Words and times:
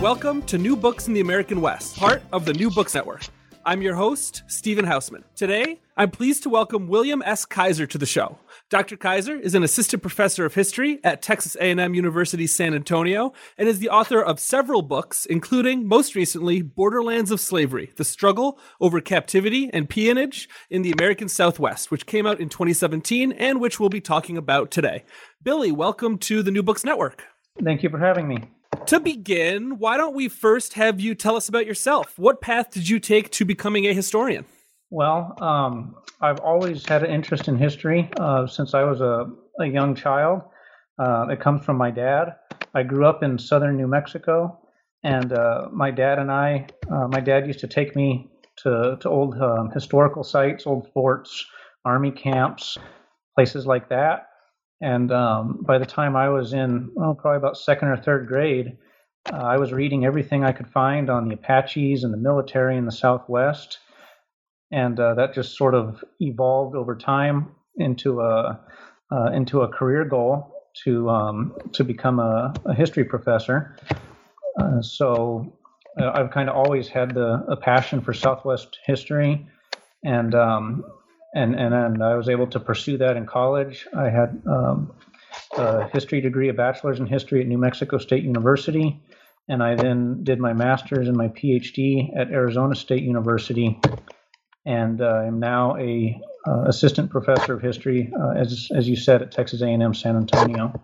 Welcome 0.00 0.40
to 0.44 0.56
New 0.56 0.76
Books 0.76 1.08
in 1.08 1.12
the 1.12 1.20
American 1.20 1.60
West, 1.60 1.98
part 1.98 2.22
of 2.32 2.46
the 2.46 2.54
New 2.54 2.70
Books 2.70 2.94
Network. 2.94 3.26
I'm 3.66 3.82
your 3.82 3.94
host, 3.94 4.44
Stephen 4.46 4.86
Hausman. 4.86 5.24
Today, 5.36 5.78
I'm 5.94 6.10
pleased 6.10 6.42
to 6.44 6.48
welcome 6.48 6.88
William 6.88 7.22
S. 7.22 7.44
Kiser 7.44 7.86
to 7.86 7.98
the 7.98 8.06
show. 8.06 8.38
Dr. 8.70 8.96
Kiser 8.96 9.38
is 9.38 9.54
an 9.54 9.62
assistant 9.62 10.00
professor 10.00 10.46
of 10.46 10.54
history 10.54 11.00
at 11.04 11.20
Texas 11.20 11.54
A&M 11.60 11.92
University 11.92 12.46
San 12.46 12.72
Antonio 12.72 13.34
and 13.58 13.68
is 13.68 13.78
the 13.78 13.90
author 13.90 14.22
of 14.22 14.40
several 14.40 14.80
books, 14.80 15.26
including 15.26 15.86
most 15.86 16.14
recently 16.14 16.62
Borderlands 16.62 17.30
of 17.30 17.38
Slavery: 17.38 17.92
The 17.96 18.04
Struggle 18.04 18.58
Over 18.80 19.02
Captivity 19.02 19.68
and 19.70 19.86
Peonage 19.86 20.48
in 20.70 20.80
the 20.80 20.92
American 20.92 21.28
Southwest, 21.28 21.90
which 21.90 22.06
came 22.06 22.26
out 22.26 22.40
in 22.40 22.48
2017 22.48 23.32
and 23.32 23.60
which 23.60 23.78
we'll 23.78 23.90
be 23.90 24.00
talking 24.00 24.38
about 24.38 24.70
today. 24.70 25.04
Billy, 25.42 25.70
welcome 25.70 26.16
to 26.20 26.42
the 26.42 26.50
New 26.50 26.62
Books 26.62 26.84
Network. 26.84 27.22
Thank 27.62 27.82
you 27.82 27.90
for 27.90 27.98
having 27.98 28.26
me. 28.26 28.48
To 28.86 28.98
begin, 28.98 29.78
why 29.78 29.96
don't 29.96 30.14
we 30.14 30.28
first 30.28 30.74
have 30.74 31.00
you 31.00 31.14
tell 31.14 31.36
us 31.36 31.48
about 31.48 31.66
yourself? 31.66 32.18
What 32.18 32.40
path 32.40 32.70
did 32.70 32.88
you 32.88 32.98
take 32.98 33.30
to 33.32 33.44
becoming 33.44 33.86
a 33.86 33.94
historian? 33.94 34.44
Well, 34.90 35.36
um, 35.40 35.94
I've 36.20 36.40
always 36.40 36.84
had 36.86 37.04
an 37.04 37.10
interest 37.10 37.46
in 37.46 37.56
history 37.56 38.10
uh, 38.18 38.46
since 38.48 38.74
I 38.74 38.82
was 38.82 39.00
a, 39.00 39.26
a 39.60 39.66
young 39.66 39.94
child. 39.94 40.42
Uh, 40.98 41.26
it 41.30 41.40
comes 41.40 41.64
from 41.64 41.76
my 41.76 41.90
dad. 41.92 42.34
I 42.74 42.82
grew 42.82 43.06
up 43.06 43.22
in 43.22 43.38
southern 43.38 43.76
New 43.76 43.86
Mexico, 43.86 44.58
and 45.04 45.32
uh, 45.32 45.68
my 45.72 45.90
dad 45.90 46.18
and 46.18 46.30
I, 46.30 46.66
uh, 46.90 47.06
my 47.08 47.20
dad 47.20 47.46
used 47.46 47.60
to 47.60 47.68
take 47.68 47.94
me 47.94 48.28
to, 48.64 48.98
to 49.00 49.08
old 49.08 49.40
um, 49.40 49.70
historical 49.70 50.24
sites, 50.24 50.66
old 50.66 50.92
forts, 50.92 51.46
army 51.84 52.10
camps, 52.10 52.76
places 53.36 53.66
like 53.66 53.88
that. 53.90 54.29
And 54.80 55.12
um, 55.12 55.58
by 55.66 55.78
the 55.78 55.86
time 55.86 56.16
I 56.16 56.28
was 56.28 56.52
in, 56.52 56.90
well, 56.94 57.14
probably 57.14 57.36
about 57.36 57.58
second 57.58 57.88
or 57.88 57.96
third 57.96 58.26
grade, 58.26 58.78
uh, 59.30 59.36
I 59.36 59.58
was 59.58 59.72
reading 59.72 60.06
everything 60.06 60.44
I 60.44 60.52
could 60.52 60.68
find 60.68 61.10
on 61.10 61.28
the 61.28 61.34
Apaches 61.34 62.04
and 62.04 62.12
the 62.12 62.18
military 62.18 62.78
in 62.78 62.86
the 62.86 62.92
Southwest. 62.92 63.78
And 64.72 64.98
uh, 64.98 65.14
that 65.14 65.34
just 65.34 65.56
sort 65.56 65.74
of 65.74 66.02
evolved 66.20 66.76
over 66.76 66.96
time 66.96 67.54
into 67.76 68.20
a 68.20 68.60
uh, 69.12 69.30
into 69.32 69.62
a 69.62 69.68
career 69.68 70.04
goal 70.04 70.54
to 70.84 71.10
um, 71.10 71.54
to 71.72 71.84
become 71.84 72.20
a, 72.20 72.54
a 72.64 72.74
history 72.74 73.04
professor. 73.04 73.76
Uh, 74.58 74.80
so 74.80 75.58
uh, 76.00 76.12
I've 76.14 76.30
kind 76.30 76.48
of 76.48 76.56
always 76.56 76.88
had 76.88 77.14
the 77.14 77.44
a 77.48 77.56
passion 77.56 78.00
for 78.00 78.14
Southwest 78.14 78.78
history, 78.86 79.46
and 80.04 80.34
um, 80.34 80.84
and 81.34 81.54
and 81.54 81.74
and 81.74 82.02
I 82.02 82.14
was 82.14 82.28
able 82.28 82.46
to 82.48 82.60
pursue 82.60 82.98
that 82.98 83.16
in 83.16 83.26
college. 83.26 83.86
I 83.96 84.08
had 84.08 84.42
um, 84.46 84.92
a 85.56 85.88
history 85.88 86.20
degree, 86.20 86.48
a 86.48 86.54
bachelor's 86.54 87.00
in 87.00 87.06
history 87.06 87.40
at 87.40 87.46
New 87.46 87.58
Mexico 87.58 87.98
State 87.98 88.24
University, 88.24 89.00
and 89.48 89.62
I 89.62 89.74
then 89.74 90.24
did 90.24 90.38
my 90.40 90.52
master's 90.52 91.08
and 91.08 91.16
my 91.16 91.28
PhD 91.28 92.16
at 92.16 92.30
Arizona 92.30 92.74
State 92.74 93.02
University, 93.02 93.80
and 94.64 95.00
uh, 95.00 95.06
I'm 95.06 95.38
now 95.38 95.76
a 95.76 96.20
uh, 96.46 96.64
assistant 96.66 97.10
professor 97.10 97.54
of 97.54 97.62
history, 97.62 98.12
uh, 98.18 98.30
as 98.30 98.68
as 98.74 98.88
you 98.88 98.96
said, 98.96 99.22
at 99.22 99.32
Texas 99.32 99.62
A&M 99.62 99.94
San 99.94 100.16
Antonio. 100.16 100.80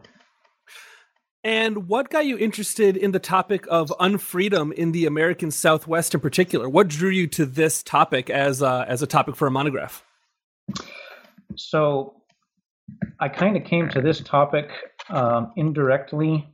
And 1.42 1.86
what 1.86 2.10
got 2.10 2.26
you 2.26 2.36
interested 2.36 2.96
in 2.96 3.12
the 3.12 3.20
topic 3.20 3.66
of 3.70 3.94
unfreedom 4.00 4.72
in 4.72 4.90
the 4.90 5.06
American 5.06 5.52
Southwest 5.52 6.12
in 6.12 6.18
particular? 6.18 6.68
What 6.68 6.88
drew 6.88 7.08
you 7.08 7.28
to 7.28 7.46
this 7.46 7.84
topic 7.84 8.30
as 8.30 8.62
uh, 8.62 8.84
as 8.88 9.02
a 9.02 9.06
topic 9.06 9.36
for 9.36 9.46
a 9.46 9.50
monograph? 9.50 10.05
So 11.56 12.14
I 13.18 13.28
kind 13.28 13.56
of 13.56 13.64
came 13.64 13.88
to 13.90 14.00
this 14.00 14.20
topic 14.20 14.70
um, 15.08 15.52
indirectly 15.56 16.46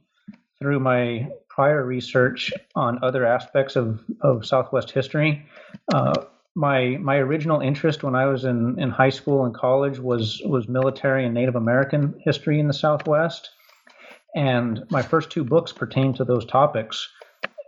through 0.58 0.80
my 0.80 1.28
prior 1.48 1.84
research 1.84 2.52
on 2.74 3.02
other 3.02 3.26
aspects 3.26 3.76
of, 3.76 4.00
of 4.20 4.46
Southwest 4.46 4.90
history. 4.90 5.46
Uh, 5.92 6.24
my 6.54 6.98
my 7.00 7.16
original 7.16 7.60
interest 7.60 8.02
when 8.02 8.14
I 8.14 8.26
was 8.26 8.44
in, 8.44 8.78
in 8.78 8.90
high 8.90 9.10
school 9.10 9.44
and 9.44 9.54
college 9.54 9.98
was 9.98 10.40
was 10.44 10.68
military 10.68 11.24
and 11.24 11.34
Native 11.34 11.56
American 11.56 12.14
history 12.24 12.60
in 12.60 12.68
the 12.68 12.74
Southwest, 12.74 13.50
and 14.34 14.84
my 14.90 15.02
first 15.02 15.30
two 15.30 15.44
books 15.44 15.72
pertain 15.72 16.12
to 16.14 16.24
those 16.24 16.44
topics. 16.44 17.08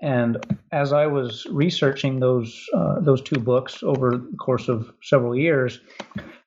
And 0.03 0.39
as 0.73 0.93
I 0.93 1.07
was 1.07 1.47
researching 1.51 2.21
those 2.21 2.69
uh, 2.75 3.01
those 3.01 3.23
two 3.23 3.39
books 3.39 3.83
over 3.83 4.11
the 4.11 4.37
course 4.39 4.69
of 4.69 4.91
several 5.03 5.37
years, 5.37 5.81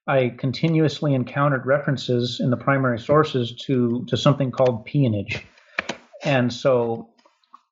I 0.08 0.30
continuously 0.38 1.14
encountered 1.14 1.66
references 1.66 2.40
in 2.40 2.50
the 2.50 2.58
primary 2.58 3.00
sources 3.00 3.54
to 3.66 4.06
to 4.08 4.18
something 4.18 4.52
called 4.52 4.86
peonage, 4.86 5.46
and 6.24 6.52
so 6.52 7.10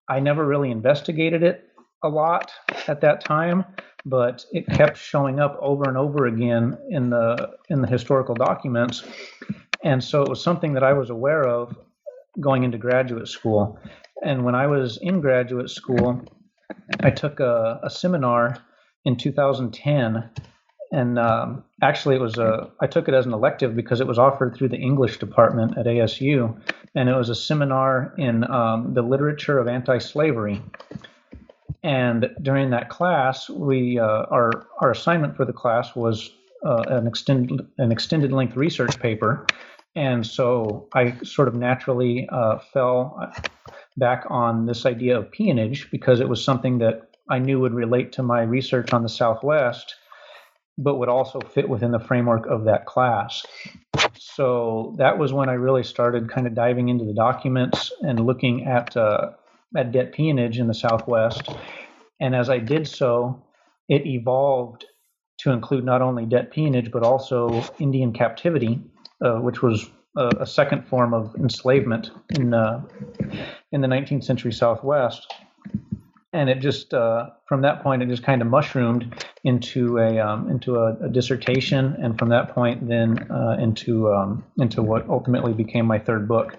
I 0.09 0.19
never 0.19 0.46
really 0.46 0.72
investigated 0.72 1.44
it 1.44 1.69
a 2.03 2.09
lot 2.09 2.52
at 2.88 3.02
that 3.02 3.24
time, 3.24 3.66
but 4.06 4.46
it 4.53 4.68
kept 4.68 4.97
showing 4.97 5.40
up 5.40 5.58
over 5.62 5.84
and 5.88 5.97
over 5.97 6.25
again 6.25 6.78
in 6.90 7.09
the 7.09 7.52
in 7.69 7.81
the 7.81 7.88
historical 7.88 8.35
documents, 8.35 9.03
and 9.84 10.03
so 10.03 10.22
it 10.24 10.30
was 10.30 10.41
something 10.41 10.74
that 10.74 10.84
I 10.84 10.94
was 10.94 11.09
aware 11.09 11.47
of 11.47 11.75
going 12.40 12.64
into 12.64 12.78
graduate 12.78 13.28
school. 13.28 13.80
And 14.25 14.44
when 14.44 14.56
I 14.56 14.68
was 14.68 14.97
in 14.97 15.22
graduate 15.22 15.69
school, 15.69 16.22
I 17.00 17.12
took 17.12 17.40
a, 17.40 17.80
a 17.84 17.90
seminar 17.90 18.58
in 19.06 19.16
2010 19.16 20.30
and 20.91 21.19
um, 21.19 21.63
actually 21.81 22.16
it 22.16 22.22
was 22.22 22.38
a 22.38 22.69
i 22.80 22.88
took 22.88 23.08
it 23.08 23.14
as 23.14 23.25
an 23.25 23.34
elective 23.34 23.75
because 23.75 24.02
it 24.02 24.08
was 24.08 24.19
offered 24.19 24.56
through 24.56 24.69
the 24.69 24.78
english 24.78 25.18
department 25.18 25.75
at 25.78 25.88
asu 25.88 26.56
and 26.96 27.09
it 27.09 27.16
was 27.16 27.30
a 27.30 27.35
seminar 27.35 28.14
in 28.18 28.50
um, 28.50 28.94
the 28.94 29.02
literature 29.02 29.59
of 29.59 29.68
anti-slavery. 29.68 30.62
And 31.84 32.30
during 32.41 32.72
that 32.72 32.90
class 32.90 33.50
we 33.50 34.00
uh, 34.00 34.25
our 34.31 34.52
our 34.80 34.91
assignment 34.91 35.35
for 35.35 35.46
the 35.46 35.53
class 35.53 35.96
was 35.96 36.31
uh, 36.66 36.84
an 36.88 37.06
extended 37.06 37.68
an 37.78 37.91
extended 37.91 38.31
length 38.31 38.56
research 38.56 39.00
paper. 39.00 39.46
And 39.96 40.25
so 40.25 40.88
i 40.94 41.16
sort 41.24 41.47
of 41.47 41.56
naturally 41.56 42.28
uh, 42.31 42.59
fell 42.74 43.31
back 43.97 44.25
on 44.29 44.66
this 44.66 44.85
idea 44.85 45.17
of 45.17 45.31
peonage 45.31 45.89
because 45.91 46.19
it 46.19 46.29
was 46.29 46.44
something 46.44 46.79
that 46.79 47.09
i 47.29 47.39
knew 47.39 47.59
would 47.59 47.73
relate 47.73 48.11
to 48.11 48.23
my 48.23 48.41
research 48.41 48.94
on 48.94 49.03
the 49.03 49.09
southwest 49.09 49.95
but 50.78 50.95
would 50.95 51.09
also 51.09 51.39
fit 51.39 51.69
within 51.69 51.91
the 51.91 52.00
framework 52.00 52.45
of 52.47 52.66
that 52.66 52.85
class. 52.85 53.45
So 54.19 54.95
that 54.97 55.17
was 55.17 55.31
when 55.31 55.50
I 55.50 55.53
really 55.53 55.84
started 55.84 56.29
kind 56.29 56.47
of 56.47 56.53
diving 56.55 56.89
into 56.89 57.05
the 57.05 57.13
documents 57.13 57.91
and 58.01 58.25
looking 58.25 58.66
at 58.66 58.95
uh, 58.97 59.31
at 59.75 59.91
debt 59.91 60.13
peonage 60.13 60.59
in 60.59 60.67
the 60.67 60.73
Southwest. 60.73 61.50
And 62.19 62.35
as 62.35 62.50
I 62.50 62.59
did 62.59 62.88
so, 62.88 63.44
it 63.89 64.05
evolved 64.05 64.85
to 65.39 65.51
include 65.51 65.84
not 65.84 66.01
only 66.01 66.25
debt 66.25 66.51
peonage 66.51 66.91
but 66.91 67.03
also 67.03 67.63
Indian 67.79 68.13
captivity, 68.13 68.81
uh, 69.23 69.35
which 69.35 69.61
was 69.61 69.89
a, 70.16 70.30
a, 70.40 70.46
second 70.46 70.88
form 70.88 71.14
of 71.14 71.36
enslavement 71.36 72.12
in 72.38 72.53
uh, 72.53 72.81
in 73.72 73.81
the 73.81 73.88
19th 73.88 74.24
century 74.24 74.52
Southwest 74.52 75.34
and 76.36 76.50
it 76.50 76.59
just 76.59 76.94
uh, 76.94 77.30
from 77.46 77.62
that 77.62 77.81
point 77.81 78.03
it 78.03 78.09
just 78.09 78.24
kind 78.24 78.42
of 78.42 78.48
mushroomed 78.48 79.26
into 79.46 79.98
a 79.98 80.20
um, 80.20 80.50
into 80.52 80.76
a, 80.76 80.96
a, 81.06 81.09
dissertation, 81.09 81.96
and 82.02 82.20
from 82.20 82.30
that 82.30 82.53
point 82.53 82.88
then 82.88 83.31
uh, 83.31 83.58
into 83.59 84.14
um, 84.14 84.44
into 84.58 84.84
what 84.84 85.08
ultimately 85.09 85.53
became 85.53 85.86
my 85.86 85.98
third 85.98 86.28
book. 86.28 86.58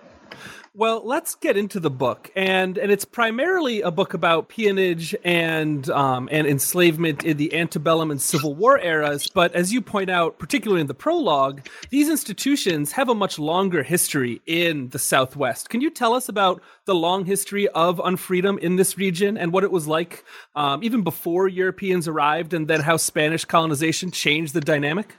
Well, 0.78 1.00
let's 1.06 1.36
get 1.36 1.56
into 1.56 1.80
the 1.80 1.88
book, 1.88 2.30
and 2.36 2.76
and 2.76 2.92
it's 2.92 3.06
primarily 3.06 3.80
a 3.80 3.90
book 3.90 4.12
about 4.12 4.50
peonage 4.50 5.16
and 5.24 5.88
um, 5.88 6.28
and 6.30 6.46
enslavement 6.46 7.24
in 7.24 7.38
the 7.38 7.54
antebellum 7.54 8.10
and 8.10 8.20
Civil 8.20 8.54
War 8.54 8.78
eras. 8.78 9.26
But 9.26 9.54
as 9.54 9.72
you 9.72 9.80
point 9.80 10.10
out, 10.10 10.38
particularly 10.38 10.82
in 10.82 10.86
the 10.86 10.92
prologue, 10.92 11.66
these 11.88 12.10
institutions 12.10 12.92
have 12.92 13.08
a 13.08 13.14
much 13.14 13.38
longer 13.38 13.84
history 13.84 14.42
in 14.44 14.90
the 14.90 14.98
Southwest. 14.98 15.70
Can 15.70 15.80
you 15.80 15.88
tell 15.88 16.12
us 16.12 16.28
about 16.28 16.60
the 16.84 16.94
long 16.94 17.24
history 17.24 17.68
of 17.68 17.96
unfreedom 17.96 18.58
in 18.58 18.76
this 18.76 18.98
region 18.98 19.38
and 19.38 19.54
what 19.54 19.64
it 19.64 19.72
was 19.72 19.88
like 19.88 20.24
um, 20.56 20.84
even 20.84 21.00
before 21.00 21.48
Europeans 21.48 22.06
arrived, 22.06 22.52
and 22.52 22.68
then 22.68 22.82
how 22.82 22.98
Spanish 22.98 23.46
colonization 23.46 24.10
changed 24.10 24.52
the 24.52 24.60
dynamic? 24.60 25.16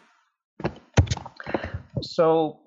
So 2.02 2.60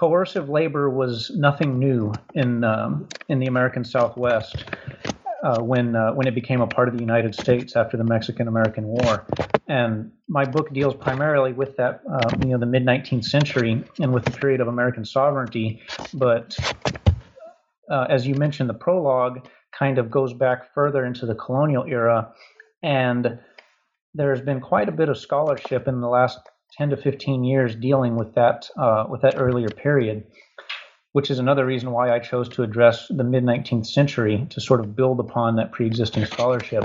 coercive 0.00 0.48
labor 0.48 0.88
was 0.88 1.30
nothing 1.36 1.78
new 1.78 2.10
in 2.32 2.64
um, 2.64 3.06
in 3.28 3.38
the 3.38 3.46
American 3.46 3.84
Southwest 3.84 4.64
uh, 5.44 5.60
when 5.60 5.94
uh, 5.94 6.12
when 6.14 6.26
it 6.26 6.34
became 6.34 6.62
a 6.62 6.66
part 6.66 6.88
of 6.88 6.94
the 6.94 7.02
United 7.02 7.34
States 7.34 7.76
after 7.76 7.98
the 7.98 8.04
Mexican 8.04 8.48
American 8.48 8.84
War. 8.84 9.26
And 9.68 10.10
my 10.26 10.46
book 10.46 10.72
deals 10.72 10.94
primarily 10.94 11.52
with 11.52 11.76
that, 11.76 12.00
uh, 12.10 12.30
you 12.42 12.48
know, 12.48 12.58
the 12.58 12.64
mid 12.64 12.82
19th 12.86 13.26
century 13.26 13.84
and 14.00 14.14
with 14.14 14.24
the 14.24 14.30
period 14.30 14.62
of 14.62 14.68
American 14.68 15.04
sovereignty. 15.04 15.82
But 16.14 16.56
uh, 17.90 18.06
as 18.08 18.26
you 18.26 18.34
mentioned, 18.36 18.70
the 18.70 18.80
prologue 18.86 19.46
kind 19.78 19.98
of 19.98 20.10
goes 20.10 20.32
back 20.32 20.72
further 20.72 21.04
into 21.04 21.26
the 21.26 21.34
colonial 21.34 21.84
era, 21.84 22.32
and 22.82 23.38
there's 24.14 24.40
been 24.40 24.60
quite 24.60 24.88
a 24.88 24.92
bit 24.92 25.10
of 25.10 25.18
scholarship 25.18 25.86
in 25.86 26.00
the 26.00 26.08
last 26.08 26.38
10 26.78 26.90
to 26.90 26.96
15 26.96 27.44
years 27.44 27.74
dealing 27.74 28.16
with 28.16 28.34
that 28.34 28.68
uh, 28.76 29.04
with 29.08 29.22
that 29.22 29.34
earlier 29.36 29.68
period. 29.68 30.24
which 31.12 31.28
is 31.28 31.40
another 31.40 31.66
reason 31.66 31.90
why 31.90 32.14
I 32.14 32.20
chose 32.20 32.48
to 32.50 32.62
address 32.62 33.08
the 33.08 33.24
mid 33.24 33.42
19th 33.44 33.86
century 33.86 34.46
to 34.50 34.60
sort 34.60 34.80
of 34.80 34.94
build 34.94 35.18
upon 35.18 35.56
that 35.56 35.72
pre 35.72 35.86
existing 35.86 36.24
scholarship. 36.26 36.84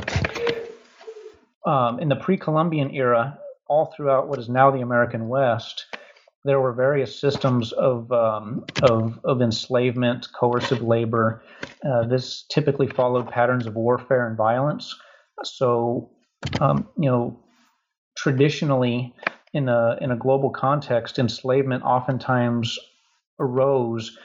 Um, 1.66 2.00
in 2.00 2.10
the 2.10 2.16
pre 2.16 2.38
Columbian 2.38 2.92
era, 2.92 3.40
all 3.68 3.94
throughout 3.96 4.28
what 4.28 4.40
is 4.40 4.50
now 4.50 4.72
the 4.72 4.82
American 4.82 5.28
West, 5.28 5.86
there 6.46 6.60
were 6.62 6.74
various 6.74 7.20
systems 7.20 7.72
of, 7.74 8.12
um, 8.12 8.66
of, 8.84 9.20
of, 9.24 9.42
enslavement, 9.42 10.28
coercive 10.40 10.82
labor. 10.82 11.44
Uh, 11.84 12.06
this 12.06 12.46
typically 12.50 12.88
followed 12.88 13.28
patterns 13.30 13.66
of 13.66 13.76
warfare 13.76 14.28
and 14.28 14.38
violence. 14.38 14.96
So, 15.44 16.12
um, 16.62 16.88
you 17.00 17.10
know, 17.10 17.40
traditionally, 18.16 19.16
in 19.56 19.69
a 19.69 19.98
in 20.02 20.12
a 20.12 20.18
global 20.18 20.50
context, 20.50 21.18
enslavement 21.18 21.81
oftentimes 21.84 22.78
arose 23.40 24.18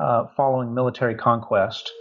uh, 0.00 0.26
following 0.36 0.74
military 0.74 1.14
conquest. 1.14 1.92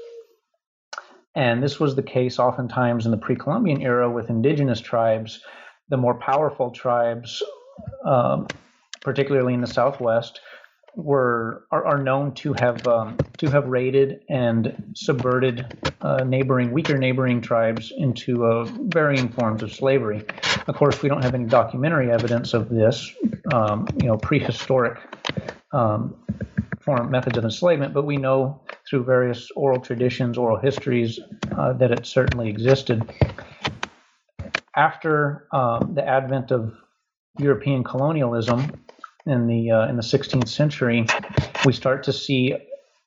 And 1.35 1.61
this 1.61 1.79
was 1.79 1.95
the 1.95 2.03
case 2.03 2.39
oftentimes 2.39 3.05
in 3.05 3.11
the 3.11 3.17
pre 3.17 3.35
Columbian 3.35 3.81
era 3.81 4.09
with 4.09 4.29
indigenous 4.29 4.79
tribes. 4.79 5.41
The 5.89 5.97
more 5.97 6.15
powerful 6.15 6.71
tribes, 6.71 7.43
um, 8.05 8.47
particularly 9.01 9.53
in 9.53 9.61
the 9.61 9.67
Southwest, 9.67 10.39
were 10.97 11.67
are, 11.71 11.85
are 11.85 12.03
known 12.03 12.33
to 12.33 12.53
have 12.53 12.85
um, 12.87 13.17
to 13.37 13.49
have 13.49 13.67
raided 13.67 14.21
and 14.29 14.93
subverted 14.95 15.91
uh, 16.01 16.23
neighboring 16.23 16.71
weaker 16.71 16.97
neighboring 16.97 17.39
tribes 17.39 17.93
into 17.95 18.45
uh, 18.45 18.65
varying 18.65 19.29
forms 19.29 19.61
of 19.61 19.71
slavery. 19.71 20.25
Of 20.67 20.75
course, 20.75 21.01
we 21.01 21.07
don't 21.07 21.23
have 21.23 21.35
any 21.35 21.45
documentary 21.45 22.11
evidence 22.11 22.53
of 22.53 22.67
this, 22.69 23.13
um, 23.53 23.87
you 24.01 24.07
know, 24.07 24.17
prehistoric 24.17 24.97
um, 25.71 26.15
form 26.79 27.11
methods 27.11 27.37
of 27.37 27.43
enslavement, 27.43 27.93
but 27.93 28.05
we 28.05 28.17
know 28.17 28.61
through 28.89 29.03
various 29.03 29.51
oral 29.55 29.79
traditions, 29.79 30.37
oral 30.37 30.57
histories, 30.57 31.19
uh, 31.55 31.73
that 31.73 31.91
it 31.91 32.05
certainly 32.07 32.49
existed. 32.49 33.03
After 34.75 35.47
um, 35.53 35.93
the 35.93 36.07
advent 36.07 36.51
of 36.51 36.73
European 37.39 37.83
colonialism, 37.83 38.71
in 39.27 39.47
the 39.47 39.71
uh, 39.71 39.87
in 39.87 39.95
the 39.95 40.01
16th 40.01 40.47
century, 40.47 41.05
we 41.65 41.73
start 41.73 42.03
to 42.03 42.13
see 42.13 42.55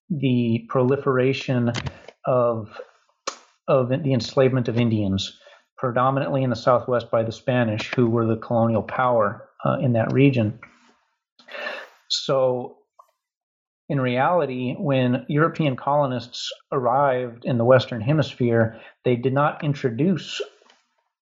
the 0.09 0.67
proliferation 0.69 1.73
of 2.27 2.81
of 3.69 3.89
the 3.89 4.13
enslavement 4.13 4.69
of 4.69 4.79
Indians, 4.79 5.39
predominantly 5.79 6.43
in 6.43 6.51
the 6.51 6.57
Southwest 6.57 7.11
by 7.11 7.23
the 7.23 7.33
Spanish, 7.33 7.93
who 7.95 8.09
were 8.11 8.27
the 8.27 8.37
colonial 8.37 8.83
power 8.83 9.49
uh, 9.65 9.79
in 9.81 9.93
that 9.93 10.13
region. 10.13 10.59
So, 12.09 12.79
in 13.89 14.01
reality, 14.01 14.75
when 14.75 15.25
European 15.29 15.77
colonists 15.77 16.51
arrived 16.73 17.45
in 17.45 17.59
the 17.59 17.65
Western 17.65 18.01
Hemisphere, 18.01 18.81
they 19.05 19.15
did 19.15 19.33
not 19.33 19.63
introduce 19.63 20.43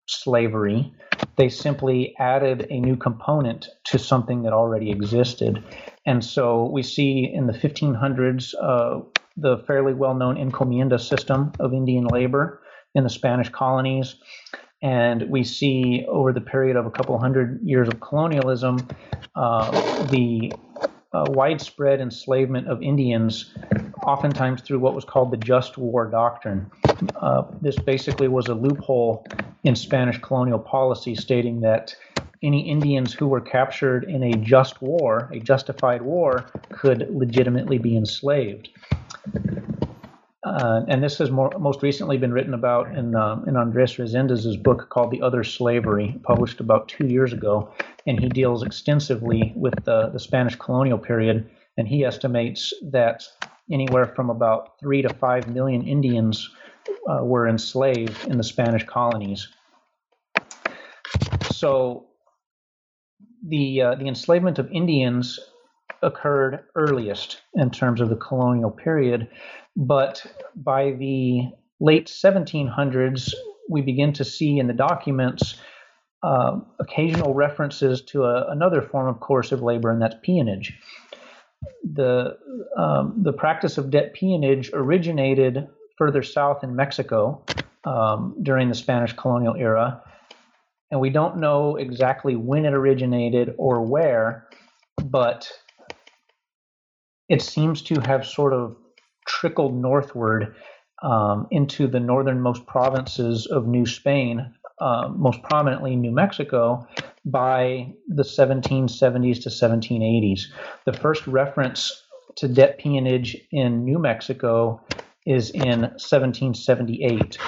slavery. 0.08 0.92
They 1.36 1.48
simply 1.48 2.14
added 2.18 2.66
a 2.70 2.80
new 2.80 2.96
component 2.96 3.68
to 3.84 3.98
something 3.98 4.42
that 4.42 4.52
already 4.52 4.90
existed. 4.90 5.62
And 6.06 6.24
so 6.24 6.64
we 6.64 6.82
see 6.82 7.30
in 7.32 7.46
the 7.46 7.52
1500s 7.52 8.54
uh, 8.60 9.00
the 9.36 9.58
fairly 9.66 9.94
well 9.94 10.14
known 10.14 10.36
encomienda 10.36 10.98
system 10.98 11.52
of 11.60 11.72
Indian 11.72 12.06
labor 12.06 12.60
in 12.94 13.04
the 13.04 13.10
Spanish 13.10 13.48
colonies. 13.50 14.16
And 14.80 15.28
we 15.28 15.44
see 15.44 16.04
over 16.08 16.32
the 16.32 16.40
period 16.40 16.76
of 16.76 16.86
a 16.86 16.90
couple 16.90 17.18
hundred 17.18 17.60
years 17.62 17.88
of 17.88 18.00
colonialism 18.00 18.86
uh, 19.34 19.70
the 20.06 20.52
uh, 21.12 21.24
widespread 21.28 22.00
enslavement 22.00 22.68
of 22.68 22.82
Indians, 22.82 23.54
oftentimes 24.02 24.62
through 24.62 24.78
what 24.78 24.94
was 24.94 25.04
called 25.04 25.30
the 25.30 25.36
just 25.36 25.78
war 25.78 26.06
doctrine. 26.06 26.70
Uh, 27.16 27.42
this 27.60 27.78
basically 27.78 28.28
was 28.28 28.48
a 28.48 28.54
loophole 28.54 29.26
in 29.64 29.74
Spanish 29.74 30.18
colonial 30.18 30.58
policy 30.58 31.14
stating 31.14 31.60
that 31.60 31.94
any 32.42 32.68
Indians 32.68 33.12
who 33.12 33.26
were 33.26 33.40
captured 33.40 34.04
in 34.04 34.22
a 34.22 34.32
just 34.32 34.80
war, 34.80 35.28
a 35.32 35.40
justified 35.40 36.02
war, 36.02 36.46
could 36.70 37.08
legitimately 37.10 37.78
be 37.78 37.96
enslaved. 37.96 38.68
Uh, 40.44 40.82
and 40.88 41.02
this 41.02 41.18
has 41.18 41.30
more, 41.30 41.50
most 41.58 41.82
recently 41.82 42.16
been 42.16 42.32
written 42.32 42.54
about 42.54 42.96
in, 42.96 43.14
uh, 43.14 43.42
in 43.46 43.56
Andres 43.56 43.96
Resendez's 43.96 44.56
book 44.56 44.88
called 44.88 45.10
The 45.10 45.20
Other 45.20 45.42
Slavery, 45.42 46.18
published 46.22 46.60
about 46.60 46.88
two 46.88 47.06
years 47.06 47.32
ago. 47.32 47.72
And 48.08 48.18
he 48.18 48.28
deals 48.28 48.64
extensively 48.64 49.52
with 49.54 49.84
the, 49.84 50.08
the 50.08 50.18
Spanish 50.18 50.56
colonial 50.56 50.98
period. 50.98 51.48
And 51.76 51.86
he 51.86 52.04
estimates 52.04 52.74
that 52.90 53.22
anywhere 53.70 54.06
from 54.06 54.30
about 54.30 54.80
three 54.80 55.02
to 55.02 55.08
five 55.08 55.46
million 55.46 55.86
Indians 55.86 56.50
uh, 57.08 57.22
were 57.22 57.46
enslaved 57.46 58.26
in 58.26 58.36
the 58.36 58.42
Spanish 58.42 58.84
colonies. 58.84 59.46
So 61.52 62.06
the, 63.46 63.82
uh, 63.82 63.94
the 63.94 64.08
enslavement 64.08 64.58
of 64.58 64.68
Indians 64.72 65.38
occurred 66.02 66.64
earliest 66.74 67.42
in 67.54 67.70
terms 67.70 68.00
of 68.00 68.08
the 68.08 68.16
colonial 68.16 68.70
period 68.70 69.28
but 69.78 70.26
by 70.56 70.90
the 70.90 71.50
late 71.78 72.06
1700s, 72.08 73.32
we 73.70 73.80
begin 73.80 74.12
to 74.14 74.24
see 74.24 74.58
in 74.58 74.66
the 74.66 74.72
documents 74.72 75.54
uh, 76.22 76.58
occasional 76.80 77.34
references 77.34 78.02
to 78.02 78.24
a, 78.24 78.50
another 78.50 78.82
form 78.82 79.08
of 79.08 79.20
coercive 79.20 79.62
labor, 79.62 79.90
and 79.90 80.02
that's 80.02 80.16
peonage. 80.22 80.78
The, 81.84 82.36
um, 82.76 83.20
the 83.22 83.32
practice 83.32 83.78
of 83.78 83.90
debt 83.90 84.14
peonage 84.14 84.70
originated 84.72 85.68
further 85.96 86.22
south 86.22 86.62
in 86.62 86.76
Mexico 86.76 87.44
um, 87.84 88.36
during 88.42 88.68
the 88.68 88.74
Spanish 88.74 89.12
colonial 89.12 89.56
era, 89.56 90.02
and 90.90 91.00
we 91.00 91.10
don't 91.10 91.38
know 91.38 91.76
exactly 91.76 92.36
when 92.36 92.64
it 92.64 92.74
originated 92.74 93.54
or 93.58 93.82
where, 93.82 94.48
but 95.04 95.50
it 97.28 97.42
seems 97.42 97.82
to 97.82 98.00
have 98.00 98.26
sort 98.26 98.52
of 98.52 98.76
trickled 99.26 99.74
northward 99.74 100.54
um, 101.02 101.46
into 101.50 101.86
the 101.86 102.00
northernmost 102.00 102.66
provinces 102.66 103.46
of 103.46 103.66
New 103.66 103.86
Spain, 103.86 104.54
uh, 104.80 105.08
most 105.14 105.42
prominently 105.42 105.96
New 105.96 106.12
Mexico, 106.12 106.86
by 107.24 107.92
the 108.08 108.22
1770s 108.22 109.42
to 109.42 109.48
1780s. 109.48 110.42
The 110.86 110.92
first 110.92 111.26
reference 111.26 112.04
to 112.36 112.48
debt 112.48 112.78
peonage 112.78 113.36
in 113.50 113.84
New 113.84 113.98
Mexico 113.98 114.80
is 115.26 115.50
in 115.50 115.80
1778. 115.80 117.38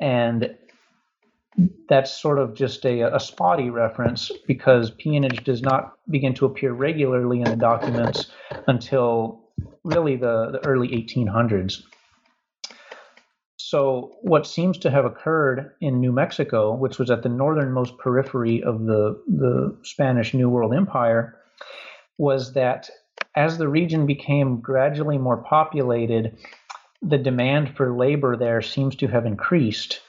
And 0.00 0.56
that's 1.88 2.12
sort 2.12 2.38
of 2.38 2.54
just 2.54 2.84
a, 2.84 3.14
a 3.14 3.18
spotty 3.18 3.68
reference 3.68 4.30
because 4.46 4.90
peonage 4.92 5.44
does 5.44 5.60
not 5.60 5.98
begin 6.08 6.34
to 6.34 6.46
appear 6.46 6.72
regularly 6.72 7.40
in 7.40 7.50
the 7.50 7.56
documents 7.56 8.30
until 8.68 9.40
really 9.82 10.16
the, 10.16 10.50
the 10.52 10.66
early 10.66 10.88
1800s. 10.88 11.82
So, 13.70 14.16
what 14.22 14.46
seems 14.46 14.78
to 14.78 14.90
have 14.90 15.04
occurred 15.04 15.72
in 15.82 16.00
New 16.00 16.10
Mexico, 16.10 16.74
which 16.74 16.98
was 16.98 17.10
at 17.10 17.22
the 17.22 17.28
northernmost 17.28 17.98
periphery 17.98 18.62
of 18.62 18.86
the, 18.86 19.22
the 19.26 19.76
Spanish 19.82 20.32
New 20.32 20.48
World 20.48 20.72
Empire, 20.72 21.36
was 22.16 22.54
that 22.54 22.88
as 23.36 23.58
the 23.58 23.68
region 23.68 24.06
became 24.06 24.62
gradually 24.62 25.18
more 25.18 25.44
populated, 25.44 26.38
the 27.02 27.18
demand 27.18 27.76
for 27.76 27.94
labor 27.94 28.38
there 28.38 28.62
seems 28.62 28.96
to 28.96 29.06
have 29.06 29.26
increased. 29.26 30.00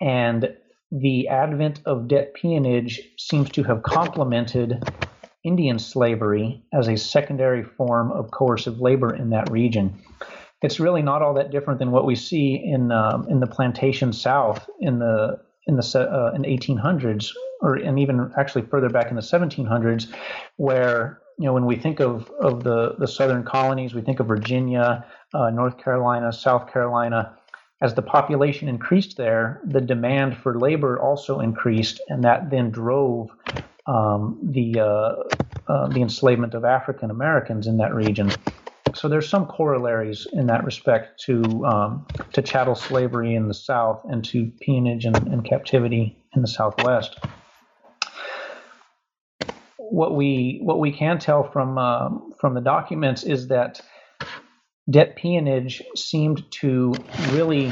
And 0.00 0.56
the 0.90 1.28
advent 1.28 1.82
of 1.84 2.08
debt 2.08 2.32
peonage 2.32 3.02
seems 3.18 3.50
to 3.50 3.62
have 3.64 3.82
complemented 3.82 4.82
Indian 5.44 5.78
slavery 5.78 6.62
as 6.72 6.88
a 6.88 6.96
secondary 6.96 7.62
form 7.62 8.10
of 8.10 8.30
coercive 8.30 8.80
labor 8.80 9.14
in 9.14 9.28
that 9.30 9.50
region. 9.50 9.98
It's 10.62 10.80
really 10.80 11.02
not 11.02 11.22
all 11.22 11.34
that 11.34 11.50
different 11.50 11.78
than 11.78 11.90
what 11.90 12.06
we 12.06 12.14
see 12.14 12.54
in 12.54 12.90
um, 12.90 13.28
in 13.28 13.40
the 13.40 13.46
plantation 13.46 14.12
South 14.12 14.68
in 14.80 14.98
the 14.98 15.38
in 15.66 15.76
the 15.76 15.82
uh, 15.98 16.34
in 16.34 16.42
1800s, 16.42 17.32
or 17.60 17.74
and 17.74 17.98
even 17.98 18.32
actually 18.38 18.62
further 18.62 18.88
back 18.88 19.10
in 19.10 19.16
the 19.16 19.22
1700s, 19.22 20.06
where 20.56 21.20
you 21.38 21.44
know 21.44 21.52
when 21.52 21.66
we 21.66 21.76
think 21.76 22.00
of 22.00 22.30
of 22.40 22.64
the 22.64 22.94
the 22.98 23.08
southern 23.08 23.44
colonies, 23.44 23.94
we 23.94 24.00
think 24.00 24.20
of 24.20 24.26
Virginia, 24.26 25.04
uh, 25.34 25.50
North 25.50 25.78
Carolina, 25.78 26.32
South 26.32 26.72
Carolina. 26.72 27.36
As 27.82 27.92
the 27.92 28.00
population 28.00 28.68
increased 28.68 29.18
there, 29.18 29.60
the 29.66 29.82
demand 29.82 30.38
for 30.38 30.58
labor 30.58 30.98
also 30.98 31.40
increased, 31.40 32.00
and 32.08 32.24
that 32.24 32.48
then 32.48 32.70
drove 32.70 33.28
um, 33.86 34.38
the 34.42 34.80
uh, 34.80 35.14
uh, 35.68 35.88
the 35.88 36.00
enslavement 36.00 36.54
of 36.54 36.64
African 36.64 37.10
Americans 37.10 37.66
in 37.66 37.76
that 37.78 37.94
region. 37.94 38.30
So 38.96 39.08
there's 39.08 39.28
some 39.28 39.46
corollaries 39.46 40.26
in 40.32 40.46
that 40.46 40.64
respect 40.64 41.20
to 41.24 41.66
um, 41.66 42.06
to 42.32 42.40
chattel 42.40 42.74
slavery 42.74 43.34
in 43.34 43.46
the 43.46 43.54
South 43.54 44.00
and 44.04 44.24
to 44.26 44.50
peonage 44.60 45.04
and, 45.04 45.16
and 45.28 45.44
captivity 45.44 46.16
in 46.34 46.40
the 46.40 46.48
Southwest. 46.48 47.18
What 49.76 50.16
we 50.16 50.60
what 50.62 50.80
we 50.80 50.92
can 50.92 51.18
tell 51.18 51.44
from 51.44 51.76
um, 51.76 52.32
from 52.40 52.54
the 52.54 52.62
documents 52.62 53.22
is 53.22 53.48
that 53.48 53.82
debt 54.88 55.16
peonage 55.16 55.82
seemed 55.94 56.50
to 56.52 56.94
really 57.32 57.70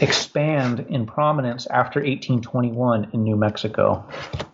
expand 0.00 0.86
in 0.90 1.06
prominence 1.06 1.66
after 1.68 2.00
1821 2.00 3.12
in 3.14 3.22
New 3.22 3.36
Mexico. 3.36 4.06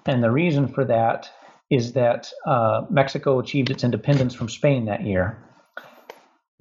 And 0.07 0.23
the 0.23 0.31
reason 0.31 0.69
for 0.69 0.85
that 0.85 1.29
is 1.69 1.95
that 1.95 2.31
uh, 2.47 2.83
Mexico 2.91 3.41
achieved 3.41 3.71
its 3.71 3.83
independence 3.83 4.35
from 4.35 4.49
Spain 4.49 4.85
that 4.85 5.05
year. 5.05 5.39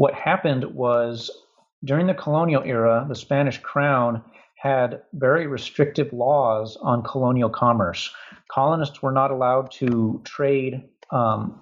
What 0.01 0.15
happened 0.15 0.65
was 0.73 1.29
during 1.83 2.07
the 2.07 2.15
colonial 2.15 2.63
era, 2.63 3.05
the 3.07 3.13
Spanish 3.13 3.59
crown 3.59 4.23
had 4.55 5.03
very 5.13 5.45
restrictive 5.45 6.11
laws 6.11 6.75
on 6.81 7.03
colonial 7.03 7.51
commerce. 7.51 8.11
Colonists 8.51 9.03
were 9.03 9.11
not 9.11 9.29
allowed 9.29 9.69
to 9.73 10.19
trade 10.23 10.89
um, 11.11 11.61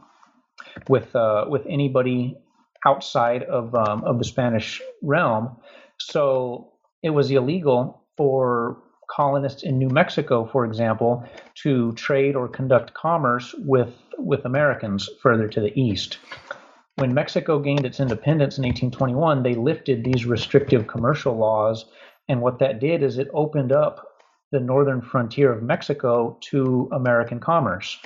with 0.87 1.13
uh, 1.17 1.47
with 1.49 1.63
anybody 1.67 2.37
outside 2.85 3.43
of 3.43 3.75
um, 3.75 4.05
of 4.05 4.19
the 4.19 4.23
Spanish 4.23 4.81
realm. 5.01 5.57
So 5.97 6.71
it 7.03 7.09
was 7.09 7.29
illegal 7.31 8.05
for 8.15 8.81
colonists 9.11 9.63
in 9.63 9.77
New 9.77 9.89
Mexico, 9.89 10.47
for 10.49 10.63
example, 10.63 11.25
to 11.63 11.91
trade 11.95 12.37
or 12.37 12.47
conduct 12.47 12.93
commerce 12.93 13.53
with 13.57 13.93
with 14.17 14.45
Americans 14.45 15.09
further 15.21 15.49
to 15.49 15.59
the 15.59 15.77
east. 15.77 16.19
When 16.99 17.13
Mexico 17.13 17.59
gained 17.59 17.85
its 17.85 18.01
independence 18.01 18.57
in 18.57 18.65
1821, 18.65 19.41
they 19.41 19.55
lifted 19.55 20.03
these 20.03 20.25
restrictive 20.25 20.87
commercial 20.87 21.33
laws, 21.33 21.85
and 22.27 22.41
what 22.41 22.59
that 22.59 22.81
did 22.81 23.03
is 23.03 23.17
it 23.17 23.29
opened 23.33 23.71
up 23.71 24.05
the 24.51 24.59
northern 24.59 25.01
frontier 25.01 25.49
of 25.49 25.63
Mexico 25.63 26.37
to 26.51 26.89
American 26.91 27.39
commerce. 27.39 27.97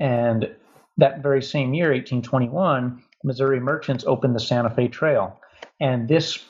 And 0.00 0.50
that 0.96 1.22
very 1.22 1.40
same 1.40 1.72
year, 1.72 1.92
1821, 1.92 3.00
Missouri 3.22 3.60
merchants 3.60 4.04
opened 4.08 4.34
the 4.34 4.40
Santa 4.40 4.70
Fe 4.70 4.88
Trail. 4.88 5.38
And 5.78 6.08
this 6.08 6.44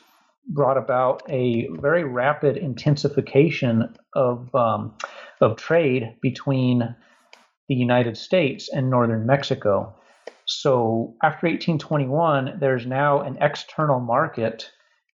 brought 0.48 0.78
about 0.78 1.22
a 1.28 1.68
very 1.72 2.04
rapid 2.04 2.56
intensification 2.56 3.94
of, 4.14 4.54
um, 4.54 4.94
of 5.42 5.56
trade 5.56 6.16
between 6.22 6.96
the 7.68 7.74
United 7.74 8.16
States 8.16 8.70
and 8.72 8.88
northern 8.88 9.26
Mexico. 9.26 9.94
So 10.46 11.14
after 11.22 11.46
1821, 11.46 12.58
there's 12.60 12.86
now 12.86 13.20
an 13.20 13.38
external 13.40 14.00
market 14.00 14.70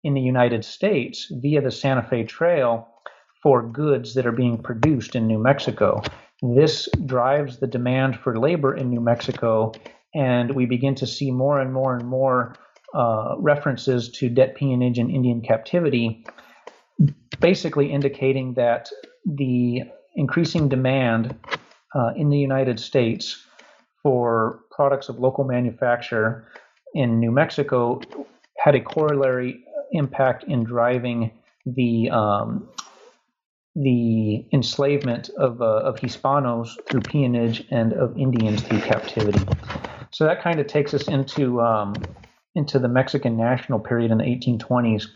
in 0.04 0.14
the 0.14 0.22
United 0.22 0.66
States 0.66 1.32
via 1.32 1.62
the 1.62 1.72
Santa 1.72 2.04
Fe 2.04 2.24
Trail 2.24 2.88
for 3.42 3.62
goods 3.62 4.14
that 4.16 4.26
are 4.26 4.32
being 4.32 4.62
produced 4.62 5.16
in 5.16 5.28
New 5.28 5.40
Mexico. 5.40 6.02
This 6.42 6.90
drives 7.06 7.60
the 7.60 7.68
demand 7.68 8.18
for 8.18 8.38
labor 8.38 8.76
in 8.76 8.90
New 8.90 9.02
Mexico 9.02 9.72
and 10.14 10.54
we 10.54 10.66
begin 10.66 10.96
to 10.96 11.08
see 11.08 11.32
more 11.32 11.60
and 11.60 11.74
more 11.74 11.96
and 11.96 12.08
more 12.08 12.56
uh, 12.94 13.36
references 13.40 14.10
to 14.10 14.30
debt 14.30 14.56
peonage 14.56 15.00
and 15.00 15.10
Indian 15.10 15.42
captivity, 15.42 16.24
basically 17.40 17.92
indicating 17.92 18.54
that 18.54 18.90
the 19.26 19.82
increasing 20.16 20.70
demand 20.70 21.36
uh, 21.96 22.12
in 22.16 22.30
the 22.30 22.38
United 22.38 22.80
States 22.80 23.44
for 24.04 24.60
products 24.76 25.10
of 25.10 25.20
local 25.20 25.44
manufacture 25.44 26.48
in 26.94 27.20
New 27.20 27.32
Mexico 27.32 28.02
had 28.58 28.76
a 28.76 28.80
corollary 28.80 29.64
impact 29.92 30.44
in 30.46 30.64
driving 30.64 31.32
the 31.66 32.10
um, 32.10 32.68
the 33.76 34.46
enslavement 34.54 35.30
of, 35.38 35.60
uh, 35.62 35.66
of 35.66 35.96
Hispanos 35.96 36.70
through 36.88 37.02
peonage 37.02 37.66
and 37.72 37.94
of 37.94 38.16
Indians 38.16 38.62
through 38.62 38.82
captivity. 38.82 39.44
So 40.12 40.26
that 40.26 40.44
kind 40.44 40.60
of 40.60 40.68
takes 40.68 40.94
us 40.94 41.08
into 41.08 41.60
um, 41.62 41.96
into 42.56 42.78
the 42.78 42.88
Mexican 42.88 43.36
national 43.36 43.80
period 43.80 44.12
in 44.12 44.20
the 44.20 44.26
1820s. 44.26 45.08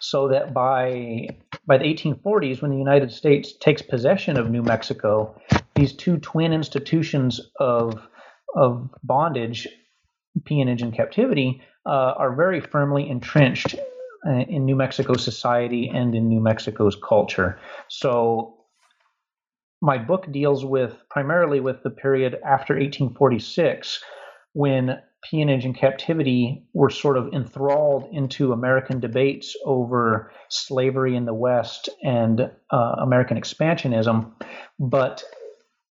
So 0.00 0.28
that 0.28 0.52
by 0.52 1.28
by 1.66 1.78
the 1.78 1.84
1840s, 1.84 2.60
when 2.60 2.72
the 2.72 2.76
United 2.76 3.12
States 3.12 3.52
takes 3.52 3.80
possession 3.80 4.36
of 4.36 4.50
New 4.50 4.62
Mexico, 4.62 5.40
these 5.76 5.92
two 5.92 6.18
twin 6.18 6.52
institutions 6.52 7.40
of 7.60 8.08
of 8.54 8.90
bondage, 9.02 9.68
peonage, 10.44 10.82
and 10.82 10.94
captivity 10.94 11.62
uh, 11.86 12.14
are 12.16 12.34
very 12.34 12.60
firmly 12.60 13.08
entrenched 13.08 13.74
uh, 14.26 14.30
in 14.30 14.64
New 14.64 14.76
Mexico 14.76 15.14
society 15.14 15.90
and 15.92 16.14
in 16.14 16.28
New 16.28 16.40
Mexico's 16.40 16.96
culture. 16.96 17.58
So 17.88 18.54
my 19.80 19.98
book 19.98 20.30
deals 20.30 20.64
with 20.64 20.96
primarily 21.10 21.60
with 21.60 21.82
the 21.82 21.90
period 21.90 22.34
after 22.44 22.74
1846 22.74 24.02
when 24.52 25.00
peonage 25.28 25.64
and 25.64 25.76
captivity 25.76 26.64
were 26.72 26.90
sort 26.90 27.16
of 27.16 27.32
enthralled 27.32 28.08
into 28.12 28.52
American 28.52 29.00
debates 29.00 29.56
over 29.64 30.32
slavery 30.48 31.16
in 31.16 31.24
the 31.24 31.34
West 31.34 31.88
and 32.02 32.50
uh, 32.70 32.94
American 33.00 33.36
expansionism. 33.36 34.30
But 34.78 35.22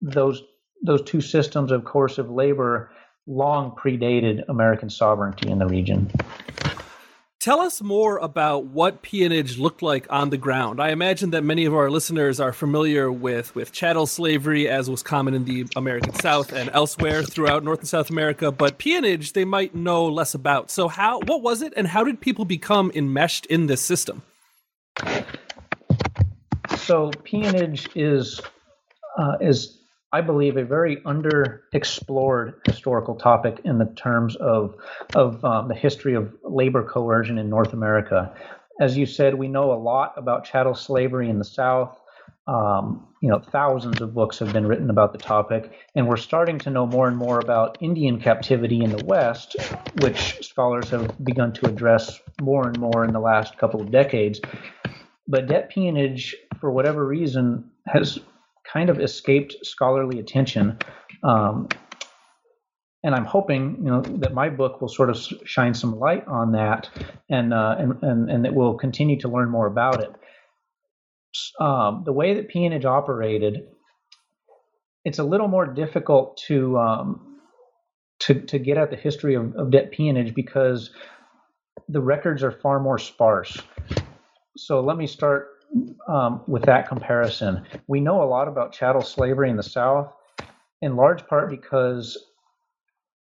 those 0.02 0.44
those 0.84 1.02
two 1.04 1.22
systems 1.22 1.72
of 1.72 1.86
coercive 1.86 2.30
labor 2.30 2.92
long 3.26 3.72
predated 3.72 4.44
American 4.50 4.90
sovereignty 4.90 5.50
in 5.50 5.60
the 5.60 5.66
region. 5.66 6.12
Tell 7.40 7.60
us 7.60 7.82
more 7.82 8.20
about 8.20 8.68
what 8.68 9.02
peonage 9.02 9.58
looked 9.58 9.82
like 9.82 10.08
on 10.10 10.30
the 10.30 10.38
ground. 10.38 10.82
I 10.82 10.92
imagine 10.92 11.32
that 11.32 11.44
many 11.44 11.66
of 11.66 11.74
our 11.74 11.90
listeners 11.90 12.40
are 12.40 12.54
familiar 12.54 13.12
with, 13.12 13.54
with 13.54 13.74
chattel 13.74 14.08
slavery, 14.08 14.70
as 14.70 14.90
was 14.90 15.04
common 15.04 15.34
in 15.34 15.44
the 15.44 15.66
American 15.76 16.14
South 16.14 16.54
and 16.54 16.70
elsewhere 16.72 17.22
throughout 17.22 17.66
North 17.66 17.80
and 17.80 17.88
South 17.88 18.10
America, 18.10 18.50
but 18.50 18.78
peonage 18.78 19.34
they 19.34 19.44
might 19.44 19.76
know 19.76 20.06
less 20.06 20.34
about. 20.34 20.72
So, 20.72 20.88
how 20.88 21.20
what 21.20 21.42
was 21.42 21.62
it, 21.62 21.74
and 21.76 21.86
how 21.86 22.06
did 22.06 22.22
people 22.22 22.46
become 22.46 22.94
enmeshed 22.96 23.46
in 23.48 23.68
this 23.68 23.82
system? 23.82 24.22
So, 26.78 27.12
peonage 27.26 27.90
is 27.94 28.40
uh, 29.18 29.36
is 29.42 29.83
I 30.14 30.22
believe, 30.22 30.58
a 30.58 30.64
very 30.64 30.98
underexplored 30.98 32.68
historical 32.68 33.16
topic 33.16 33.62
in 33.66 33.80
the 33.80 33.92
terms 33.96 34.36
of 34.36 34.76
of 35.16 35.44
um, 35.44 35.68
the 35.68 35.74
history 35.74 36.14
of 36.14 36.32
labor 36.44 36.84
coercion 36.84 37.40
in 37.40 37.50
North 37.50 37.74
America. 37.74 38.32
As 38.80 38.96
you 38.96 39.08
said, 39.08 39.34
we 39.34 39.48
know 39.48 39.74
a 39.74 39.80
lot 39.82 40.14
about 40.16 40.46
chattel 40.46 40.76
slavery 40.76 41.32
in 41.32 41.40
the 41.40 41.46
South. 41.46 42.00
Um, 42.46 43.08
you 43.22 43.30
know, 43.30 43.40
thousands 43.40 44.02
of 44.02 44.14
books 44.14 44.38
have 44.38 44.54
been 44.54 44.68
written 44.68 44.92
about 44.92 45.14
the 45.14 45.18
topic, 45.18 45.72
and 45.96 46.08
we're 46.08 46.18
starting 46.18 46.60
to 46.60 46.70
know 46.70 46.86
more 46.86 47.08
and 47.08 47.18
more 47.18 47.40
about 47.40 47.78
Indian 47.82 48.20
captivity 48.20 48.84
in 48.84 48.92
the 48.92 49.04
West, 49.06 49.56
which 50.02 50.46
scholars 50.46 50.90
have 50.90 51.24
begun 51.24 51.54
to 51.54 51.66
address 51.66 52.20
more 52.40 52.68
and 52.68 52.78
more 52.78 53.04
in 53.04 53.14
the 53.14 53.20
last 53.20 53.58
couple 53.58 53.82
of 53.82 53.90
decades. 53.90 54.40
But 55.28 55.48
debt 55.48 55.70
peonage, 55.70 56.36
for 56.60 56.70
whatever 56.70 57.04
reason, 57.04 57.72
has 57.88 58.20
kind 58.72 58.90
of 58.90 59.00
escaped 59.00 59.56
scholarly 59.64 60.20
attention. 60.20 60.78
Um, 61.24 61.68
and 63.04 63.14
I'm 63.14 63.26
hoping, 63.26 63.78
you 63.80 63.92
know, 63.92 64.02
that 64.02 64.34
my 64.34 64.50
book 64.50 64.80
will 64.80 64.88
sort 64.88 65.10
of 65.10 65.18
shine 65.46 65.74
some 65.74 66.00
light 66.00 66.26
on 66.28 66.54
that, 66.54 66.90
and 67.30 67.54
uh, 67.54 67.76
and 67.78 68.02
and 68.02 68.30
and 68.30 68.46
that 68.46 68.54
we'll 68.54 68.76
continue 68.76 69.20
to 69.20 69.28
learn 69.28 69.50
more 69.50 69.68
about 69.68 70.02
it. 70.02 70.14
Um, 71.60 72.04
the 72.06 72.14
way 72.14 72.36
that 72.36 72.48
peonage 72.48 72.86
operated, 72.86 73.68
it's 75.04 75.20
a 75.20 75.24
little 75.24 75.50
more 75.50 75.66
difficult 75.66 76.38
to 76.48 76.78
um, 76.78 77.40
to 78.20 78.36
to 78.36 78.58
get 78.58 78.78
at 78.78 78.90
the 78.90 78.96
history 78.96 79.36
of, 79.36 79.54
of 79.56 79.72
debt 79.72 79.92
peonage 79.92 80.34
because 80.34 80.92
the 81.90 82.02
records 82.02 82.42
are 82.42 82.52
far 82.52 82.80
more 82.80 82.98
sparse. 82.98 83.62
So 84.56 84.80
let 84.80 84.96
me 84.96 85.08
start 85.08 85.50
um, 86.08 86.42
with 86.48 86.64
that 86.64 86.88
comparison. 86.88 87.66
We 87.88 88.00
know 88.00 88.24
a 88.24 88.26
lot 88.26 88.48
about 88.48 88.74
chattel 88.74 89.02
slavery 89.02 89.50
in 89.50 89.58
the 89.58 89.64
South, 89.64 90.12
in 90.82 90.96
large 90.96 91.26
part 91.28 91.50
because 91.50 92.18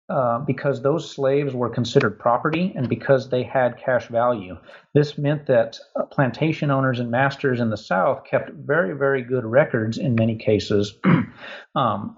uh, 0.09 0.39
because 0.39 0.83
those 0.83 1.11
slaves 1.11 1.53
were 1.53 1.69
considered 1.69 2.17
property 2.17 2.73
and 2.77 2.89
because 2.89 3.29
they 3.29 3.43
had 3.43 3.77
cash 3.77 4.07
value. 4.07 4.57
This 4.95 5.19
meant 5.19 5.47
that 5.47 5.81
uh, 5.97 6.05
plantation 6.05 6.71
owners 6.71 7.01
and 7.01 7.11
masters 7.11 7.59
in 7.59 7.71
the 7.71 7.77
South 7.77 8.23
kept 8.25 8.53
very, 8.53 8.97
very 8.97 9.23
good 9.23 9.45
records 9.45 9.99
in 9.99 10.15
many 10.15 10.37
cases 10.37 10.95
um, 11.75 12.17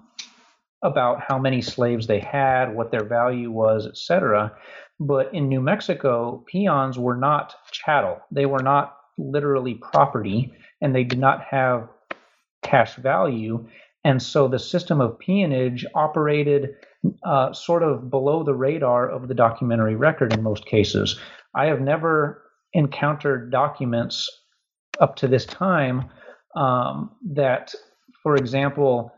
about 0.83 1.23
how 1.27 1.39
many 1.39 1.63
slaves 1.63 2.05
they 2.05 2.19
had, 2.19 2.75
what 2.75 2.91
their 2.91 3.05
value 3.05 3.49
was, 3.49 3.87
etc. 3.87 4.55
But 4.99 5.33
in 5.33 5.49
New 5.49 5.61
Mexico, 5.61 6.43
peons 6.45 6.99
were 6.99 7.17
not 7.17 7.55
chattel. 7.71 8.21
They 8.29 8.45
were 8.45 8.61
not 8.61 8.98
literally 9.19 9.75
property 9.75 10.53
and 10.81 10.95
they 10.95 11.03
did 11.03 11.19
not 11.19 11.43
have 11.43 11.89
cash 12.63 12.95
value. 12.95 13.67
And 14.03 14.21
so 14.21 14.47
the 14.47 14.59
system 14.59 15.01
of 15.01 15.19
peonage 15.19 15.85
operated 15.93 16.75
uh, 17.23 17.53
sort 17.53 17.83
of 17.83 18.09
below 18.09 18.43
the 18.43 18.53
radar 18.53 19.09
of 19.09 19.27
the 19.27 19.33
documentary 19.33 19.95
record 19.95 20.33
in 20.33 20.41
most 20.41 20.65
cases. 20.65 21.19
I 21.55 21.65
have 21.65 21.81
never 21.81 22.43
encountered 22.73 23.51
documents 23.51 24.29
up 24.99 25.15
to 25.17 25.27
this 25.27 25.45
time 25.45 26.09
um, 26.55 27.11
that, 27.33 27.73
for 28.23 28.35
example, 28.35 29.13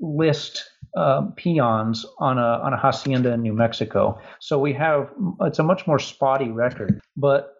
list 0.00 0.64
uh, 0.96 1.22
peons 1.36 2.06
on 2.18 2.38
a 2.38 2.60
on 2.64 2.72
a 2.72 2.76
hacienda 2.76 3.32
in 3.32 3.42
New 3.42 3.52
Mexico. 3.52 4.18
So 4.40 4.58
we 4.58 4.72
have 4.74 5.10
it's 5.42 5.58
a 5.58 5.62
much 5.62 5.86
more 5.86 5.98
spotty 5.98 6.50
record, 6.50 7.00
but 7.16 7.55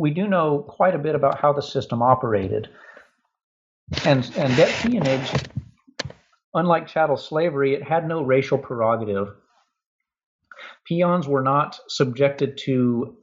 we 0.00 0.10
do 0.10 0.26
know 0.26 0.64
quite 0.66 0.94
a 0.94 0.98
bit 0.98 1.14
about 1.14 1.38
how 1.38 1.52
the 1.52 1.60
system 1.60 2.00
operated. 2.00 2.70
And 4.06 4.24
and 4.36 4.56
debt 4.56 4.72
peonage, 4.80 5.30
unlike 6.54 6.86
chattel 6.86 7.18
slavery, 7.18 7.74
it 7.74 7.82
had 7.82 8.08
no 8.08 8.22
racial 8.22 8.56
prerogative. 8.56 9.28
Peons 10.86 11.28
were 11.28 11.42
not 11.42 11.78
subjected 11.88 12.56
to 12.64 13.16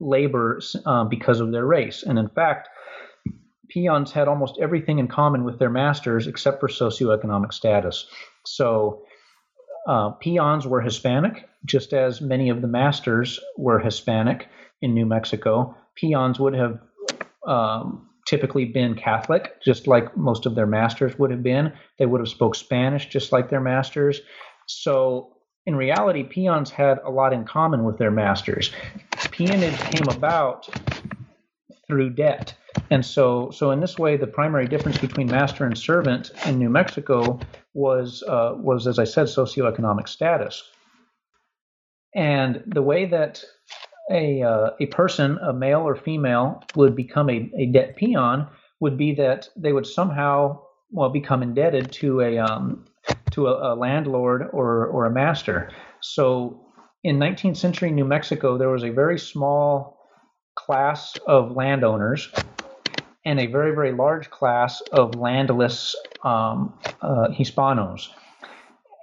labor 0.00 0.60
uh, 0.84 1.04
because 1.04 1.40
of 1.40 1.50
their 1.50 1.64
race, 1.64 2.02
and 2.02 2.18
in 2.18 2.28
fact, 2.28 2.68
peons 3.68 4.12
had 4.12 4.28
almost 4.28 4.58
everything 4.60 4.98
in 4.98 5.08
common 5.08 5.44
with 5.44 5.58
their 5.58 5.70
masters 5.70 6.26
except 6.26 6.60
for 6.60 6.68
socioeconomic 6.68 7.54
status. 7.54 8.06
So 8.44 9.02
uh, 9.86 10.10
peons 10.10 10.66
were 10.66 10.82
Hispanic, 10.82 11.48
just 11.64 11.94
as 11.94 12.20
many 12.20 12.50
of 12.50 12.60
the 12.60 12.68
masters 12.68 13.40
were 13.56 13.78
Hispanic 13.78 14.48
in 14.82 14.92
New 14.92 15.06
Mexico. 15.06 15.74
Peons 15.98 16.38
would 16.38 16.54
have 16.54 16.80
um, 17.46 18.08
typically 18.26 18.66
been 18.66 18.94
Catholic, 18.94 19.60
just 19.62 19.86
like 19.86 20.16
most 20.16 20.46
of 20.46 20.54
their 20.54 20.66
masters 20.66 21.18
would 21.18 21.30
have 21.30 21.42
been. 21.42 21.72
They 21.98 22.06
would 22.06 22.20
have 22.20 22.28
spoke 22.28 22.54
Spanish, 22.54 23.06
just 23.06 23.32
like 23.32 23.48
their 23.48 23.60
masters. 23.60 24.20
So 24.66 25.38
in 25.66 25.76
reality, 25.76 26.22
peons 26.22 26.70
had 26.70 26.98
a 27.04 27.10
lot 27.10 27.32
in 27.32 27.44
common 27.44 27.84
with 27.84 27.98
their 27.98 28.10
masters. 28.10 28.70
Peonage 29.30 29.78
came 29.80 30.08
about 30.08 30.68
through 31.86 32.10
debt. 32.10 32.54
And 32.90 33.04
so, 33.04 33.50
so 33.50 33.70
in 33.70 33.80
this 33.80 33.98
way, 33.98 34.16
the 34.16 34.26
primary 34.26 34.66
difference 34.66 34.98
between 34.98 35.26
master 35.26 35.64
and 35.64 35.76
servant 35.76 36.30
in 36.46 36.58
New 36.58 36.68
Mexico 36.68 37.40
was, 37.74 38.22
uh, 38.28 38.54
was 38.56 38.86
as 38.86 38.98
I 38.98 39.04
said, 39.04 39.26
socioeconomic 39.26 40.08
status. 40.08 40.62
And 42.14 42.62
the 42.66 42.82
way 42.82 43.06
that 43.06 43.42
a, 44.10 44.42
uh, 44.42 44.70
a 44.80 44.86
person, 44.86 45.38
a 45.42 45.52
male 45.52 45.80
or 45.80 45.96
female, 45.96 46.62
would 46.74 46.96
become 46.96 47.28
a, 47.28 47.50
a 47.56 47.66
debt 47.66 47.96
peon 47.96 48.48
would 48.80 48.96
be 48.96 49.14
that 49.14 49.48
they 49.56 49.72
would 49.72 49.86
somehow, 49.86 50.60
well, 50.90 51.10
become 51.10 51.42
indebted 51.42 51.90
to 51.92 52.20
a, 52.20 52.38
um, 52.38 52.86
to 53.32 53.48
a, 53.48 53.74
a 53.74 53.74
landlord 53.74 54.48
or, 54.52 54.86
or 54.86 55.06
a 55.06 55.10
master. 55.10 55.70
So 56.00 56.64
in 57.04 57.18
19th 57.18 57.56
century 57.56 57.90
New 57.90 58.04
Mexico, 58.04 58.56
there 58.56 58.68
was 58.68 58.84
a 58.84 58.90
very 58.90 59.18
small 59.18 59.98
class 60.54 61.16
of 61.26 61.52
landowners 61.52 62.30
and 63.24 63.40
a 63.40 63.46
very, 63.46 63.74
very 63.74 63.92
large 63.92 64.30
class 64.30 64.80
of 64.92 65.14
landless 65.14 65.94
um, 66.24 66.78
uh, 67.02 67.28
Hispanos. 67.28 68.08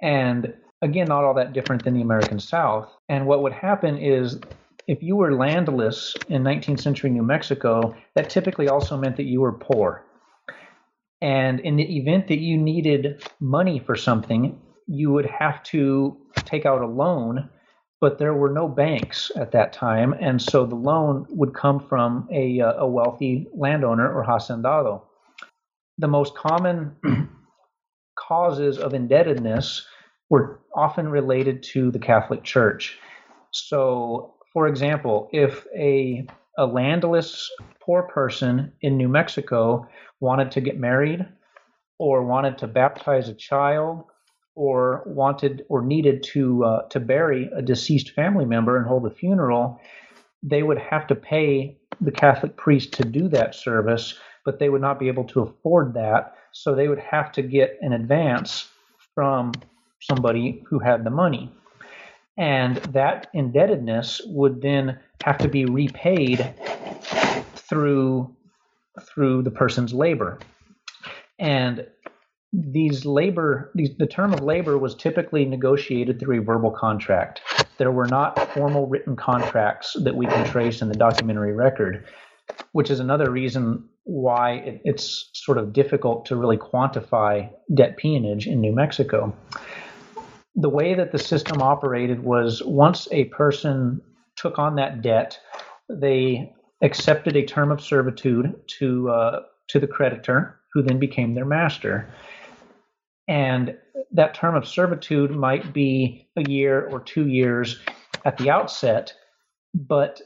And 0.02 0.52
again, 0.82 1.08
not 1.08 1.24
all 1.24 1.34
that 1.34 1.52
different 1.52 1.84
than 1.84 1.94
the 1.94 2.02
American 2.02 2.40
South. 2.40 2.90
And 3.08 3.26
what 3.26 3.42
would 3.42 3.52
happen 3.52 3.98
is 3.98 4.40
if 4.86 5.02
you 5.02 5.16
were 5.16 5.34
landless 5.34 6.14
in 6.28 6.42
19th 6.42 6.80
century 6.80 7.10
New 7.10 7.22
Mexico, 7.22 7.94
that 8.14 8.30
typically 8.30 8.68
also 8.68 8.96
meant 8.96 9.16
that 9.16 9.24
you 9.24 9.40
were 9.40 9.52
poor. 9.52 10.04
And 11.20 11.60
in 11.60 11.76
the 11.76 11.96
event 11.98 12.28
that 12.28 12.38
you 12.38 12.56
needed 12.56 13.22
money 13.40 13.78
for 13.78 13.96
something, 13.96 14.60
you 14.86 15.10
would 15.12 15.26
have 15.26 15.62
to 15.64 16.16
take 16.44 16.66
out 16.66 16.82
a 16.82 16.86
loan 16.86 17.48
but 18.00 18.18
there 18.18 18.34
were 18.34 18.52
no 18.52 18.68
banks 18.68 19.30
at 19.36 19.52
that 19.52 19.72
time, 19.72 20.14
and 20.20 20.40
so 20.40 20.66
the 20.66 20.74
loan 20.74 21.26
would 21.30 21.54
come 21.54 21.80
from 21.88 22.28
a, 22.30 22.60
uh, 22.60 22.74
a 22.74 22.86
wealthy 22.86 23.48
landowner 23.54 24.12
or 24.12 24.24
hacendado. 24.24 25.02
The 25.98 26.08
most 26.08 26.34
common 26.36 26.94
causes 28.18 28.78
of 28.78 28.92
indebtedness 28.92 29.86
were 30.28 30.60
often 30.74 31.08
related 31.08 31.62
to 31.62 31.90
the 31.90 31.98
Catholic 31.98 32.44
Church. 32.44 32.98
So, 33.52 34.35
for 34.56 34.68
example, 34.68 35.28
if 35.34 35.66
a, 35.76 36.26
a 36.56 36.64
landless 36.64 37.50
poor 37.78 38.04
person 38.04 38.72
in 38.80 38.96
New 38.96 39.06
Mexico 39.06 39.86
wanted 40.18 40.50
to 40.52 40.62
get 40.62 40.78
married 40.78 41.26
or 41.98 42.24
wanted 42.24 42.56
to 42.56 42.66
baptize 42.66 43.28
a 43.28 43.34
child 43.34 44.04
or 44.54 45.02
wanted 45.04 45.66
or 45.68 45.82
needed 45.82 46.22
to 46.22 46.64
uh, 46.64 46.88
to 46.88 46.98
bury 46.98 47.50
a 47.54 47.60
deceased 47.60 48.12
family 48.12 48.46
member 48.46 48.78
and 48.78 48.86
hold 48.86 49.04
a 49.04 49.10
funeral, 49.10 49.78
they 50.42 50.62
would 50.62 50.78
have 50.78 51.06
to 51.08 51.14
pay 51.14 51.76
the 52.00 52.10
Catholic 52.10 52.56
priest 52.56 52.94
to 52.94 53.04
do 53.04 53.28
that 53.28 53.54
service, 53.54 54.14
but 54.46 54.58
they 54.58 54.70
would 54.70 54.80
not 54.80 54.98
be 54.98 55.08
able 55.08 55.24
to 55.24 55.40
afford 55.42 55.92
that, 55.92 56.34
so 56.52 56.74
they 56.74 56.88
would 56.88 56.98
have 56.98 57.30
to 57.32 57.42
get 57.42 57.76
an 57.82 57.92
advance 57.92 58.70
from 59.14 59.52
somebody 60.00 60.64
who 60.66 60.78
had 60.78 61.04
the 61.04 61.10
money. 61.10 61.52
And 62.38 62.76
that 62.76 63.28
indebtedness 63.32 64.20
would 64.26 64.60
then 64.60 64.98
have 65.24 65.38
to 65.38 65.48
be 65.48 65.64
repaid 65.64 66.54
through 67.54 68.36
through 69.00 69.42
the 69.42 69.50
person's 69.50 69.92
labor. 69.92 70.38
And 71.38 71.86
these 72.52 73.04
labor, 73.04 73.70
these, 73.74 73.90
the 73.98 74.06
term 74.06 74.32
of 74.32 74.42
labor 74.42 74.78
was 74.78 74.94
typically 74.94 75.44
negotiated 75.44 76.18
through 76.18 76.40
a 76.40 76.44
verbal 76.44 76.70
contract. 76.70 77.42
There 77.76 77.90
were 77.90 78.06
not 78.06 78.38
formal 78.52 78.86
written 78.86 79.16
contracts 79.16 79.94
that 80.02 80.16
we 80.16 80.26
can 80.26 80.46
trace 80.46 80.80
in 80.80 80.88
the 80.88 80.94
documentary 80.94 81.52
record, 81.52 82.06
which 82.72 82.90
is 82.90 83.00
another 83.00 83.30
reason 83.30 83.86
why 84.04 84.52
it, 84.52 84.80
it's 84.84 85.30
sort 85.34 85.58
of 85.58 85.72
difficult 85.72 86.26
to 86.26 86.36
really 86.36 86.56
quantify 86.56 87.50
debt 87.74 87.96
peonage 87.98 88.46
in 88.46 88.60
New 88.60 88.74
Mexico. 88.74 89.36
The 90.56 90.70
way 90.70 90.94
that 90.94 91.12
the 91.12 91.18
system 91.18 91.60
operated 91.60 92.24
was 92.24 92.62
once 92.64 93.08
a 93.12 93.24
person 93.26 94.00
took 94.36 94.58
on 94.58 94.76
that 94.76 95.02
debt, 95.02 95.38
they 95.88 96.52
accepted 96.82 97.36
a 97.36 97.44
term 97.44 97.70
of 97.70 97.80
servitude 97.80 98.54
to 98.78 99.10
uh, 99.10 99.40
to 99.68 99.80
the 99.80 99.86
creditor, 99.86 100.60
who 100.72 100.82
then 100.82 100.98
became 100.98 101.34
their 101.34 101.44
master. 101.44 102.08
And 103.28 103.76
that 104.12 104.34
term 104.34 104.54
of 104.54 104.68
servitude 104.68 105.30
might 105.30 105.72
be 105.72 106.28
a 106.36 106.48
year 106.48 106.86
or 106.88 107.00
two 107.00 107.26
years 107.26 107.80
at 108.24 108.38
the 108.38 108.50
outset, 108.50 109.12
but 109.74 110.20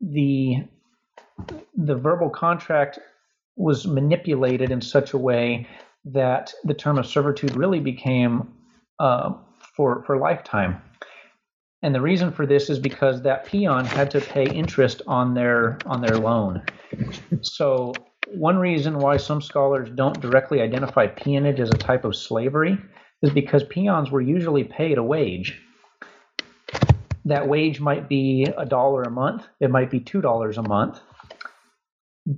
the 0.00 0.64
the 1.76 1.94
verbal 1.94 2.30
contract 2.30 2.98
was 3.56 3.86
manipulated 3.86 4.70
in 4.70 4.80
such 4.80 5.12
a 5.12 5.18
way 5.18 5.66
that 6.04 6.52
the 6.64 6.74
term 6.74 6.98
of 6.98 7.06
servitude 7.06 7.54
really 7.56 7.80
became 7.80 8.52
uh, 8.98 9.32
for 9.72 10.02
for 10.04 10.16
lifetime. 10.18 10.80
And 11.82 11.94
the 11.94 12.00
reason 12.00 12.30
for 12.30 12.46
this 12.46 12.70
is 12.70 12.78
because 12.78 13.22
that 13.22 13.44
peon 13.44 13.84
had 13.84 14.10
to 14.12 14.20
pay 14.20 14.44
interest 14.44 15.02
on 15.06 15.34
their 15.34 15.78
on 15.86 16.00
their 16.00 16.16
loan. 16.16 16.62
So 17.42 17.92
one 18.28 18.56
reason 18.58 18.98
why 18.98 19.16
some 19.16 19.42
scholars 19.42 19.90
don't 19.94 20.20
directly 20.20 20.60
identify 20.60 21.06
peonage 21.06 21.60
as 21.60 21.70
a 21.70 21.76
type 21.76 22.04
of 22.04 22.14
slavery 22.14 22.78
is 23.22 23.30
because 23.30 23.64
peons 23.64 24.10
were 24.10 24.20
usually 24.20 24.64
paid 24.64 24.98
a 24.98 25.02
wage. 25.02 25.60
That 27.24 27.48
wage 27.48 27.80
might 27.80 28.08
be 28.08 28.46
a 28.56 28.66
dollar 28.66 29.02
a 29.02 29.10
month, 29.10 29.46
it 29.60 29.70
might 29.70 29.90
be 29.90 30.00
two 30.00 30.20
dollars 30.20 30.58
a 30.58 30.62
month. 30.62 31.00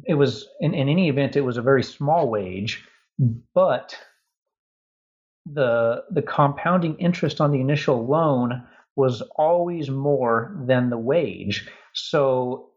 It 0.05 0.15
was, 0.15 0.49
in, 0.61 0.73
in 0.73 0.89
any 0.89 1.09
event, 1.09 1.37
it 1.37 1.43
was 1.43 1.59
a 1.59 1.63
very 1.63 1.83
small 1.83 2.31
wage, 2.31 2.85
but 3.55 3.99
the 5.47 6.05
the 6.11 6.23
compounding 6.23 6.97
interest 6.97 7.41
on 7.41 7.53
the 7.53 7.61
initial 7.61 8.07
loan 8.07 8.63
was 8.97 9.23
always 9.37 9.91
more 9.91 10.57
than 10.67 10.91
the 10.91 10.99
wage. 10.99 11.69
So 11.93 12.71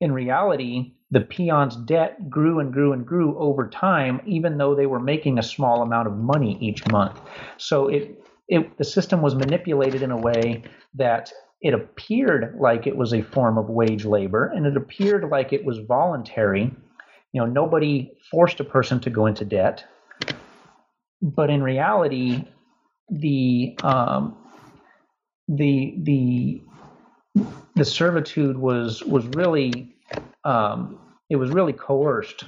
in 0.00 0.12
reality, 0.12 0.92
the 1.10 1.20
peon's 1.20 1.76
debt 1.76 2.28
grew 2.28 2.58
and 2.60 2.72
grew 2.72 2.92
and 2.92 3.06
grew 3.06 3.38
over 3.38 3.68
time, 3.68 4.20
even 4.26 4.58
though 4.58 4.74
they 4.74 4.86
were 4.86 5.00
making 5.00 5.38
a 5.38 5.42
small 5.42 5.82
amount 5.82 6.08
of 6.08 6.16
money 6.16 6.58
each 6.60 6.86
month. 6.88 7.20
So 7.56 7.88
it, 7.88 8.22
it 8.48 8.76
the 8.78 8.84
system 8.84 9.22
was 9.22 9.34
manipulated 9.34 10.02
in 10.02 10.10
a 10.10 10.16
way 10.16 10.62
that 10.94 11.32
it 11.62 11.74
appeared 11.74 12.56
like 12.60 12.86
it 12.86 12.96
was 12.96 13.12
a 13.14 13.22
form 13.22 13.56
of 13.56 13.70
wage 13.70 14.04
labor, 14.04 14.52
and 14.54 14.66
it 14.66 14.76
appeared 14.76 15.28
like 15.30 15.52
it 15.52 15.64
was 15.64 15.78
voluntary. 15.78 16.74
You 17.32 17.40
know, 17.40 17.46
nobody 17.46 18.12
forced 18.30 18.60
a 18.60 18.64
person 18.64 19.00
to 19.00 19.10
go 19.10 19.26
into 19.26 19.44
debt, 19.44 19.84
but 21.22 21.50
in 21.50 21.62
reality, 21.62 22.44
the 23.08 23.76
um, 23.82 24.36
the 25.48 25.94
the 26.02 26.62
the 27.74 27.84
servitude 27.84 28.56
was 28.58 29.02
was 29.04 29.26
really 29.28 29.94
um, 30.44 30.98
it 31.30 31.36
was 31.36 31.50
really 31.50 31.72
coerced 31.72 32.44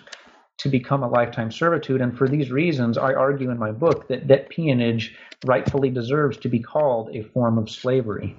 to 0.58 0.68
become 0.68 1.02
a 1.02 1.08
lifetime 1.08 1.52
servitude. 1.52 2.00
And 2.00 2.16
for 2.16 2.28
these 2.28 2.50
reasons, 2.50 2.98
I 2.98 3.14
argue 3.14 3.50
in 3.50 3.58
my 3.58 3.70
book 3.70 4.08
that 4.08 4.26
debt 4.26 4.48
peonage 4.48 5.14
rightfully 5.46 5.88
deserves 5.88 6.36
to 6.38 6.48
be 6.48 6.58
called 6.58 7.14
a 7.14 7.22
form 7.22 7.58
of 7.58 7.70
slavery. 7.70 8.36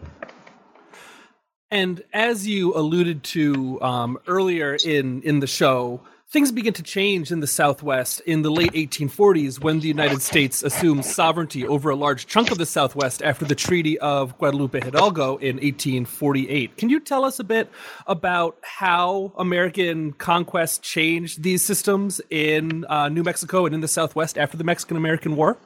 And 1.72 2.02
as 2.14 2.48
you 2.48 2.76
alluded 2.76 3.24
to 3.26 3.82
um, 3.82 4.18
earlier 4.28 4.78
in 4.84 5.22
in 5.22 5.40
the 5.40 5.48
show, 5.48 6.02
things 6.32 6.52
begin 6.52 6.74
to 6.74 6.84
change 6.84 7.32
in 7.32 7.40
the 7.40 7.48
Southwest 7.48 8.20
in 8.22 8.44
the 8.44 8.52
late 8.52 8.74
1840s 8.74 9.60
when 9.60 9.80
the 9.80 9.88
United 9.88 10.22
States 10.22 10.62
assumes 10.62 11.12
sovereignty 11.12 11.66
over 11.66 11.90
a 11.90 11.96
large 11.96 12.28
chunk 12.28 12.52
of 12.52 12.60
the 12.60 12.68
Southwest 12.68 13.24
after 13.24 13.46
the 13.46 13.56
Treaty 13.56 13.98
of 13.98 14.38
Guadalupe 14.38 14.80
Hidalgo 14.80 15.38
in 15.38 15.56
1848. 15.56 16.78
Can 16.78 16.90
you 16.90 17.00
tell 17.00 17.26
us 17.26 17.40
a 17.40 17.44
bit 17.44 17.72
about 18.06 18.58
how 18.62 19.34
American 19.40 20.14
conquest 20.14 20.84
changed 20.84 21.42
these 21.42 21.64
systems 21.64 22.22
in 22.30 22.86
uh, 22.86 23.10
New 23.10 23.24
Mexico 23.24 23.66
and 23.66 23.74
in 23.74 23.82
the 23.82 23.88
Southwest 23.88 24.38
after 24.38 24.56
the 24.56 24.64
Mexican 24.64 24.98
American 24.98 25.36
War? 25.36 25.58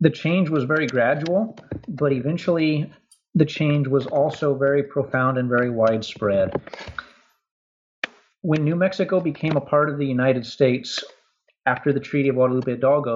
The 0.00 0.10
change 0.10 0.50
was 0.50 0.64
very 0.64 0.86
gradual, 0.86 1.58
but 1.88 2.12
eventually 2.12 2.92
the 3.34 3.44
change 3.44 3.88
was 3.88 4.06
also 4.06 4.54
very 4.54 4.84
profound 4.84 5.36
and 5.36 5.48
very 5.48 5.70
widespread 5.70 6.60
when 8.42 8.64
New 8.64 8.76
Mexico 8.76 9.20
became 9.20 9.56
a 9.56 9.60
part 9.60 9.88
of 9.88 9.98
the 9.98 10.06
United 10.06 10.44
States 10.44 11.02
after 11.64 11.92
the 11.92 12.00
Treaty 12.00 12.28
of 12.28 12.34
Guadalupe 12.34 12.70
Hidalgo 12.70 13.14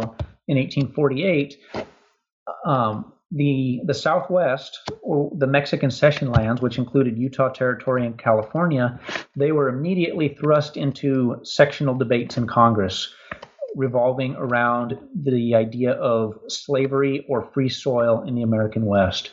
in 0.48 0.56
1848, 0.56 1.58
um, 2.64 3.12
the 3.32 3.80
the 3.84 3.94
Southwest 3.94 4.88
or 5.02 5.32
the 5.36 5.48
Mexican 5.48 5.90
cession 5.90 6.30
lands, 6.30 6.62
which 6.62 6.78
included 6.78 7.18
Utah 7.18 7.48
Territory 7.48 8.06
and 8.06 8.16
California, 8.16 9.00
they 9.34 9.50
were 9.50 9.68
immediately 9.68 10.28
thrust 10.28 10.76
into 10.76 11.40
sectional 11.42 11.96
debates 11.96 12.36
in 12.36 12.46
Congress, 12.46 13.12
revolving 13.74 14.36
around 14.36 14.96
the 15.12 15.56
idea 15.56 15.92
of 15.92 16.38
slavery 16.46 17.26
or 17.28 17.50
free 17.52 17.68
soil 17.68 18.22
in 18.22 18.36
the 18.36 18.42
American 18.42 18.86
West, 18.86 19.32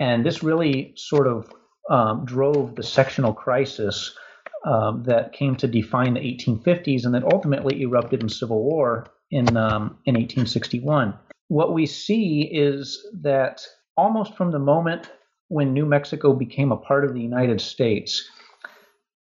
and 0.00 0.24
this 0.24 0.42
really 0.42 0.94
sort 0.96 1.26
of 1.26 1.52
um, 1.90 2.24
drove 2.24 2.74
the 2.74 2.82
sectional 2.82 3.34
crisis 3.34 4.16
um, 4.64 5.02
that 5.04 5.32
came 5.32 5.56
to 5.56 5.68
define 5.68 6.14
the 6.14 6.20
1850s 6.20 7.04
and 7.04 7.14
that 7.14 7.24
ultimately 7.24 7.82
erupted 7.82 8.22
in 8.22 8.28
civil 8.28 8.62
war 8.62 9.06
in, 9.30 9.56
um, 9.56 9.98
in 10.06 10.14
1861. 10.14 11.14
What 11.48 11.74
we 11.74 11.86
see 11.86 12.48
is 12.50 13.06
that 13.20 13.66
almost 13.96 14.36
from 14.36 14.50
the 14.50 14.58
moment 14.58 15.10
when 15.48 15.72
New 15.72 15.86
Mexico 15.86 16.32
became 16.32 16.72
a 16.72 16.76
part 16.76 17.04
of 17.04 17.14
the 17.14 17.20
United 17.20 17.60
States, 17.60 18.28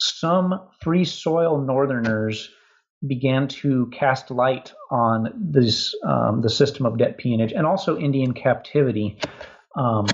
some 0.00 0.68
free 0.82 1.04
soil 1.04 1.60
northerners 1.60 2.50
began 3.06 3.48
to 3.48 3.90
cast 3.92 4.30
light 4.30 4.72
on 4.90 5.32
this 5.34 5.94
um, 6.04 6.42
the 6.42 6.50
system 6.50 6.84
of 6.84 6.98
debt 6.98 7.16
peonage 7.16 7.52
and 7.52 7.66
also 7.66 7.98
Indian 7.98 8.34
captivity, 8.34 9.18
um, 9.76 10.06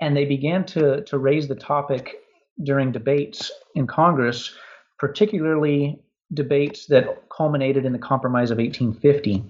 and 0.00 0.16
they 0.16 0.24
began 0.24 0.64
to 0.66 1.02
to 1.04 1.18
raise 1.18 1.48
the 1.48 1.54
topic 1.54 2.23
during 2.62 2.92
debates 2.92 3.50
in 3.74 3.86
Congress, 3.86 4.54
particularly 4.98 6.00
debates 6.32 6.86
that 6.86 7.28
culminated 7.34 7.84
in 7.84 7.92
the 7.92 7.98
Compromise 7.98 8.50
of 8.50 8.58
1850, 8.58 9.44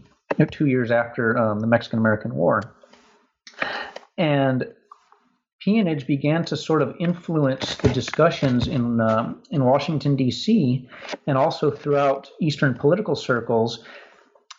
two 0.50 0.66
years 0.66 0.90
after 0.90 1.36
um, 1.38 1.60
the 1.60 1.66
Mexican 1.66 1.98
American 1.98 2.34
War. 2.34 2.62
And 4.16 4.66
peonage 5.60 6.06
began 6.06 6.44
to 6.44 6.56
sort 6.56 6.82
of 6.82 6.94
influence 7.00 7.76
the 7.76 7.88
discussions 7.88 8.68
in 8.68 9.00
um, 9.00 9.42
in 9.50 9.64
Washington 9.64 10.16
D.C. 10.16 10.88
and 11.26 11.38
also 11.38 11.70
throughout 11.70 12.30
Eastern 12.40 12.74
political 12.74 13.16
circles. 13.16 13.84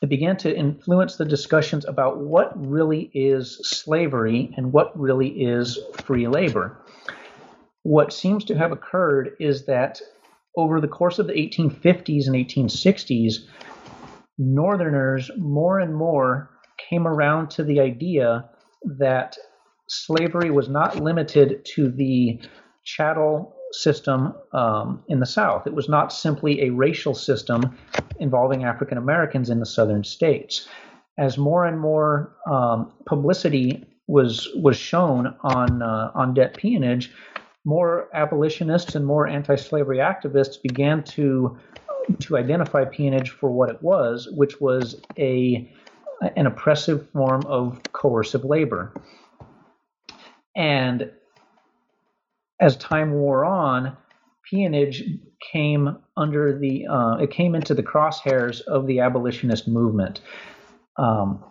It 0.01 0.09
began 0.09 0.35
to 0.37 0.55
influence 0.55 1.15
the 1.15 1.25
discussions 1.25 1.85
about 1.85 2.17
what 2.17 2.51
really 2.55 3.09
is 3.13 3.57
slavery 3.63 4.53
and 4.57 4.73
what 4.73 4.97
really 4.99 5.29
is 5.29 5.79
free 6.03 6.27
labor. 6.27 6.77
What 7.85 8.11
seems 8.11 8.43
to 8.45 8.57
have 8.57 8.71
occurred 8.71 9.35
is 9.39 9.67
that 9.67 10.01
over 10.57 10.81
the 10.81 10.87
course 10.87 11.19
of 11.19 11.27
the 11.27 11.33
1850s 11.33 12.25
and 12.25 12.35
1860s, 12.35 13.45
Northerners 14.39 15.29
more 15.37 15.77
and 15.77 15.95
more 15.95 16.49
came 16.89 17.05
around 17.05 17.51
to 17.51 17.63
the 17.63 17.79
idea 17.79 18.49
that 18.97 19.37
slavery 19.87 20.49
was 20.49 20.67
not 20.67 20.99
limited 20.99 21.63
to 21.75 21.91
the 21.91 22.41
chattel 22.85 23.55
system 23.71 24.33
um, 24.51 25.03
in 25.07 25.19
the 25.19 25.27
South. 25.27 25.67
It 25.67 25.75
was 25.75 25.87
not 25.87 26.11
simply 26.11 26.63
a 26.63 26.71
racial 26.71 27.13
system 27.13 27.77
involving 28.19 28.63
African 28.63 28.97
Americans 28.97 29.51
in 29.51 29.59
the 29.59 29.65
southern 29.67 30.03
states. 30.03 30.67
As 31.19 31.37
more 31.37 31.65
and 31.65 31.79
more 31.79 32.35
um, 32.49 32.93
publicity 33.05 33.85
was 34.07 34.49
was 34.55 34.75
shown 34.75 35.35
on 35.41 35.83
uh, 35.83 36.09
on 36.15 36.33
debt 36.33 36.57
peonage, 36.57 37.11
more 37.65 38.09
abolitionists 38.13 38.95
and 38.95 39.05
more 39.05 39.27
anti-slavery 39.27 39.97
activists 39.97 40.61
began 40.61 41.03
to 41.03 41.57
to 42.19 42.37
identify 42.37 42.85
peonage 42.85 43.31
for 43.31 43.49
what 43.49 43.69
it 43.69 43.81
was, 43.81 44.29
which 44.31 44.61
was 44.61 45.01
a 45.17 45.69
an 46.35 46.45
oppressive 46.45 47.09
form 47.09 47.45
of 47.47 47.81
coercive 47.91 48.45
labor. 48.45 48.93
And 50.55 51.11
as 52.59 52.77
time 52.77 53.11
wore 53.11 53.43
on, 53.43 53.97
peonage 54.49 55.03
came 55.51 55.97
under 56.15 56.57
the 56.57 56.87
uh, 56.87 57.17
it 57.17 57.31
came 57.31 57.55
into 57.55 57.73
the 57.73 57.83
crosshairs 57.83 58.61
of 58.61 58.87
the 58.87 58.99
abolitionist 58.99 59.67
movement. 59.67 60.21
Um, 60.97 61.43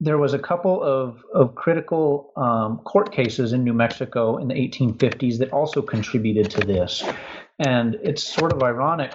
there 0.00 0.16
was 0.16 0.32
a 0.32 0.38
couple 0.38 0.82
of, 0.82 1.22
of 1.34 1.54
critical 1.54 2.32
um, 2.36 2.78
court 2.78 3.12
cases 3.12 3.52
in 3.52 3.62
New 3.64 3.74
Mexico 3.74 4.38
in 4.38 4.48
the 4.48 4.54
1850s 4.54 5.38
that 5.38 5.52
also 5.52 5.82
contributed 5.82 6.50
to 6.52 6.60
this. 6.60 7.04
And 7.58 7.96
it's 8.02 8.22
sort 8.22 8.52
of 8.52 8.62
ironic. 8.62 9.12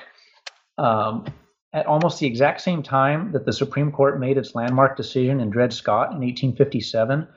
Um, 0.78 1.26
at 1.74 1.88
almost 1.88 2.20
the 2.20 2.28
exact 2.28 2.62
same 2.62 2.82
time 2.82 3.34
that 3.34 3.46
the 3.46 3.52
Supreme 3.52 3.92
Court 3.92 4.20
made 4.20 4.38
its 4.38 4.56
landmark 4.56 4.96
decision 4.96 5.42
in 5.42 5.50
Dred 5.50 5.74
Scott 5.74 6.12
in 6.12 6.20
1857, 6.20 7.28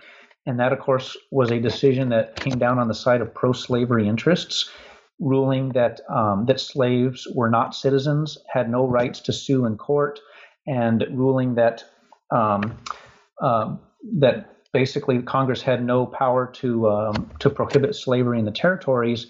and 0.46 0.61
that, 0.61 0.72
of 0.72 0.78
course, 0.78 1.16
was 1.32 1.50
a 1.50 1.58
decision 1.58 2.11
that 2.11 2.37
came 2.37 2.56
down 2.56 2.78
on 2.78 2.87
the 2.87 2.94
side 2.94 3.20
of 3.20 3.34
pro-slavery 3.34 4.06
interests, 4.06 4.70
ruling 5.18 5.70
that 5.70 6.00
um, 6.08 6.46
that 6.46 6.61
slaves 6.61 7.26
were 7.34 7.50
not 7.50 7.74
citizens, 7.74 8.38
had 8.48 8.70
no 8.70 8.87
rights 8.87 9.20
to 9.22 9.32
sue 9.32 9.66
in 9.66 9.76
court, 9.76 10.20
and 10.68 11.04
ruling 11.11 11.56
that 11.56 11.82
um, 12.30 12.78
um, 13.40 13.81
that 14.18 14.57
basically 14.72 15.22
Congress 15.22 15.62
had 15.62 15.85
no 15.85 16.07
power 16.07 16.51
to 16.55 16.88
um, 16.88 17.31
to 17.38 17.51
prohibit 17.51 17.94
slavery 17.94 18.38
in 18.38 18.44
the 18.44 18.51
territories. 18.51 19.27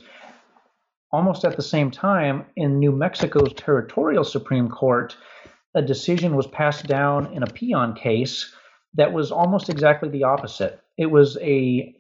Almost 1.10 1.44
at 1.44 1.56
the 1.56 1.62
same 1.62 1.90
time, 1.90 2.44
in 2.56 2.78
New 2.78 2.92
Mexico's 2.92 3.52
territorial 3.54 4.24
Supreme 4.24 4.68
Court, 4.68 5.16
a 5.74 5.80
decision 5.80 6.36
was 6.36 6.46
passed 6.46 6.86
down 6.86 7.32
in 7.32 7.42
a 7.42 7.46
peon 7.46 7.94
case 7.94 8.54
that 8.94 9.12
was 9.12 9.30
almost 9.30 9.70
exactly 9.70 10.08
the 10.08 10.24
opposite. 10.24 10.80
It 10.96 11.06
was 11.06 11.38
a 11.40 11.94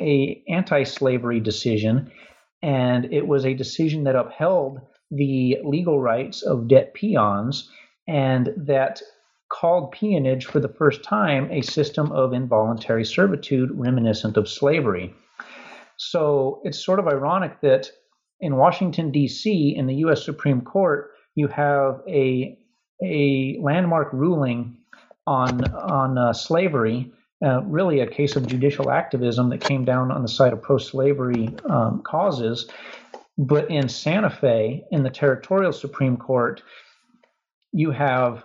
a 0.00 0.42
anti-slavery 0.48 1.40
decision, 1.40 2.10
and 2.62 3.12
it 3.12 3.26
was 3.26 3.44
a 3.44 3.54
decision 3.54 4.04
that 4.04 4.16
upheld 4.16 4.80
the 5.10 5.58
legal 5.62 6.00
rights 6.00 6.42
of 6.42 6.68
debt 6.68 6.94
peons 6.94 7.70
and 8.08 8.52
that 8.56 9.02
called 9.54 9.92
peonage 9.92 10.46
for 10.46 10.58
the 10.58 10.68
first 10.68 11.04
time 11.04 11.50
a 11.52 11.62
system 11.62 12.10
of 12.10 12.32
involuntary 12.32 13.04
servitude 13.04 13.70
reminiscent 13.72 14.36
of 14.36 14.48
slavery. 14.48 15.14
So 15.96 16.60
it's 16.64 16.84
sort 16.84 16.98
of 16.98 17.06
ironic 17.06 17.60
that 17.60 17.88
in 18.40 18.56
Washington, 18.56 19.12
D.C., 19.12 19.74
in 19.76 19.86
the 19.86 19.94
U.S. 20.06 20.24
Supreme 20.24 20.60
Court, 20.60 21.12
you 21.36 21.46
have 21.48 22.00
a, 22.08 22.58
a 23.02 23.56
landmark 23.60 24.12
ruling 24.12 24.76
on, 25.26 25.64
on 25.72 26.18
uh, 26.18 26.32
slavery, 26.32 27.12
uh, 27.44 27.62
really 27.62 28.00
a 28.00 28.06
case 28.08 28.34
of 28.34 28.46
judicial 28.46 28.90
activism 28.90 29.50
that 29.50 29.60
came 29.60 29.84
down 29.84 30.10
on 30.10 30.22
the 30.22 30.28
side 30.28 30.52
of 30.52 30.62
pro 30.62 30.78
slavery 30.78 31.54
um, 31.70 32.02
causes. 32.02 32.68
But 33.38 33.70
in 33.70 33.88
Santa 33.88 34.30
Fe, 34.30 34.84
in 34.90 35.04
the 35.04 35.10
territorial 35.10 35.72
Supreme 35.72 36.16
Court, 36.16 36.60
you 37.72 37.92
have 37.92 38.44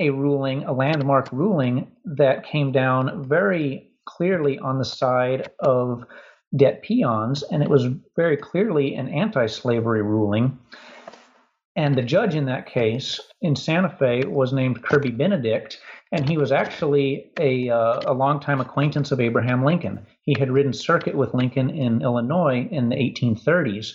a 0.00 0.10
ruling, 0.10 0.64
a 0.64 0.72
landmark 0.72 1.30
ruling 1.30 1.86
that 2.04 2.44
came 2.44 2.72
down 2.72 3.28
very 3.28 3.90
clearly 4.06 4.58
on 4.58 4.78
the 4.78 4.84
side 4.84 5.50
of 5.60 6.04
debt 6.56 6.82
peons, 6.82 7.44
and 7.44 7.62
it 7.62 7.68
was 7.68 7.86
very 8.16 8.36
clearly 8.36 8.94
an 8.94 9.08
anti 9.08 9.46
slavery 9.46 10.02
ruling. 10.02 10.58
And 11.76 11.96
the 11.96 12.02
judge 12.02 12.34
in 12.34 12.46
that 12.46 12.66
case 12.66 13.20
in 13.40 13.54
Santa 13.54 13.88
Fe 13.88 14.24
was 14.24 14.52
named 14.52 14.82
Kirby 14.82 15.12
Benedict, 15.12 15.78
and 16.10 16.28
he 16.28 16.36
was 16.36 16.50
actually 16.50 17.30
a, 17.38 17.70
uh, 17.70 18.00
a 18.06 18.12
longtime 18.12 18.60
acquaintance 18.60 19.12
of 19.12 19.20
Abraham 19.20 19.64
Lincoln. 19.64 20.04
He 20.22 20.34
had 20.38 20.50
ridden 20.50 20.72
circuit 20.72 21.14
with 21.14 21.34
Lincoln 21.34 21.70
in 21.70 22.02
Illinois 22.02 22.68
in 22.70 22.88
the 22.88 22.96
1830s. 22.96 23.92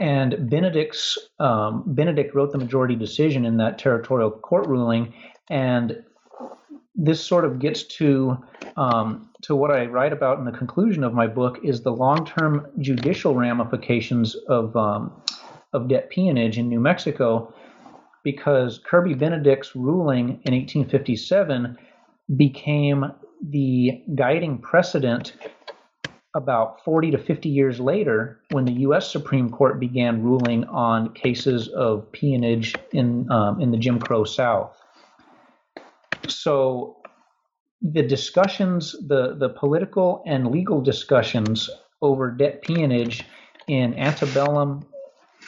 And 0.00 0.48
Benedict's 0.48 1.18
um, 1.40 1.82
Benedict 1.86 2.34
wrote 2.34 2.52
the 2.52 2.58
majority 2.58 2.94
decision 2.94 3.44
in 3.44 3.56
that 3.56 3.78
territorial 3.78 4.30
court 4.30 4.68
ruling, 4.68 5.12
and 5.50 6.04
this 6.94 7.24
sort 7.24 7.44
of 7.44 7.58
gets 7.58 7.82
to 7.84 8.38
um, 8.76 9.30
to 9.42 9.56
what 9.56 9.70
I 9.70 9.86
write 9.86 10.12
about 10.12 10.38
in 10.38 10.44
the 10.44 10.52
conclusion 10.52 11.02
of 11.02 11.14
my 11.14 11.26
book 11.26 11.58
is 11.64 11.82
the 11.82 11.92
long-term 11.92 12.66
judicial 12.78 13.34
ramifications 13.34 14.36
of 14.48 14.76
um, 14.76 15.12
of 15.72 15.88
debt 15.88 16.10
peonage 16.10 16.58
in 16.58 16.68
New 16.68 16.80
Mexico, 16.80 17.52
because 18.22 18.78
Kirby 18.78 19.14
Benedict's 19.14 19.74
ruling 19.74 20.40
in 20.44 20.54
1857 20.54 21.76
became 22.36 23.12
the 23.42 24.02
guiding 24.14 24.58
precedent 24.58 25.32
about 26.38 26.82
40 26.84 27.10
to 27.10 27.18
50 27.18 27.48
years 27.48 27.78
later 27.78 28.40
when 28.50 28.64
the 28.64 28.72
U.S. 28.72 29.12
Supreme 29.12 29.50
Court 29.50 29.78
began 29.78 30.22
ruling 30.22 30.64
on 30.64 31.12
cases 31.12 31.68
of 31.68 32.10
peonage 32.12 32.74
in 32.92 33.30
um, 33.30 33.60
in 33.60 33.70
the 33.70 33.76
Jim 33.76 33.98
Crow 33.98 34.24
South. 34.24 34.80
So 36.28 36.96
the 37.82 38.02
discussions, 38.02 38.92
the, 39.06 39.36
the 39.36 39.50
political 39.50 40.22
and 40.26 40.50
legal 40.50 40.80
discussions 40.80 41.70
over 42.02 42.30
debt 42.30 42.62
peonage 42.62 43.24
in 43.68 43.94
antebellum 43.94 44.84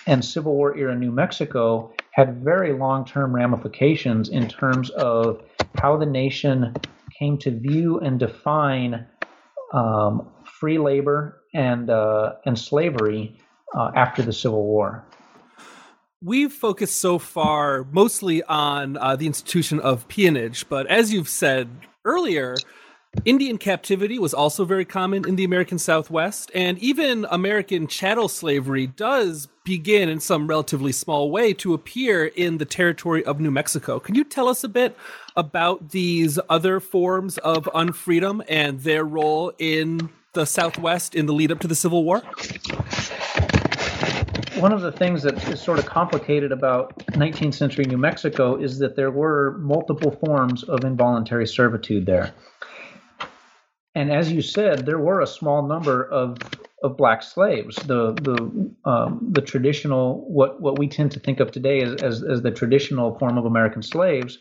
and 0.07 0.25
Civil 0.25 0.55
War 0.55 0.77
era 0.77 0.97
New 0.97 1.11
Mexico 1.11 1.93
had 2.13 2.43
very 2.43 2.73
long 2.73 3.05
term 3.05 3.35
ramifications 3.35 4.29
in 4.29 4.49
terms 4.49 4.91
of 4.91 5.43
how 5.77 5.97
the 5.97 6.07
nation 6.07 6.75
came 7.19 7.39
to 7.39 7.51
view 7.51 7.99
and 8.01 8.19
define 8.19 9.07
um, 9.73 10.29
free 10.45 10.79
labor 10.79 11.43
and, 11.55 11.91
uh, 11.91 12.35
and 12.47 12.59
slavery 12.59 13.39
uh, 13.75 13.91
after 13.95 14.23
the 14.23 14.33
Civil 14.33 14.65
War. 14.65 15.05
We've 16.23 16.53
focused 16.53 17.01
so 17.01 17.19
far 17.19 17.85
mostly 17.91 18.43
on 18.43 18.99
uh, 18.99 19.17
the 19.17 19.27
institution 19.27 19.81
of 19.81 20.07
peonage, 20.09 20.69
but 20.69 20.87
as 20.87 21.13
you've 21.13 21.31
said 21.31 21.71
earlier, 22.05 22.57
Indian 23.25 23.59
captivity 23.59 24.21
was 24.21 24.33
also 24.33 24.65
very 24.65 24.85
common 24.85 25.27
in 25.29 25.35
the 25.35 25.43
American 25.45 25.79
Southwest, 25.79 26.51
and 26.55 26.79
even 26.79 27.27
American 27.31 27.89
chattel 27.89 28.29
slavery 28.29 28.87
does 28.87 29.49
begin 29.65 30.09
in 30.09 30.21
some 30.21 30.47
relatively 30.47 30.93
small 30.93 31.31
way 31.31 31.53
to 31.55 31.75
appear 31.75 32.27
in 32.27 32.59
the 32.59 32.65
territory 32.65 33.25
of 33.25 33.41
New 33.41 33.51
Mexico. 33.51 33.99
Can 33.99 34.15
you 34.15 34.23
tell 34.23 34.47
us 34.47 34.63
a 34.63 34.69
bit 34.69 34.97
about 35.37 35.91
these 35.91 36.39
other 36.49 36.79
forms 36.79 37.37
of 37.39 37.65
unfreedom 37.75 38.43
and 38.49 38.81
their 38.81 39.05
role 39.05 39.53
in 39.59 40.09
the 40.33 40.47
Southwest 40.47 41.17
in 41.17 41.27
the 41.27 41.33
lead 41.33 41.51
up 41.51 41.59
to 41.61 41.69
the 41.69 41.75
Civil 41.75 42.05
War? 42.05 42.23
one 44.61 44.73
of 44.75 44.83
the 44.83 44.93
things 44.93 45.23
that 45.23 45.49
is 45.49 45.59
sort 45.61 45.79
of 45.79 45.87
complicated 45.87 46.53
about 46.53 46.99
19th 47.13 47.55
century 47.55 47.85
New 47.87 47.97
Mexico 47.97 48.57
is 48.57 48.79
that 48.79 48.95
there 48.95 49.11
were 49.11 49.57
multiple 49.59 50.11
forms 50.11 50.65
of 50.65 50.85
involuntary 50.85 51.47
servitude 51.47 52.05
there. 52.05 52.35
And 53.95 54.13
as 54.13 54.31
you 54.31 54.41
said, 54.41 54.87
there 54.87 54.99
were 54.99 55.21
a 55.21 55.27
small 55.27 55.67
number 55.67 56.05
of 56.05 56.39
of 56.83 56.97
black 56.97 57.23
slaves. 57.23 57.77
The 57.77 58.13
the 58.13 58.91
um, 58.91 59.29
the 59.33 59.43
traditional 59.43 60.25
what 60.31 60.61
what 60.61 60.79
we 60.79 60.89
tend 60.89 61.13
to 61.13 61.21
think 61.21 61.41
of 61.41 61.51
today 61.51 61.83
as 61.83 62.03
as, 62.03 62.23
as 62.23 62.43
the 62.43 62.51
traditional 62.51 63.19
form 63.19 63.37
of 63.37 63.45
American 63.45 63.83
slaves. 63.83 64.39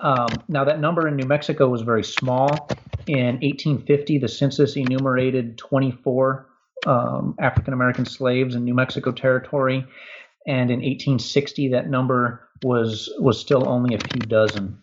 Um, 0.00 0.42
now 0.48 0.64
that 0.64 0.80
number 0.80 1.06
in 1.06 1.16
New 1.16 1.26
Mexico 1.26 1.68
was 1.68 1.82
very 1.82 2.04
small. 2.04 2.68
In 3.06 3.34
1850, 3.40 4.18
the 4.18 4.28
census 4.28 4.76
enumerated 4.76 5.58
24 5.58 6.46
um, 6.86 7.34
African 7.38 7.74
American 7.74 8.06
slaves 8.06 8.54
in 8.54 8.64
New 8.64 8.74
Mexico 8.74 9.12
Territory, 9.12 9.86
and 10.46 10.70
in 10.70 10.78
1860 10.78 11.68
that 11.68 11.90
number 11.90 12.48
was 12.62 13.12
was 13.18 13.38
still 13.38 13.68
only 13.68 13.94
a 13.94 13.98
few 13.98 14.20
dozen. 14.20 14.80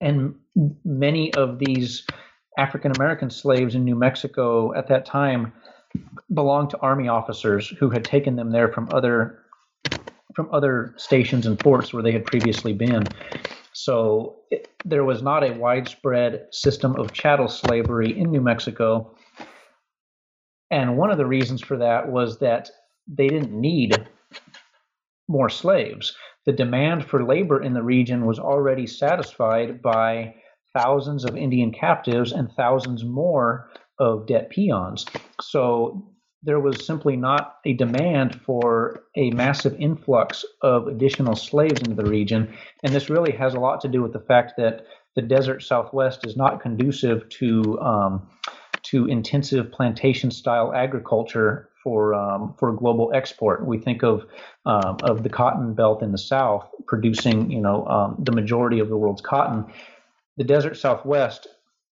And 0.00 0.36
many 0.84 1.34
of 1.34 1.58
these 1.58 2.06
African 2.58 2.92
American 2.96 3.30
slaves 3.30 3.74
in 3.74 3.84
New 3.84 3.96
Mexico 3.96 4.74
at 4.74 4.88
that 4.88 5.06
time 5.06 5.52
belonged 6.32 6.70
to 6.70 6.78
army 6.78 7.08
officers 7.08 7.68
who 7.68 7.90
had 7.90 8.04
taken 8.04 8.36
them 8.36 8.50
there 8.50 8.68
from 8.68 8.88
other 8.92 9.44
from 10.34 10.48
other 10.52 10.94
stations 10.96 11.46
and 11.46 11.60
forts 11.60 11.92
where 11.92 12.04
they 12.04 12.12
had 12.12 12.24
previously 12.24 12.72
been. 12.72 13.04
So 13.72 14.36
it, 14.50 14.68
there 14.84 15.04
was 15.04 15.22
not 15.22 15.42
a 15.42 15.52
widespread 15.52 16.46
system 16.52 16.94
of 16.96 17.12
chattel 17.12 17.48
slavery 17.48 18.16
in 18.16 18.30
New 18.30 18.40
Mexico, 18.40 19.16
and 20.70 20.96
one 20.96 21.10
of 21.10 21.18
the 21.18 21.26
reasons 21.26 21.60
for 21.60 21.76
that 21.78 22.10
was 22.10 22.38
that 22.38 22.70
they 23.08 23.28
didn't 23.28 23.52
need 23.52 24.06
more 25.28 25.48
slaves. 25.48 26.14
The 26.46 26.52
demand 26.52 27.04
for 27.04 27.24
labor 27.24 27.62
in 27.62 27.74
the 27.74 27.82
region 27.82 28.24
was 28.26 28.38
already 28.38 28.86
satisfied 28.86 29.82
by 29.82 30.34
thousands 30.74 31.24
of 31.24 31.36
Indian 31.36 31.72
captives 31.72 32.32
and 32.32 32.50
thousands 32.52 33.04
more 33.04 33.70
of 33.98 34.26
debt 34.26 34.50
peons. 34.50 35.04
So 35.40 36.10
there 36.42 36.60
was 36.60 36.86
simply 36.86 37.16
not 37.16 37.56
a 37.66 37.74
demand 37.74 38.40
for 38.46 39.04
a 39.16 39.30
massive 39.30 39.74
influx 39.78 40.44
of 40.62 40.86
additional 40.86 41.36
slaves 41.36 41.80
into 41.82 41.94
the 41.94 42.08
region. 42.08 42.54
And 42.82 42.94
this 42.94 43.10
really 43.10 43.32
has 43.32 43.54
a 43.54 43.60
lot 43.60 43.80
to 43.82 43.88
do 43.88 44.02
with 44.02 44.12
the 44.12 44.20
fact 44.20 44.54
that 44.56 44.86
the 45.16 45.22
desert 45.22 45.62
southwest 45.62 46.26
is 46.26 46.36
not 46.36 46.60
conducive 46.60 47.28
to 47.28 47.78
um, 47.80 48.28
to 48.82 49.06
intensive 49.06 49.70
plantation 49.70 50.30
style 50.30 50.72
agriculture 50.72 51.68
for 51.82 52.14
um, 52.14 52.54
for 52.58 52.72
global 52.72 53.12
export. 53.14 53.66
We 53.66 53.78
think 53.78 54.02
of 54.02 54.24
um, 54.64 54.96
of 55.02 55.22
the 55.22 55.28
cotton 55.28 55.74
belt 55.74 56.02
in 56.02 56.12
the 56.12 56.18
South 56.18 56.66
producing, 56.86 57.50
you 57.50 57.60
know, 57.60 57.86
um, 57.86 58.16
the 58.18 58.32
majority 58.32 58.78
of 58.78 58.88
the 58.88 58.96
world's 58.96 59.20
cotton. 59.20 59.66
The 60.36 60.44
desert 60.44 60.76
Southwest 60.76 61.48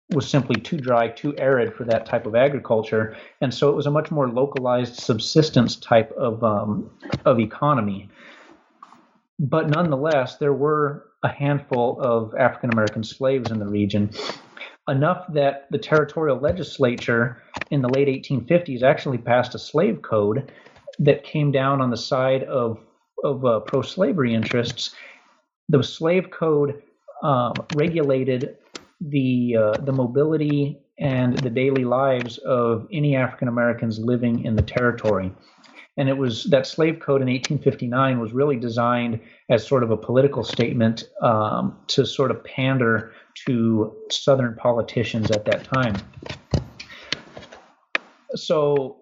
was 0.09 0.29
simply 0.29 0.61
too 0.61 0.79
dry, 0.79 1.09
too 1.09 1.35
arid 1.37 1.75
for 1.75 1.85
that 1.85 2.07
type 2.07 2.27
of 2.27 2.35
agriculture, 2.37 3.17
and 3.41 3.53
so 3.53 3.71
it 3.71 3.77
was 3.77 3.87
a 3.87 3.91
much 3.91 4.11
more 4.11 4.29
localized 4.29 4.95
subsistence 4.95 5.77
type 5.77 6.13
of 6.13 6.45
um, 6.45 6.91
of 7.25 7.41
economy. 7.41 8.09
But 9.39 9.69
nonetheless, 9.69 10.37
there 10.37 10.53
were 10.53 11.07
a 11.23 11.29
handful 11.29 12.01
of 12.01 12.35
African 12.39 12.71
American 12.71 13.03
slaves 13.03 13.51
in 13.51 13.59
the 13.59 13.67
region, 13.67 14.11
enough 14.89 15.27
that 15.33 15.67
the 15.71 15.79
territorial 15.79 16.39
legislature 16.39 17.43
in 17.71 17.83
the 17.83 17.89
late 17.89 18.07
1850s 18.07 18.83
actually 18.83 19.19
passed 19.19 19.55
a 19.55 19.59
slave 19.59 20.03
code 20.03 20.53
that 21.01 21.25
came 21.25 21.51
down 21.51 21.81
on 21.81 21.91
the 21.91 21.97
side 21.97 22.45
of 22.45 22.79
of 23.25 23.45
uh, 23.45 23.61
pro-slavery 23.61 24.35
interests. 24.35 24.95
The 25.69 25.83
slave 25.83 26.31
code 26.31 26.83
um, 27.23 27.55
regulated 27.75 28.57
the 29.01 29.57
uh, 29.57 29.73
the 29.83 29.93
mobility 29.93 30.81
and 30.99 31.37
the 31.39 31.51
daily 31.51 31.85
lives 31.85 32.39
of 32.39 32.87
any 32.93 33.17
African 33.17 33.49
Americans 33.49 33.99
living 33.99 34.45
in 34.45 34.57
the 34.57 34.63
territory. 34.63 35.33
And 35.99 36.09
it 36.09 36.17
was 36.17 36.45
that 36.45 36.67
slave 36.67 37.01
code 37.01 37.23
in 37.23 37.29
1859 37.29 38.21
was 38.21 38.33
really 38.33 38.57
designed 38.57 39.21
as 39.49 39.67
sort 39.67 39.83
of 39.83 39.91
a 39.91 39.97
political 39.97 40.45
statement 40.45 41.05
um, 41.23 41.79
to 41.89 42.05
sort 42.05 42.31
of 42.31 42.45
pander 42.45 43.13
to 43.47 43.95
Southern 44.11 44.55
politicians 44.57 45.31
at 45.31 45.45
that 45.47 45.65
time. 45.65 45.97
So, 48.35 48.99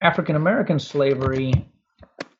African 0.00 0.36
American 0.36 0.78
slavery 0.78 1.52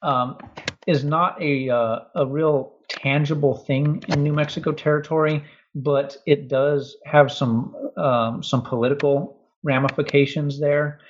um, 0.02 0.38
is 0.86 1.04
not 1.04 1.40
a 1.42 1.68
uh, 1.68 1.98
a 2.14 2.26
real 2.26 2.73
tangible 2.96 3.56
thing 3.56 4.02
in 4.08 4.22
New 4.22 4.32
Mexico 4.32 4.72
territory, 4.72 5.44
but 5.74 6.16
it 6.26 6.48
does 6.48 6.96
have 7.04 7.30
some 7.30 7.74
um, 7.96 8.42
some 8.42 8.62
political 8.62 9.36
ramifications 9.62 10.60
there 10.60 11.00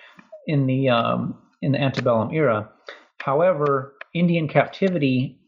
in 0.46 0.66
the 0.66 0.88
um, 0.88 1.38
in 1.62 1.72
the 1.72 1.80
antebellum 1.80 2.32
era. 2.32 2.70
However, 3.20 3.94
Indian 4.14 4.48
captivity 4.48 5.38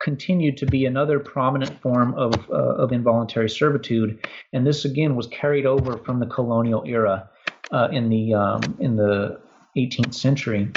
continued 0.00 0.56
to 0.58 0.66
be 0.66 0.84
another 0.84 1.18
prominent 1.18 1.80
form 1.80 2.14
of, 2.14 2.34
uh, 2.50 2.74
of 2.74 2.92
involuntary 2.92 3.48
servitude, 3.48 4.26
and 4.52 4.66
this 4.66 4.84
again 4.84 5.16
was 5.16 5.26
carried 5.28 5.66
over 5.66 5.96
from 5.98 6.20
the 6.20 6.26
colonial 6.26 6.82
era 6.86 7.28
uh, 7.72 7.88
in 7.92 8.08
the 8.08 8.34
um, 8.34 8.76
in 8.80 8.96
the 8.96 9.40
18th 9.76 10.14
century, 10.14 10.70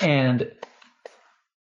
and 0.00 0.50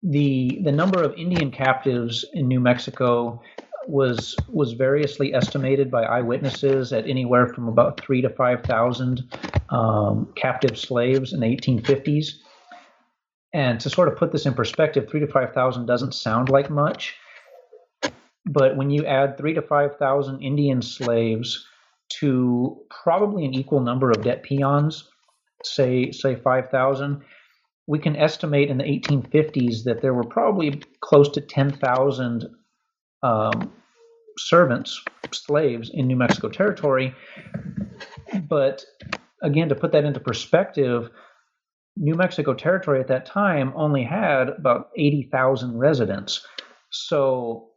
the 0.09 0.59
the 0.63 0.71
number 0.71 1.01
of 1.01 1.13
Indian 1.15 1.51
captives 1.51 2.25
in 2.33 2.47
New 2.47 2.59
Mexico 2.59 3.41
was 3.87 4.45
was 4.47 4.73
variously 4.73 5.33
estimated 5.33 5.91
by 5.91 6.03
eyewitnesses 6.03 6.93
at 6.93 7.07
anywhere 7.07 7.47
from 7.47 7.67
about 7.67 8.01
three 8.01 8.21
to 8.21 8.29
five 8.29 8.65
thousand 8.65 9.23
um, 9.69 10.31
captive 10.35 10.77
slaves 10.77 11.33
in 11.33 11.39
the 11.41 11.47
1850s. 11.47 12.33
And 13.53 13.79
to 13.79 13.89
sort 13.89 14.07
of 14.07 14.17
put 14.17 14.31
this 14.31 14.45
in 14.45 14.53
perspective, 14.53 15.09
three 15.09 15.19
to 15.19 15.27
5,000 15.27 15.85
doesn't 15.85 16.13
sound 16.13 16.49
like 16.49 16.69
much. 16.69 17.15
But 18.45 18.77
when 18.77 18.89
you 18.89 19.05
add 19.05 19.37
three 19.37 19.53
to 19.53 19.61
5,000 19.61 20.41
Indian 20.41 20.81
slaves 20.81 21.65
to 22.19 22.77
probably 22.89 23.45
an 23.45 23.53
equal 23.53 23.81
number 23.81 24.11
of 24.11 24.23
debt 24.23 24.43
peons, 24.43 25.09
say, 25.63 26.11
say 26.11 26.35
5,000, 26.35 27.23
we 27.87 27.99
can 27.99 28.15
estimate 28.17 28.69
in 28.69 28.77
the 28.77 28.83
1850s 28.83 29.83
that 29.85 30.01
there 30.01 30.13
were 30.13 30.25
probably 30.25 30.81
close 31.01 31.29
to 31.29 31.41
10,000 31.41 32.45
um, 33.23 33.71
servants, 34.37 35.01
slaves 35.31 35.89
in 35.93 36.05
New 36.05 36.17
Mexico 36.17 36.49
Territory. 36.49 37.15
But 38.47 38.83
again, 39.41 39.69
to 39.69 39.75
put 39.75 39.93
that 39.93 40.03
into 40.03 40.19
perspective, 40.19 41.09
New 41.95 42.15
Mexico 42.15 42.53
Territory 42.53 42.99
at 42.99 43.07
that 43.07 43.25
time 43.25 43.73
only 43.75 44.03
had 44.03 44.49
about 44.49 44.89
80,000 44.97 45.77
residents. 45.77 46.45
So 46.91 47.69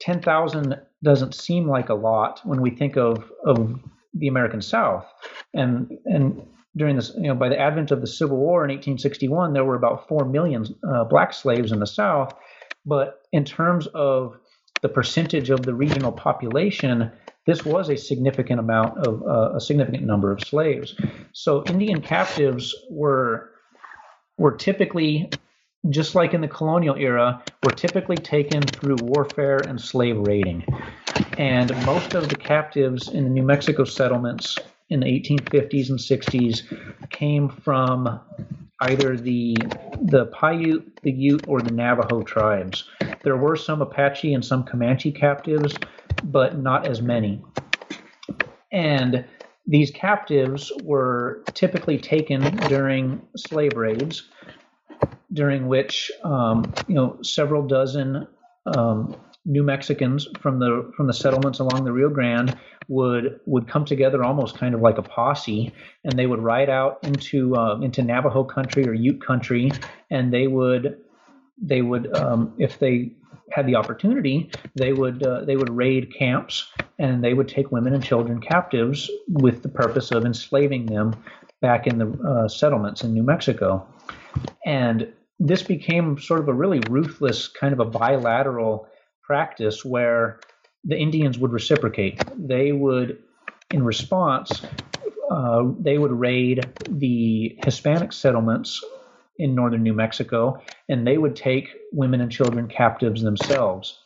10,000 0.00 0.80
doesn't 1.02 1.34
seem 1.34 1.68
like 1.68 1.88
a 1.88 1.94
lot 1.94 2.40
when 2.44 2.62
we 2.62 2.70
think 2.70 2.96
of, 2.96 3.30
of 3.44 3.78
the 4.14 4.28
American 4.28 4.62
South. 4.62 5.06
And, 5.52 5.98
and 6.06 6.46
during 6.78 6.96
this, 6.96 7.12
you 7.16 7.28
know, 7.28 7.34
by 7.34 7.48
the 7.48 7.58
advent 7.58 7.90
of 7.90 8.00
the 8.00 8.06
Civil 8.06 8.38
War 8.38 8.64
in 8.64 8.70
1861, 8.70 9.52
there 9.52 9.64
were 9.64 9.74
about 9.74 10.08
4 10.08 10.24
million 10.24 10.64
uh, 10.88 11.04
black 11.04 11.32
slaves 11.32 11.72
in 11.72 11.80
the 11.80 11.86
South. 11.86 12.32
But 12.86 13.20
in 13.32 13.44
terms 13.44 13.86
of 13.88 14.38
the 14.80 14.88
percentage 14.88 15.50
of 15.50 15.62
the 15.62 15.74
regional 15.74 16.12
population, 16.12 17.10
this 17.46 17.64
was 17.64 17.88
a 17.90 17.96
significant 17.96 18.60
amount 18.60 18.98
of 18.98 19.22
uh, 19.22 19.56
a 19.56 19.60
significant 19.60 20.04
number 20.04 20.32
of 20.32 20.40
slaves. 20.40 20.94
So 21.32 21.64
Indian 21.64 22.00
captives 22.00 22.74
were 22.90 23.50
were 24.38 24.56
typically 24.56 25.30
just 25.90 26.14
like 26.14 26.34
in 26.34 26.40
the 26.40 26.48
colonial 26.48 26.96
era, 26.96 27.42
were 27.62 27.72
typically 27.72 28.16
taken 28.16 28.62
through 28.62 28.96
warfare 29.00 29.58
and 29.58 29.80
slave 29.80 30.18
raiding. 30.18 30.64
And 31.38 31.70
most 31.86 32.14
of 32.14 32.28
the 32.28 32.36
captives 32.36 33.08
in 33.08 33.24
the 33.24 33.30
New 33.30 33.42
Mexico 33.42 33.84
settlements 33.84 34.58
in 34.90 35.00
the 35.00 35.06
1850s 35.06 35.90
and 35.90 35.98
60s 35.98 37.10
came 37.10 37.48
from 37.48 38.20
either 38.80 39.16
the 39.16 39.56
the 40.02 40.26
Paiute, 40.26 41.02
the 41.02 41.10
Ute, 41.10 41.44
or 41.48 41.60
the 41.60 41.70
Navajo 41.70 42.22
tribes. 42.22 42.88
There 43.24 43.36
were 43.36 43.56
some 43.56 43.82
Apache 43.82 44.32
and 44.32 44.44
some 44.44 44.64
Comanche 44.64 45.10
captives, 45.10 45.76
but 46.24 46.58
not 46.58 46.86
as 46.86 47.02
many. 47.02 47.42
And 48.70 49.24
these 49.66 49.90
captives 49.90 50.72
were 50.84 51.42
typically 51.54 51.98
taken 51.98 52.42
during 52.68 53.20
slave 53.36 53.76
raids, 53.76 54.22
during 55.32 55.66
which 55.66 56.10
um, 56.24 56.72
you 56.86 56.94
know 56.94 57.18
several 57.22 57.66
dozen 57.66 58.26
um, 58.66 59.16
New 59.48 59.62
Mexicans 59.62 60.28
from 60.40 60.58
the 60.58 60.92
from 60.94 61.06
the 61.06 61.14
settlements 61.14 61.58
along 61.58 61.84
the 61.84 61.92
Rio 61.92 62.10
Grande 62.10 62.54
would 62.86 63.40
would 63.46 63.66
come 63.66 63.86
together 63.86 64.22
almost 64.22 64.58
kind 64.58 64.74
of 64.74 64.82
like 64.82 64.98
a 64.98 65.02
posse, 65.02 65.72
and 66.04 66.18
they 66.18 66.26
would 66.26 66.40
ride 66.40 66.68
out 66.68 66.98
into 67.02 67.56
uh, 67.56 67.80
into 67.80 68.02
Navajo 68.02 68.44
country 68.44 68.86
or 68.86 68.92
Ute 68.92 69.24
country, 69.24 69.72
and 70.10 70.32
they 70.32 70.46
would 70.46 70.98
they 71.60 71.80
would 71.80 72.14
um, 72.14 72.54
if 72.58 72.78
they 72.78 73.12
had 73.50 73.66
the 73.66 73.76
opportunity, 73.76 74.50
they 74.74 74.92
would 74.92 75.22
uh, 75.22 75.44
they 75.46 75.56
would 75.56 75.70
raid 75.70 76.14
camps 76.14 76.70
and 76.98 77.24
they 77.24 77.32
would 77.32 77.48
take 77.48 77.72
women 77.72 77.94
and 77.94 78.04
children 78.04 78.40
captives 78.40 79.10
with 79.28 79.62
the 79.62 79.68
purpose 79.70 80.10
of 80.10 80.26
enslaving 80.26 80.84
them 80.84 81.14
back 81.62 81.86
in 81.86 81.96
the 81.96 82.06
uh, 82.28 82.48
settlements 82.48 83.02
in 83.02 83.14
New 83.14 83.22
Mexico. 83.22 83.86
And 84.66 85.10
this 85.40 85.62
became 85.62 86.18
sort 86.18 86.40
of 86.40 86.48
a 86.48 86.52
really 86.52 86.80
ruthless 86.90 87.48
kind 87.48 87.72
of 87.72 87.80
a 87.80 87.84
bilateral 87.84 88.88
practice 89.28 89.84
where 89.84 90.40
the 90.84 90.96
Indians 90.96 91.38
would 91.38 91.52
reciprocate. 91.52 92.24
They 92.34 92.72
would, 92.72 93.22
in 93.70 93.84
response, 93.84 94.62
uh, 95.30 95.64
they 95.78 95.98
would 95.98 96.12
raid 96.12 96.66
the 96.88 97.54
Hispanic 97.58 98.12
settlements 98.12 98.82
in 99.36 99.54
northern 99.54 99.82
New 99.82 99.92
Mexico, 99.92 100.60
and 100.88 101.06
they 101.06 101.18
would 101.18 101.36
take 101.36 101.68
women 101.92 102.22
and 102.22 102.32
children 102.32 102.66
captives 102.68 103.22
themselves. 103.22 103.98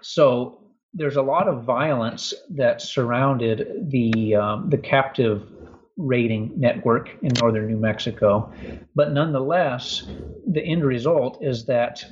So 0.00 0.62
there's 0.94 1.16
a 1.16 1.22
lot 1.22 1.48
of 1.48 1.64
violence 1.64 2.32
that 2.50 2.80
surrounded 2.80 3.90
the 3.90 4.36
um, 4.36 4.70
the 4.70 4.78
captive 4.78 5.50
raiding 5.98 6.52
network 6.56 7.10
in 7.22 7.32
northern 7.40 7.66
New 7.66 7.76
Mexico, 7.76 8.50
but 8.94 9.12
nonetheless, 9.12 10.06
the 10.46 10.62
end 10.62 10.84
result 10.84 11.42
is 11.42 11.66
that 11.66 12.04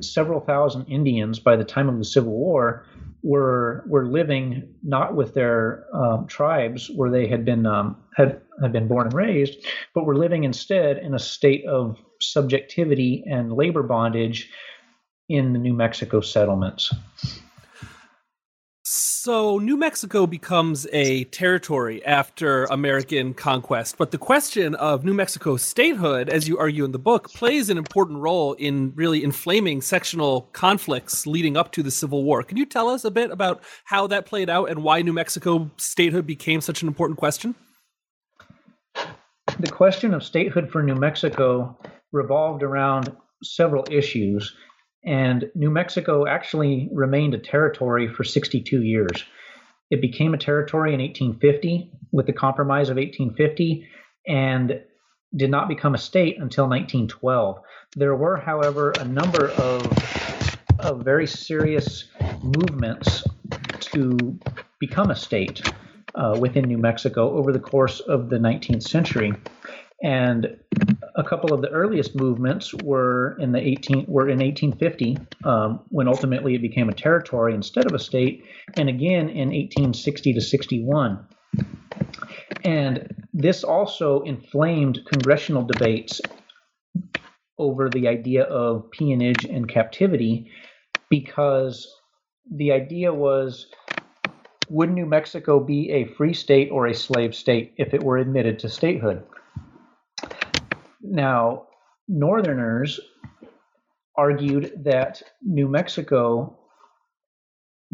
several 0.00 0.40
thousand 0.40 0.86
Indians 0.86 1.38
by 1.38 1.56
the 1.56 1.64
time 1.64 1.88
of 1.88 1.96
the 1.96 2.04
Civil 2.04 2.32
War 2.32 2.84
were 3.22 3.84
were 3.86 4.06
living 4.06 4.74
not 4.82 5.14
with 5.14 5.32
their 5.32 5.86
um, 5.94 6.26
tribes 6.26 6.90
where 6.90 7.10
they 7.10 7.26
had 7.26 7.44
been 7.44 7.64
um, 7.66 7.96
had 8.16 8.40
had 8.60 8.72
been 8.72 8.88
born 8.88 9.06
and 9.06 9.14
raised, 9.14 9.64
but 9.94 10.04
were 10.04 10.16
living 10.16 10.44
instead 10.44 10.98
in 10.98 11.14
a 11.14 11.18
state 11.18 11.64
of 11.66 11.96
subjectivity 12.20 13.24
and 13.26 13.52
labor 13.52 13.82
bondage 13.82 14.50
in 15.28 15.52
the 15.52 15.58
New 15.58 15.72
Mexico 15.72 16.20
settlements. 16.20 16.92
So, 18.86 19.58
New 19.58 19.78
Mexico 19.78 20.26
becomes 20.26 20.86
a 20.92 21.24
territory 21.24 22.04
after 22.04 22.64
American 22.64 23.32
conquest, 23.32 23.96
but 23.96 24.10
the 24.10 24.18
question 24.18 24.74
of 24.74 25.06
New 25.06 25.14
Mexico 25.14 25.56
statehood, 25.56 26.28
as 26.28 26.46
you 26.46 26.58
argue 26.58 26.84
in 26.84 26.92
the 26.92 26.98
book, 26.98 27.32
plays 27.32 27.70
an 27.70 27.78
important 27.78 28.18
role 28.18 28.52
in 28.52 28.92
really 28.94 29.24
inflaming 29.24 29.80
sectional 29.80 30.42
conflicts 30.52 31.26
leading 31.26 31.56
up 31.56 31.72
to 31.72 31.82
the 31.82 31.90
Civil 31.90 32.24
War. 32.24 32.42
Can 32.42 32.58
you 32.58 32.66
tell 32.66 32.90
us 32.90 33.06
a 33.06 33.10
bit 33.10 33.30
about 33.30 33.62
how 33.84 34.06
that 34.08 34.26
played 34.26 34.50
out 34.50 34.68
and 34.68 34.82
why 34.82 35.00
New 35.00 35.14
Mexico 35.14 35.70
statehood 35.78 36.26
became 36.26 36.60
such 36.60 36.82
an 36.82 36.88
important 36.88 37.18
question? 37.18 37.54
The 39.60 39.70
question 39.70 40.12
of 40.12 40.22
statehood 40.22 40.70
for 40.70 40.82
New 40.82 40.96
Mexico 40.96 41.78
revolved 42.12 42.62
around 42.62 43.16
several 43.42 43.86
issues 43.90 44.54
and 45.04 45.50
New 45.54 45.70
Mexico 45.70 46.26
actually 46.26 46.88
remained 46.92 47.34
a 47.34 47.38
territory 47.38 48.08
for 48.08 48.24
62 48.24 48.82
years. 48.82 49.24
It 49.90 50.00
became 50.00 50.34
a 50.34 50.38
territory 50.38 50.94
in 50.94 51.00
1850 51.00 51.90
with 52.10 52.26
the 52.26 52.32
Compromise 52.32 52.88
of 52.88 52.96
1850 52.96 53.86
and 54.26 54.80
did 55.36 55.50
not 55.50 55.68
become 55.68 55.94
a 55.94 55.98
state 55.98 56.38
until 56.38 56.64
1912. 56.64 57.58
There 57.96 58.14
were, 58.14 58.36
however, 58.36 58.92
a 58.92 59.04
number 59.04 59.50
of, 59.50 59.86
of 60.78 61.04
very 61.04 61.26
serious 61.26 62.04
movements 62.42 63.24
to 63.80 64.38
become 64.78 65.10
a 65.10 65.16
state 65.16 65.70
uh, 66.14 66.36
within 66.40 66.64
New 66.64 66.78
Mexico 66.78 67.36
over 67.36 67.52
the 67.52 67.60
course 67.60 68.00
of 68.00 68.30
the 68.30 68.38
19th 68.38 68.82
century. 68.82 69.32
And 70.02 70.58
a 71.16 71.22
couple 71.22 71.52
of 71.52 71.62
the 71.62 71.70
earliest 71.70 72.16
movements 72.16 72.74
were 72.82 73.36
in 73.38 73.52
the 73.52 73.60
18 73.60 74.06
were 74.08 74.28
in 74.28 74.38
1850 74.38 75.16
um, 75.44 75.80
when 75.88 76.08
ultimately 76.08 76.54
it 76.54 76.62
became 76.62 76.88
a 76.88 76.94
territory 76.94 77.54
instead 77.54 77.86
of 77.86 77.94
a 77.94 77.98
state, 77.98 78.44
and 78.76 78.88
again 78.88 79.28
in 79.28 79.48
1860 79.48 80.34
to 80.34 80.40
61. 80.40 81.26
And 82.64 83.14
this 83.32 83.62
also 83.62 84.22
inflamed 84.22 85.00
congressional 85.08 85.64
debates 85.64 86.20
over 87.58 87.88
the 87.88 88.08
idea 88.08 88.42
of 88.44 88.90
peonage 88.90 89.44
and 89.44 89.68
captivity 89.68 90.50
because 91.08 91.86
the 92.50 92.72
idea 92.72 93.14
was 93.14 93.66
would 94.70 94.90
New 94.90 95.06
Mexico 95.06 95.60
be 95.60 95.90
a 95.90 96.06
free 96.14 96.32
state 96.32 96.70
or 96.72 96.86
a 96.86 96.94
slave 96.94 97.34
state 97.34 97.74
if 97.76 97.92
it 97.94 98.02
were 98.02 98.16
admitted 98.16 98.58
to 98.60 98.68
statehood? 98.68 99.22
Now, 101.04 101.66
Northerners 102.08 102.98
argued 104.16 104.84
that 104.84 105.22
New 105.42 105.68
Mexico, 105.68 106.58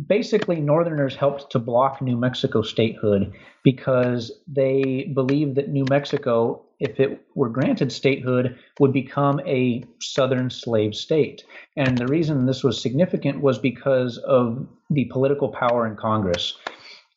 basically, 0.07 0.61
Northerners 0.61 1.17
helped 1.17 1.51
to 1.51 1.59
block 1.59 2.01
New 2.01 2.17
Mexico 2.17 2.63
statehood 2.63 3.33
because 3.65 4.31
they 4.47 5.11
believed 5.13 5.57
that 5.57 5.71
New 5.71 5.85
Mexico, 5.91 6.63
if 6.79 7.01
it 7.01 7.21
were 7.35 7.49
granted 7.49 7.91
statehood, 7.91 8.57
would 8.79 8.93
become 8.93 9.41
a 9.41 9.83
Southern 10.01 10.49
slave 10.49 10.95
state. 10.95 11.43
And 11.77 11.99
the 11.99 12.07
reason 12.07 12.47
this 12.47 12.63
was 12.63 12.81
significant 12.81 13.41
was 13.41 13.59
because 13.59 14.19
of 14.19 14.69
the 14.89 15.07
political 15.07 15.49
power 15.49 15.85
in 15.85 15.97
Congress. 15.97 16.57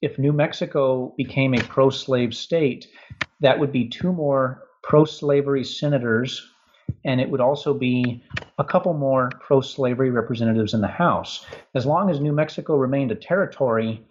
If 0.01 0.17
New 0.17 0.33
Mexico 0.33 1.13
became 1.17 1.53
a 1.53 1.63
pro 1.63 1.91
slave 1.91 2.33
state, 2.33 2.87
that 3.41 3.59
would 3.59 3.71
be 3.71 3.87
two 3.87 4.11
more 4.11 4.63
pro 4.83 5.05
slavery 5.05 5.63
senators, 5.63 6.51
and 7.05 7.19
it 7.19 7.29
would 7.29 7.41
also 7.41 7.73
be 7.73 8.23
a 8.59 8.63
couple 8.63 8.93
more 8.93 9.29
pro 9.39 9.61
slavery 9.61 10.11
representatives 10.11 10.73
in 10.73 10.81
the 10.81 10.87
House. 10.87 11.45
As 11.73 11.85
long 11.85 12.09
as 12.09 12.19
New 12.19 12.33
Mexico 12.33 12.75
remained 12.75 13.11
a 13.11 13.15
territory, 13.15 14.05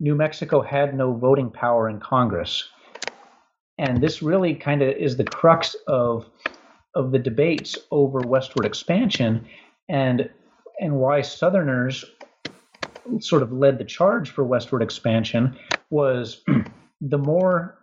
New 0.00 0.14
Mexico 0.14 0.60
had 0.60 0.94
no 0.94 1.14
voting 1.14 1.50
power 1.50 1.88
in 1.88 2.00
Congress. 2.00 2.68
And 3.78 4.00
this 4.00 4.22
really 4.22 4.54
kind 4.54 4.82
of 4.82 4.88
is 4.96 5.16
the 5.16 5.24
crux 5.24 5.76
of 5.86 6.26
of 6.94 7.12
the 7.12 7.18
debates 7.18 7.78
over 7.90 8.18
westward 8.20 8.66
expansion 8.66 9.46
and 9.88 10.28
and 10.80 10.94
why 10.94 11.20
southerners 11.20 12.04
sort 13.20 13.42
of 13.42 13.52
led 13.52 13.78
the 13.78 13.84
charge 13.84 14.30
for 14.30 14.44
westward 14.44 14.82
expansion 14.82 15.56
was 15.90 16.42
the 17.00 17.18
more 17.18 17.77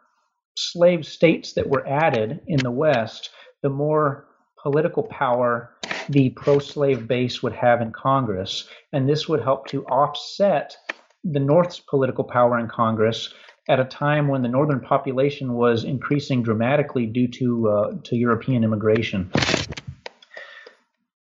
slave 0.55 1.05
states 1.05 1.53
that 1.53 1.69
were 1.69 1.87
added 1.87 2.41
in 2.47 2.59
the 2.59 2.71
West, 2.71 3.29
the 3.61 3.69
more 3.69 4.25
political 4.61 5.03
power 5.03 5.71
the 6.09 6.29
pro 6.31 6.59
slave 6.59 7.07
base 7.07 7.43
would 7.43 7.53
have 7.53 7.81
in 7.81 7.91
Congress. 7.91 8.67
And 8.93 9.07
this 9.07 9.27
would 9.27 9.41
help 9.41 9.67
to 9.67 9.85
offset 9.85 10.75
the 11.23 11.39
North's 11.39 11.79
political 11.79 12.23
power 12.23 12.59
in 12.59 12.67
Congress 12.67 13.33
at 13.67 13.79
a 13.79 13.85
time 13.85 14.27
when 14.27 14.43
the 14.43 14.47
northern 14.47 14.79
population 14.79 15.53
was 15.53 15.83
increasing 15.83 16.43
dramatically 16.43 17.07
due 17.07 17.27
to 17.27 17.69
uh, 17.69 17.91
to 18.03 18.15
European 18.15 18.63
immigration. 18.63 19.31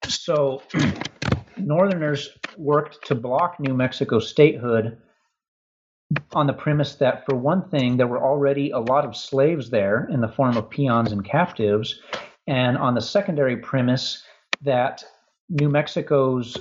So, 0.08 0.64
Northerners 1.58 2.30
worked 2.58 3.06
to 3.08 3.16
block 3.16 3.60
New 3.60 3.76
Mexico 3.76 4.20
statehood 4.20 4.98
on 6.34 6.48
the 6.48 6.54
premise 6.54 6.96
that, 6.96 7.26
for 7.26 7.36
one 7.36 7.70
thing, 7.70 7.98
there 7.98 8.08
were 8.08 8.24
already 8.24 8.72
a 8.72 8.80
lot 8.80 9.06
of 9.06 9.16
slaves 9.16 9.70
there 9.70 10.08
in 10.12 10.22
the 10.22 10.28
form 10.28 10.58
of 10.58 10.70
peons 10.70 11.12
and 11.12 11.24
captives, 11.24 12.00
and 12.48 12.78
on 12.78 12.96
the 12.96 13.02
secondary 13.02 13.58
premise 13.58 14.24
that 14.62 15.04
New 15.50 15.70
Mexico's 15.70 16.58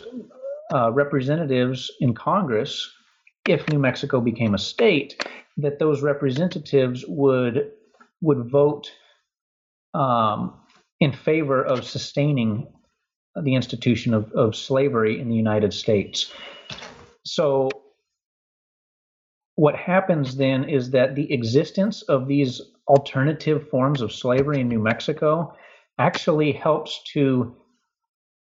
uh, 0.73 0.93
representatives 0.93 1.91
in 2.01 2.15
Congress, 2.15 2.91
if 3.49 3.69
New 3.69 3.79
Mexico 3.79 4.21
became 4.21 4.55
a 4.55 4.59
state, 4.59 5.25
that 5.57 5.79
those 5.79 6.03
representatives 6.03 7.05
would 7.09 7.73
would 8.23 8.51
vote 8.51 8.91
um, 9.95 10.55
in 11.01 11.13
favor 11.13 11.65
of 11.65 11.85
sustaining 11.85 12.71
the 13.43 13.55
institution 13.55 14.13
of, 14.13 14.31
of 14.33 14.55
slavery 14.55 15.19
in 15.19 15.29
the 15.29 15.35
United 15.35 15.73
States. 15.73 16.33
So 17.25 17.71
what 19.61 19.77
happens 19.77 20.37
then 20.37 20.65
is 20.65 20.93
that 20.93 21.15
the 21.15 21.31
existence 21.31 22.01
of 22.01 22.27
these 22.27 22.63
alternative 22.89 23.69
forms 23.69 24.01
of 24.01 24.11
slavery 24.11 24.63
in 24.63 24.69
New 24.69 24.79
Mexico 24.79 25.55
actually 25.99 26.51
helps 26.51 27.03
to 27.13 27.55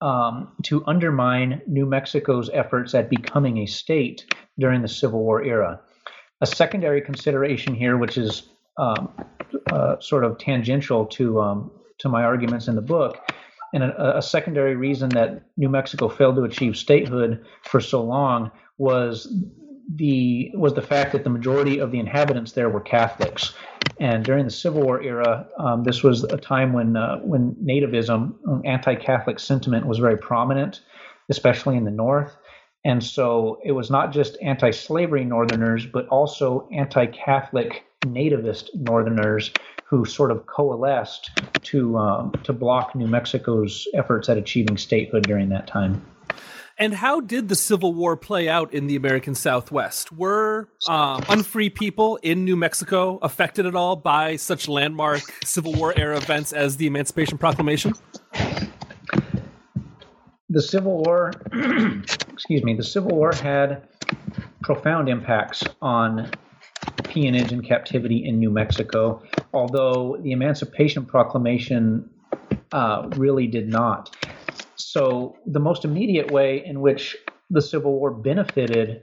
um, 0.00 0.52
to 0.62 0.84
undermine 0.86 1.60
New 1.66 1.86
Mexico's 1.86 2.48
efforts 2.50 2.94
at 2.94 3.10
becoming 3.10 3.58
a 3.58 3.66
state 3.66 4.32
during 4.60 4.80
the 4.80 4.86
Civil 4.86 5.18
War 5.18 5.42
era. 5.42 5.80
A 6.40 6.46
secondary 6.46 7.00
consideration 7.00 7.74
here, 7.74 7.96
which 7.96 8.16
is 8.16 8.44
um, 8.78 9.12
uh, 9.72 9.98
sort 9.98 10.22
of 10.22 10.38
tangential 10.38 11.04
to 11.06 11.40
um, 11.40 11.72
to 11.98 12.08
my 12.08 12.22
arguments 12.22 12.68
in 12.68 12.76
the 12.76 12.88
book, 12.96 13.18
and 13.74 13.82
a, 13.82 14.18
a, 14.18 14.22
secondary 14.22 14.76
reason 14.76 15.08
that 15.08 15.42
New 15.56 15.68
Mexico 15.68 16.08
failed 16.08 16.36
to 16.36 16.44
achieve 16.44 16.76
statehood 16.76 17.44
for 17.64 17.80
so 17.80 18.04
long 18.04 18.52
was 18.76 19.26
the 19.88 20.50
was 20.54 20.74
the 20.74 20.82
fact 20.82 21.12
that 21.12 21.24
the 21.24 21.30
majority 21.30 21.78
of 21.78 21.90
the 21.90 21.98
inhabitants 21.98 22.52
there 22.52 22.68
were 22.68 22.80
Catholics, 22.80 23.54
and 23.98 24.24
during 24.24 24.44
the 24.44 24.50
Civil 24.50 24.82
War 24.82 25.02
era, 25.02 25.46
um, 25.58 25.84
this 25.84 26.02
was 26.02 26.24
a 26.24 26.36
time 26.36 26.72
when 26.72 26.96
uh, 26.96 27.18
when 27.18 27.54
nativism, 27.56 28.34
um, 28.46 28.62
anti-Catholic 28.64 29.38
sentiment 29.38 29.86
was 29.86 29.98
very 29.98 30.16
prominent, 30.16 30.82
especially 31.28 31.76
in 31.76 31.84
the 31.84 31.90
North. 31.90 32.36
And 32.84 33.02
so 33.02 33.58
it 33.64 33.72
was 33.72 33.90
not 33.90 34.12
just 34.12 34.38
anti-slavery 34.40 35.24
Northerners, 35.24 35.84
but 35.84 36.06
also 36.08 36.68
anti-Catholic 36.72 37.84
nativist 38.04 38.74
Northerners 38.74 39.50
who 39.82 40.04
sort 40.04 40.30
of 40.30 40.46
coalesced 40.46 41.30
to 41.64 41.98
um, 41.98 42.32
to 42.44 42.52
block 42.52 42.94
New 42.94 43.08
Mexico's 43.08 43.88
efforts 43.94 44.28
at 44.28 44.36
achieving 44.36 44.76
statehood 44.76 45.26
during 45.26 45.48
that 45.48 45.66
time. 45.66 46.06
And 46.80 46.94
how 46.94 47.20
did 47.20 47.48
the 47.48 47.56
Civil 47.56 47.92
War 47.92 48.16
play 48.16 48.48
out 48.48 48.72
in 48.72 48.86
the 48.86 48.94
American 48.94 49.34
Southwest? 49.34 50.12
Were 50.12 50.68
um, 50.88 51.24
unfree 51.28 51.70
people 51.70 52.20
in 52.22 52.44
New 52.44 52.54
Mexico 52.54 53.18
affected 53.20 53.66
at 53.66 53.74
all 53.74 53.96
by 53.96 54.36
such 54.36 54.68
landmark 54.68 55.22
Civil 55.44 55.72
War 55.74 55.92
era 55.96 56.16
events 56.16 56.52
as 56.52 56.76
the 56.76 56.86
Emancipation 56.86 57.36
Proclamation? 57.36 57.94
The 60.48 60.62
Civil 60.62 61.02
War, 61.02 61.32
excuse 62.32 62.62
me, 62.62 62.74
the 62.74 62.84
Civil 62.84 63.10
War 63.10 63.32
had 63.34 63.88
profound 64.62 65.08
impacts 65.08 65.64
on 65.82 66.30
peonage 67.02 67.50
and 67.50 67.64
captivity 67.64 68.24
in 68.24 68.38
New 68.38 68.50
Mexico, 68.50 69.20
although 69.52 70.16
the 70.22 70.30
Emancipation 70.30 71.04
Proclamation 71.04 72.08
uh, 72.70 73.08
really 73.16 73.48
did 73.48 73.68
not. 73.68 74.14
So, 74.90 75.36
the 75.44 75.60
most 75.60 75.84
immediate 75.84 76.30
way 76.30 76.64
in 76.64 76.80
which 76.80 77.14
the 77.50 77.60
Civil 77.60 77.98
War 77.98 78.10
benefited, 78.10 79.02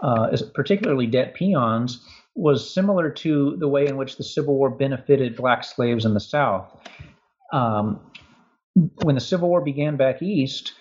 uh, 0.00 0.34
particularly 0.54 1.06
debt 1.06 1.34
peons, 1.34 2.02
was 2.34 2.72
similar 2.72 3.10
to 3.10 3.54
the 3.58 3.68
way 3.68 3.86
in 3.86 3.98
which 3.98 4.16
the 4.16 4.24
Civil 4.24 4.54
War 4.54 4.70
benefited 4.70 5.36
black 5.36 5.62
slaves 5.62 6.06
in 6.06 6.14
the 6.14 6.20
South. 6.20 6.74
Um, 7.52 8.00
when 9.02 9.14
the 9.14 9.20
Civil 9.20 9.50
War 9.50 9.60
began 9.60 9.98
back 9.98 10.22
east, 10.22 10.72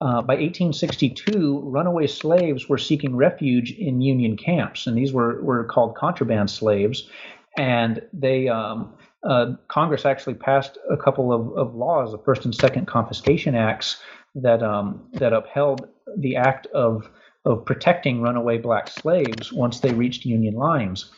uh, 0.00 0.20
by 0.20 0.34
1862, 0.34 1.60
runaway 1.64 2.08
slaves 2.08 2.68
were 2.68 2.78
seeking 2.78 3.14
refuge 3.14 3.70
in 3.70 4.00
Union 4.00 4.36
camps, 4.36 4.88
and 4.88 4.98
these 4.98 5.12
were, 5.12 5.40
were 5.44 5.62
called 5.62 5.94
contraband 5.94 6.50
slaves. 6.50 7.08
And 7.56 8.02
they 8.12 8.48
um, 8.48 8.94
uh, 9.26 9.54
Congress 9.68 10.04
actually 10.04 10.34
passed 10.34 10.78
a 10.90 10.96
couple 10.96 11.32
of, 11.32 11.52
of, 11.56 11.74
laws, 11.74 12.12
the 12.12 12.18
First 12.18 12.44
and 12.44 12.54
Second 12.54 12.86
Confiscation 12.86 13.54
Acts, 13.54 14.00
that 14.36 14.62
um, 14.62 15.08
that 15.14 15.32
upheld 15.32 15.88
the 16.16 16.36
act 16.36 16.66
of 16.66 17.10
of 17.44 17.64
protecting 17.64 18.22
runaway 18.22 18.58
black 18.58 18.88
slaves 18.88 19.52
once 19.52 19.80
they 19.80 19.92
reached 19.92 20.24
Union 20.24 20.54
lines. 20.54 21.10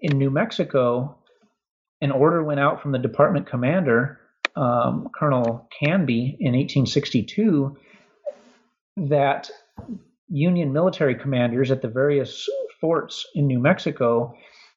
In 0.00 0.18
New 0.18 0.30
Mexico, 0.30 1.16
an 2.00 2.10
order 2.10 2.42
went 2.42 2.60
out 2.60 2.82
from 2.82 2.92
the 2.92 2.98
department 2.98 3.46
commander, 3.46 4.20
um, 4.56 5.08
Colonel 5.14 5.68
Canby, 5.78 6.36
in 6.40 6.52
1862 6.54 7.76
that 8.96 9.50
Union 10.28 10.72
military 10.72 11.14
commanders 11.14 11.70
at 11.70 11.82
the 11.82 11.88
various 11.88 12.48
forts 12.80 13.26
in 13.34 13.46
New 13.46 13.60
Mexico 13.60 14.34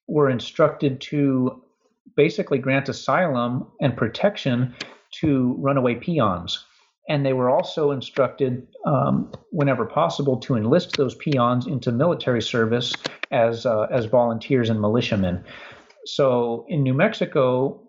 were 0.08 0.30
instructed 0.30 1.02
to 1.02 1.64
basically 2.16 2.58
grant 2.58 2.90
asylum 2.90 3.68
and 3.82 3.96
protection 3.96 4.76
to 5.20 5.56
runaway 5.60 5.96
peons. 5.96 6.66
And 7.08 7.26
they 7.26 7.34
were 7.34 7.50
also 7.50 7.92
instructed, 7.92 8.68
um, 8.86 9.32
whenever 9.52 9.86
possible, 9.86 10.38
to 10.38 10.56
enlist 10.56 10.98
those 10.98 11.14
peons 11.16 11.68
into 11.68 11.92
military 11.92 12.42
service 12.42 12.94
as 13.32 13.66
uh, 13.66 13.88
as 13.92 14.06
volunteers 14.06 14.70
and 14.70 14.82
militiamen. 14.82 15.44
So 16.06 16.66
in 16.68 16.82
New 16.82 16.96
Mexico, 16.96 17.82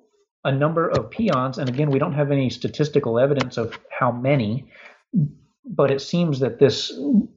a 0.44 0.52
number 0.52 0.88
of 0.88 1.10
peons, 1.10 1.56
and 1.58 1.68
again, 1.68 1.90
we 1.90 1.98
don't 1.98 2.12
have 2.12 2.30
any 2.30 2.50
statistical 2.50 3.18
evidence 3.18 3.56
of 3.56 3.78
how 3.90 4.12
many, 4.12 4.70
but 5.64 5.90
it 5.90 6.02
seems 6.02 6.40
that 6.40 6.58
this 6.58 6.92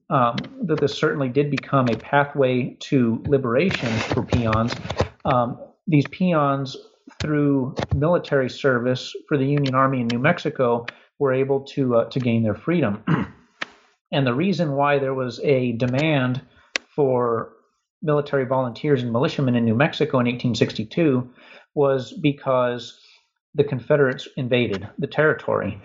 um, 0.09 0.35
that 0.63 0.79
this 0.81 0.97
certainly 0.97 1.29
did 1.29 1.49
become 1.49 1.87
a 1.87 1.95
pathway 1.95 2.75
to 2.81 3.23
liberation 3.25 3.89
for 4.13 4.23
peons. 4.23 4.75
Um, 5.23 5.57
these 5.89 6.07
peons, 6.07 6.77
through 7.19 7.75
military 7.95 8.49
service 8.49 9.13
for 9.27 9.37
the 9.37 9.45
Union 9.45 9.73
Army 9.73 10.01
in 10.01 10.07
New 10.07 10.19
Mexico, 10.19 10.85
were 11.17 11.33
able 11.33 11.61
to 11.61 11.95
uh, 11.97 12.09
to 12.09 12.19
gain 12.19 12.43
their 12.43 12.55
freedom. 12.55 13.03
and 14.11 14.25
the 14.25 14.33
reason 14.33 14.73
why 14.73 14.99
there 14.99 15.15
was 15.15 15.39
a 15.43 15.73
demand 15.73 16.41
for 16.95 17.53
military 18.01 18.45
volunteers 18.45 19.01
and 19.01 19.11
militiamen 19.11 19.55
in 19.55 19.65
New 19.65 19.75
Mexico 19.75 20.19
in 20.19 20.25
1862 20.25 21.29
was 21.75 22.13
because 22.13 22.99
the 23.55 23.63
Confederates 23.63 24.27
invaded 24.37 24.87
the 24.97 25.07
territory. 25.07 25.81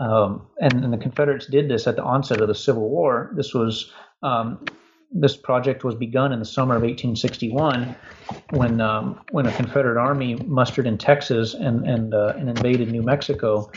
Um, 0.00 0.46
and, 0.60 0.84
and, 0.84 0.92
the 0.92 0.98
Confederates 0.98 1.46
did 1.46 1.68
this 1.68 1.88
at 1.88 1.96
the 1.96 2.04
onset 2.04 2.40
of 2.40 2.46
the 2.46 2.54
Civil 2.54 2.88
War. 2.88 3.32
This 3.34 3.52
was 3.52 3.92
um, 4.22 4.64
this 5.10 5.36
project 5.36 5.84
was 5.84 5.94
begun 5.94 6.32
in 6.32 6.38
the 6.38 6.44
summer 6.44 6.76
of 6.76 6.82
1861 6.82 7.94
when 8.50 8.80
um, 8.80 9.20
when 9.30 9.46
a 9.46 9.52
Confederate 9.52 9.98
army 9.98 10.34
mustered 10.46 10.86
in 10.86 10.98
Texas 10.98 11.54
and 11.54 11.86
and, 11.88 12.14
uh, 12.14 12.34
and 12.36 12.48
invaded 12.48 12.90
New 12.90 13.02
Mexico. 13.02 13.70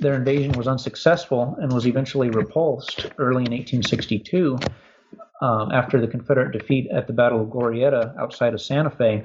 Their 0.00 0.14
invasion 0.14 0.52
was 0.52 0.66
unsuccessful 0.66 1.56
and 1.60 1.72
was 1.72 1.86
eventually 1.86 2.28
repulsed 2.28 3.06
early 3.18 3.44
in 3.44 3.52
1862 3.52 4.58
um, 5.40 5.70
after 5.70 6.00
the 6.00 6.08
Confederate 6.08 6.52
defeat 6.52 6.90
at 6.90 7.06
the 7.06 7.12
Battle 7.12 7.42
of 7.42 7.48
Glorieta 7.48 8.16
outside 8.18 8.54
of 8.54 8.60
Santa 8.60 8.90
Fe. 8.90 9.22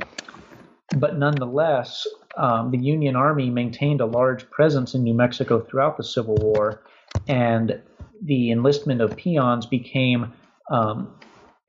But 0.96 1.18
nonetheless, 1.18 2.06
um, 2.38 2.72
the 2.72 2.78
Union 2.78 3.16
Army 3.16 3.50
maintained 3.50 4.02
a 4.02 4.06
large 4.06 4.50
presence 4.52 4.94
in 4.94 5.04
New 5.04 5.14
Mexico 5.14 5.60
throughout 5.60 5.98
the 5.98 6.04
Civil 6.04 6.36
War, 6.36 6.84
and 7.28 7.82
the 8.22 8.52
enlistment 8.52 9.02
of 9.02 9.16
peons 9.16 9.66
became 9.66 10.34
um, 10.70 11.14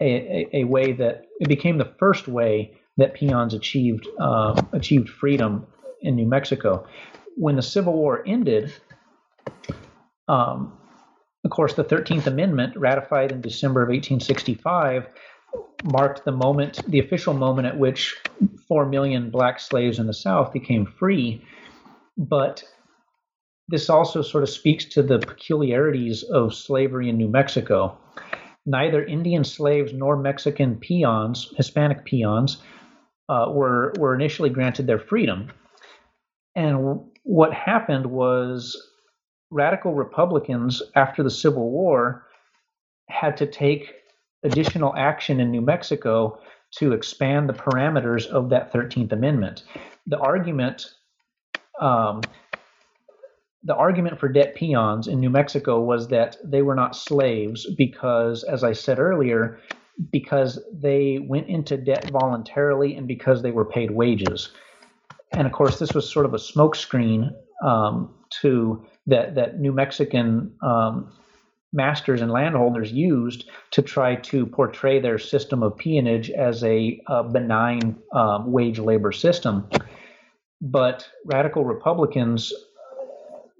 a, 0.00 0.48
a, 0.52 0.64
way 0.64 0.92
that 0.92 1.26
it 1.40 1.48
became 1.48 1.78
the 1.78 1.92
first 1.98 2.26
way 2.26 2.72
that 2.96 3.14
peons 3.14 3.54
achieved 3.54 4.06
uh, 4.18 4.60
achieved 4.72 5.08
freedom 5.08 5.66
in 6.02 6.16
New 6.16 6.26
Mexico. 6.26 6.86
When 7.36 7.56
the 7.56 7.62
Civil 7.62 7.92
War 7.92 8.22
ended, 8.26 8.72
um, 10.28 10.76
of 11.44 11.50
course, 11.50 11.74
the 11.74 11.84
13th 11.84 12.26
Amendment, 12.26 12.76
ratified 12.76 13.32
in 13.32 13.40
December 13.40 13.82
of 13.82 13.88
1865, 13.88 15.06
marked 15.84 16.24
the 16.24 16.32
moment, 16.32 16.80
the 16.88 16.98
official 16.98 17.34
moment 17.34 17.66
at 17.66 17.78
which 17.78 18.16
four 18.68 18.86
million 18.86 19.30
black 19.30 19.58
slaves 19.58 19.98
in 19.98 20.06
the 20.06 20.14
South 20.14 20.52
became 20.52 20.86
free. 20.86 21.44
But 22.16 22.62
this 23.68 23.88
also 23.88 24.20
sort 24.20 24.42
of 24.42 24.50
speaks 24.50 24.84
to 24.86 25.02
the 25.02 25.18
peculiarities 25.18 26.22
of 26.24 26.54
slavery 26.54 27.08
in 27.08 27.16
New 27.16 27.28
Mexico. 27.28 27.96
Neither 28.66 29.04
Indian 29.04 29.44
slaves 29.44 29.92
nor 29.92 30.16
Mexican 30.16 30.76
peons, 30.76 31.52
Hispanic 31.56 32.04
peons, 32.04 32.62
uh, 33.28 33.46
were 33.50 33.92
were 33.98 34.14
initially 34.14 34.50
granted 34.50 34.86
their 34.86 34.98
freedom. 34.98 35.50
And 36.54 37.00
what 37.22 37.52
happened 37.52 38.06
was 38.06 38.76
radical 39.50 39.94
Republicans 39.94 40.82
after 40.94 41.22
the 41.22 41.30
Civil 41.30 41.70
War 41.70 42.26
had 43.08 43.36
to 43.38 43.46
take 43.46 43.94
additional 44.42 44.94
action 44.96 45.40
in 45.40 45.50
New 45.50 45.60
Mexico 45.60 46.40
to 46.76 46.92
expand 46.92 47.48
the 47.48 47.52
parameters 47.52 48.26
of 48.26 48.50
that 48.50 48.72
13th 48.72 49.12
Amendment. 49.12 49.64
The 50.06 50.18
argument 50.18 50.86
um, 51.80 52.20
the 53.62 53.74
argument 53.74 54.18
for 54.18 54.28
debt 54.28 54.54
peons 54.54 55.06
in 55.06 55.20
New 55.20 55.30
Mexico 55.30 55.80
was 55.80 56.08
that 56.08 56.36
they 56.44 56.62
were 56.62 56.74
not 56.74 56.96
slaves 56.96 57.66
because, 57.76 58.42
as 58.44 58.64
I 58.64 58.72
said 58.72 58.98
earlier, 58.98 59.58
because 60.10 60.58
they 60.72 61.18
went 61.18 61.48
into 61.48 61.76
debt 61.76 62.08
voluntarily 62.10 62.94
and 62.96 63.06
because 63.06 63.42
they 63.42 63.50
were 63.50 63.66
paid 63.66 63.90
wages. 63.90 64.50
And 65.32 65.46
of 65.46 65.52
course, 65.52 65.78
this 65.78 65.92
was 65.92 66.10
sort 66.10 66.26
of 66.26 66.32
a 66.32 66.38
smokescreen 66.38 67.32
um, 67.62 68.14
to 68.40 68.84
that 69.06 69.34
that 69.34 69.60
New 69.60 69.72
Mexican 69.72 70.52
um, 70.62 71.12
masters 71.72 72.20
and 72.20 72.30
landholders 72.30 72.90
used 72.92 73.48
to 73.72 73.82
try 73.82 74.16
to 74.16 74.46
portray 74.46 75.00
their 75.00 75.18
system 75.18 75.62
of 75.62 75.76
peonage 75.76 76.30
as 76.30 76.64
a, 76.64 77.00
a 77.06 77.22
benign 77.22 77.96
um, 78.12 78.50
wage 78.50 78.78
labor 78.78 79.12
system. 79.12 79.68
But 80.60 81.08
radical 81.24 81.64
Republicans 81.64 82.52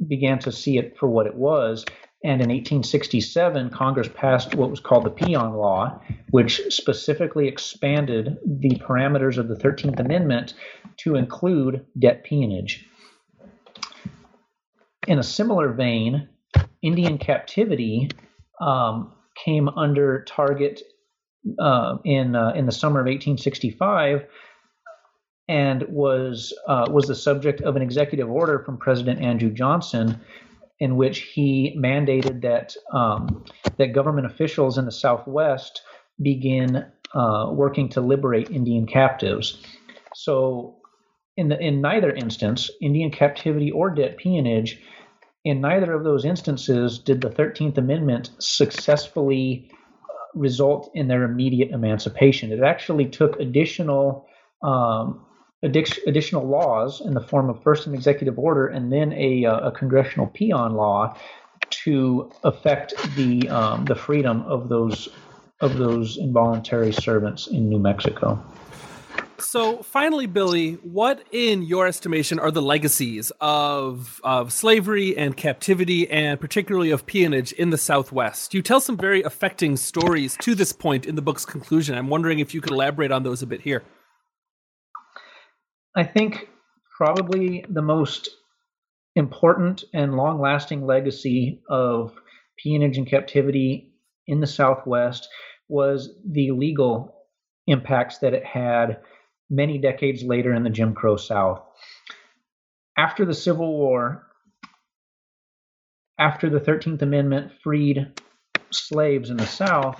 began 0.06 0.38
to 0.40 0.52
see 0.52 0.78
it 0.78 0.96
for 0.98 1.08
what 1.08 1.26
it 1.26 1.34
was. 1.34 1.84
And 2.22 2.42
in 2.42 2.48
1867, 2.48 3.70
Congress 3.70 4.08
passed 4.12 4.54
what 4.54 4.70
was 4.70 4.80
called 4.80 5.04
the 5.04 5.10
Peon 5.10 5.54
Law, 5.54 6.02
which 6.30 6.60
specifically 6.68 7.48
expanded 7.48 8.36
the 8.44 8.76
parameters 8.76 9.38
of 9.38 9.48
the 9.48 9.54
13th 9.54 9.98
Amendment 9.98 10.52
to 10.98 11.14
include 11.14 11.86
debt 11.98 12.24
peonage. 12.24 12.86
In 15.06 15.18
a 15.18 15.22
similar 15.22 15.72
vein, 15.72 16.28
Indian 16.82 17.16
captivity 17.16 18.10
um, 18.60 19.14
came 19.34 19.68
under 19.70 20.24
target 20.24 20.82
uh, 21.58 21.96
in 22.04 22.36
uh, 22.36 22.52
in 22.54 22.66
the 22.66 22.72
summer 22.72 23.00
of 23.00 23.06
1865 23.06 24.26
and 25.50 25.82
was 25.88 26.54
uh, 26.68 26.86
was 26.88 27.08
the 27.08 27.14
subject 27.14 27.60
of 27.62 27.74
an 27.74 27.82
executive 27.82 28.30
order 28.30 28.60
from 28.60 28.78
President 28.78 29.20
Andrew 29.20 29.50
Johnson, 29.50 30.20
in 30.78 30.96
which 30.96 31.18
he 31.22 31.76
mandated 31.76 32.40
that 32.42 32.76
um, 32.92 33.44
that 33.76 33.88
government 33.88 34.26
officials 34.26 34.78
in 34.78 34.84
the 34.84 34.92
Southwest 34.92 35.82
begin 36.22 36.86
uh, 37.14 37.50
working 37.50 37.88
to 37.88 38.00
liberate 38.00 38.48
Indian 38.50 38.86
captives. 38.86 39.60
So, 40.14 40.76
in 41.36 41.48
the, 41.48 41.58
in 41.58 41.80
neither 41.80 42.12
instance, 42.14 42.70
Indian 42.80 43.10
captivity 43.10 43.72
or 43.72 43.90
debt 43.90 44.18
peonage, 44.18 44.80
in 45.44 45.60
neither 45.60 45.92
of 45.94 46.04
those 46.04 46.24
instances 46.24 47.00
did 47.00 47.20
the 47.20 47.30
Thirteenth 47.30 47.76
Amendment 47.76 48.30
successfully 48.38 49.68
uh, 49.72 50.38
result 50.38 50.92
in 50.94 51.08
their 51.08 51.24
immediate 51.24 51.72
emancipation. 51.72 52.52
It 52.52 52.62
actually 52.62 53.06
took 53.06 53.40
additional 53.40 54.28
um, 54.62 55.26
additional 55.62 56.46
laws 56.46 57.00
in 57.00 57.14
the 57.14 57.20
form 57.20 57.50
of 57.50 57.62
first 57.62 57.86
an 57.86 57.94
executive 57.94 58.38
order 58.38 58.68
and 58.68 58.92
then 58.92 59.12
a, 59.12 59.44
uh, 59.44 59.68
a 59.68 59.72
congressional 59.72 60.26
peon 60.28 60.74
law 60.74 61.14
to 61.68 62.30
affect 62.44 62.94
the 63.16 63.48
um, 63.48 63.84
the 63.84 63.94
freedom 63.94 64.42
of 64.42 64.68
those 64.68 65.08
of 65.60 65.76
those 65.76 66.16
involuntary 66.16 66.92
servants 66.92 67.46
in 67.46 67.68
New 67.68 67.78
Mexico. 67.78 68.42
So 69.38 69.82
finally, 69.82 70.26
Billy, 70.26 70.74
what 70.74 71.24
in 71.32 71.62
your 71.62 71.86
estimation 71.86 72.38
are 72.38 72.50
the 72.50 72.62
legacies 72.62 73.32
of 73.40 74.20
of 74.24 74.52
slavery 74.52 75.16
and 75.16 75.36
captivity 75.36 76.10
and 76.10 76.40
particularly 76.40 76.90
of 76.90 77.06
peonage 77.06 77.52
in 77.52 77.70
the 77.70 77.78
Southwest? 77.78 78.54
You 78.54 78.62
tell 78.62 78.80
some 78.80 78.96
very 78.96 79.22
affecting 79.22 79.76
stories 79.76 80.36
to 80.40 80.54
this 80.54 80.72
point 80.72 81.06
in 81.06 81.14
the 81.14 81.22
book's 81.22 81.44
conclusion. 81.44 81.96
I'm 81.96 82.08
wondering 82.08 82.38
if 82.38 82.54
you 82.54 82.60
could 82.60 82.72
elaborate 82.72 83.12
on 83.12 83.22
those 83.22 83.42
a 83.42 83.46
bit 83.46 83.60
here. 83.60 83.82
I 85.96 86.04
think 86.04 86.48
probably 86.96 87.64
the 87.68 87.82
most 87.82 88.28
important 89.16 89.84
and 89.92 90.16
long 90.16 90.40
lasting 90.40 90.86
legacy 90.86 91.62
of 91.68 92.14
peonage 92.56 92.98
and 92.98 93.06
captivity 93.06 93.92
in 94.26 94.40
the 94.40 94.46
Southwest 94.46 95.28
was 95.68 96.14
the 96.24 96.52
legal 96.52 97.16
impacts 97.66 98.18
that 98.18 98.34
it 98.34 98.44
had 98.44 99.00
many 99.48 99.78
decades 99.78 100.22
later 100.22 100.54
in 100.54 100.62
the 100.62 100.70
Jim 100.70 100.94
Crow 100.94 101.16
South. 101.16 101.62
After 102.96 103.24
the 103.24 103.34
Civil 103.34 103.72
War, 103.76 104.26
after 106.18 106.50
the 106.50 106.60
13th 106.60 107.02
Amendment 107.02 107.52
freed 107.62 108.20
slaves 108.70 109.30
in 109.30 109.38
the 109.38 109.46
South, 109.46 109.98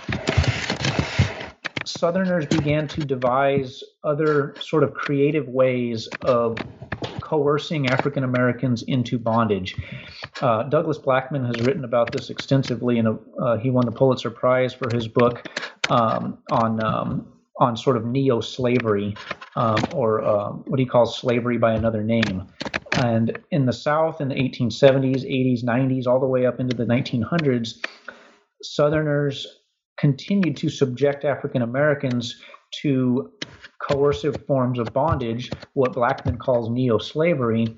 Southerners 2.00 2.46
began 2.46 2.88
to 2.88 3.04
devise 3.04 3.84
other 4.04 4.54
sort 4.58 4.82
of 4.82 4.94
creative 4.94 5.46
ways 5.48 6.08
of 6.22 6.56
coercing 7.20 7.88
African 7.88 8.24
Americans 8.24 8.82
into 8.84 9.18
bondage. 9.18 9.76
Uh, 10.40 10.62
Douglas 10.62 10.96
Blackmon 10.96 11.46
has 11.46 11.60
written 11.60 11.84
about 11.84 12.10
this 12.10 12.30
extensively, 12.30 12.98
and 12.98 13.18
uh, 13.38 13.58
he 13.58 13.68
won 13.68 13.84
the 13.84 13.92
Pulitzer 13.92 14.30
Prize 14.30 14.72
for 14.72 14.90
his 14.90 15.08
book 15.08 15.46
um, 15.90 16.38
on 16.50 16.82
um, 16.82 17.34
on 17.58 17.76
sort 17.76 17.98
of 17.98 18.06
neo-slavery, 18.06 19.14
um, 19.54 19.86
or 19.92 20.24
uh, 20.24 20.48
what 20.52 20.80
he 20.80 20.86
calls 20.86 21.18
slavery 21.18 21.58
by 21.58 21.74
another 21.74 22.02
name. 22.02 22.48
And 22.96 23.38
in 23.50 23.66
the 23.66 23.74
South, 23.74 24.22
in 24.22 24.28
the 24.28 24.36
1870s, 24.36 25.30
80s, 25.30 25.62
90s, 25.62 26.06
all 26.06 26.18
the 26.18 26.26
way 26.26 26.46
up 26.46 26.60
into 26.60 26.74
the 26.74 26.86
1900s, 26.86 27.84
Southerners 28.62 29.59
continued 30.00 30.56
to 30.56 30.70
subject 30.70 31.24
African 31.24 31.62
Americans 31.62 32.40
to 32.82 33.30
coercive 33.80 34.46
forms 34.46 34.78
of 34.78 34.92
bondage, 34.92 35.50
what 35.74 35.92
Blackmon 35.92 36.38
calls 36.38 36.70
neo 36.70 36.98
slavery. 36.98 37.76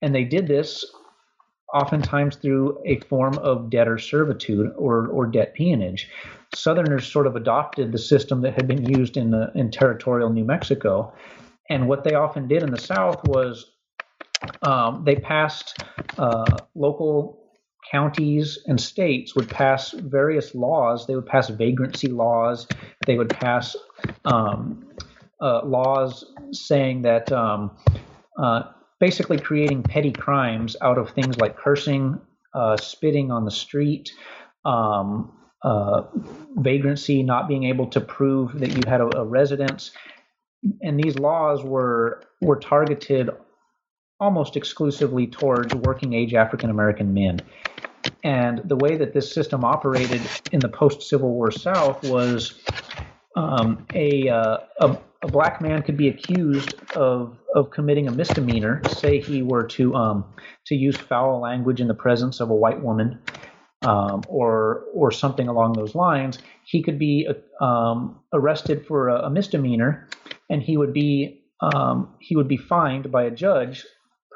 And 0.00 0.14
they 0.14 0.24
did 0.24 0.46
this 0.46 0.84
oftentimes 1.74 2.36
through 2.36 2.80
a 2.86 3.00
form 3.00 3.36
of 3.38 3.70
debtor 3.70 3.98
servitude 3.98 4.72
or, 4.76 5.08
or 5.08 5.26
debt 5.26 5.54
peonage. 5.54 6.08
Southerners 6.54 7.06
sort 7.06 7.26
of 7.26 7.34
adopted 7.34 7.90
the 7.90 7.98
system 7.98 8.42
that 8.42 8.54
had 8.54 8.68
been 8.68 8.84
used 8.84 9.16
in, 9.16 9.30
the, 9.30 9.50
in 9.54 9.70
territorial 9.70 10.30
New 10.30 10.44
Mexico. 10.44 11.12
And 11.68 11.88
what 11.88 12.04
they 12.04 12.14
often 12.14 12.46
did 12.46 12.62
in 12.62 12.70
the 12.70 12.80
South 12.80 13.26
was 13.26 13.72
um, 14.62 15.02
they 15.04 15.16
passed 15.16 15.82
uh, 16.18 16.56
local 16.76 17.45
counties 17.90 18.58
and 18.66 18.80
states 18.80 19.34
would 19.34 19.48
pass 19.48 19.92
various 19.92 20.54
laws. 20.54 21.06
They 21.06 21.14
would 21.14 21.26
pass 21.26 21.48
vagrancy 21.48 22.08
laws. 22.08 22.66
They 23.06 23.16
would 23.16 23.30
pass 23.30 23.76
um, 24.24 24.88
uh, 25.40 25.64
laws 25.64 26.24
saying 26.52 27.02
that 27.02 27.30
um, 27.32 27.76
uh, 28.38 28.62
basically 29.00 29.38
creating 29.38 29.82
petty 29.82 30.12
crimes 30.12 30.76
out 30.80 30.98
of 30.98 31.10
things 31.10 31.38
like 31.38 31.56
cursing, 31.56 32.20
uh, 32.54 32.76
spitting 32.76 33.30
on 33.30 33.44
the 33.44 33.50
street, 33.50 34.12
um, 34.64 35.32
uh, 35.62 36.02
vagrancy, 36.56 37.22
not 37.22 37.48
being 37.48 37.64
able 37.64 37.86
to 37.88 38.00
prove 38.00 38.58
that 38.60 38.70
you 38.70 38.82
had 38.86 39.00
a, 39.00 39.18
a 39.18 39.24
residence. 39.24 39.90
And 40.82 40.98
these 40.98 41.18
laws 41.18 41.62
were 41.62 42.22
were 42.40 42.56
targeted 42.56 43.30
almost 44.20 44.56
exclusively 44.56 45.26
towards 45.26 45.74
working 45.74 46.14
age 46.14 46.34
African 46.34 46.70
American 46.70 47.12
men. 47.12 47.40
And 48.22 48.60
the 48.64 48.76
way 48.76 48.96
that 48.96 49.12
this 49.12 49.32
system 49.32 49.64
operated 49.64 50.22
in 50.52 50.60
the 50.60 50.68
post 50.68 51.02
Civil 51.02 51.30
War 51.30 51.50
South 51.50 52.02
was 52.08 52.60
um, 53.36 53.86
a, 53.94 54.28
uh, 54.28 54.58
a, 54.80 54.98
a 55.22 55.28
black 55.28 55.60
man 55.60 55.82
could 55.82 55.96
be 55.96 56.08
accused 56.08 56.74
of 56.92 57.36
of 57.54 57.70
committing 57.70 58.06
a 58.06 58.10
misdemeanor. 58.10 58.82
Say 58.88 59.20
he 59.20 59.42
were 59.42 59.64
to 59.64 59.94
um, 59.94 60.24
to 60.66 60.74
use 60.74 60.96
foul 60.96 61.40
language 61.40 61.80
in 61.80 61.88
the 61.88 61.94
presence 61.94 62.40
of 62.40 62.50
a 62.50 62.54
white 62.54 62.80
woman, 62.82 63.18
um, 63.82 64.22
or 64.28 64.84
or 64.94 65.10
something 65.10 65.48
along 65.48 65.74
those 65.74 65.94
lines. 65.94 66.38
He 66.64 66.82
could 66.82 66.98
be 66.98 67.28
um, 67.60 68.18
arrested 68.32 68.86
for 68.86 69.08
a, 69.08 69.26
a, 69.26 69.30
misdemeanor, 69.30 70.08
and 70.50 70.62
he 70.62 70.76
would 70.76 70.92
be 70.92 71.42
um, 71.60 72.14
he 72.20 72.36
would 72.36 72.48
be 72.48 72.56
fined 72.56 73.10
by 73.10 73.24
a 73.24 73.30
judge, 73.30 73.84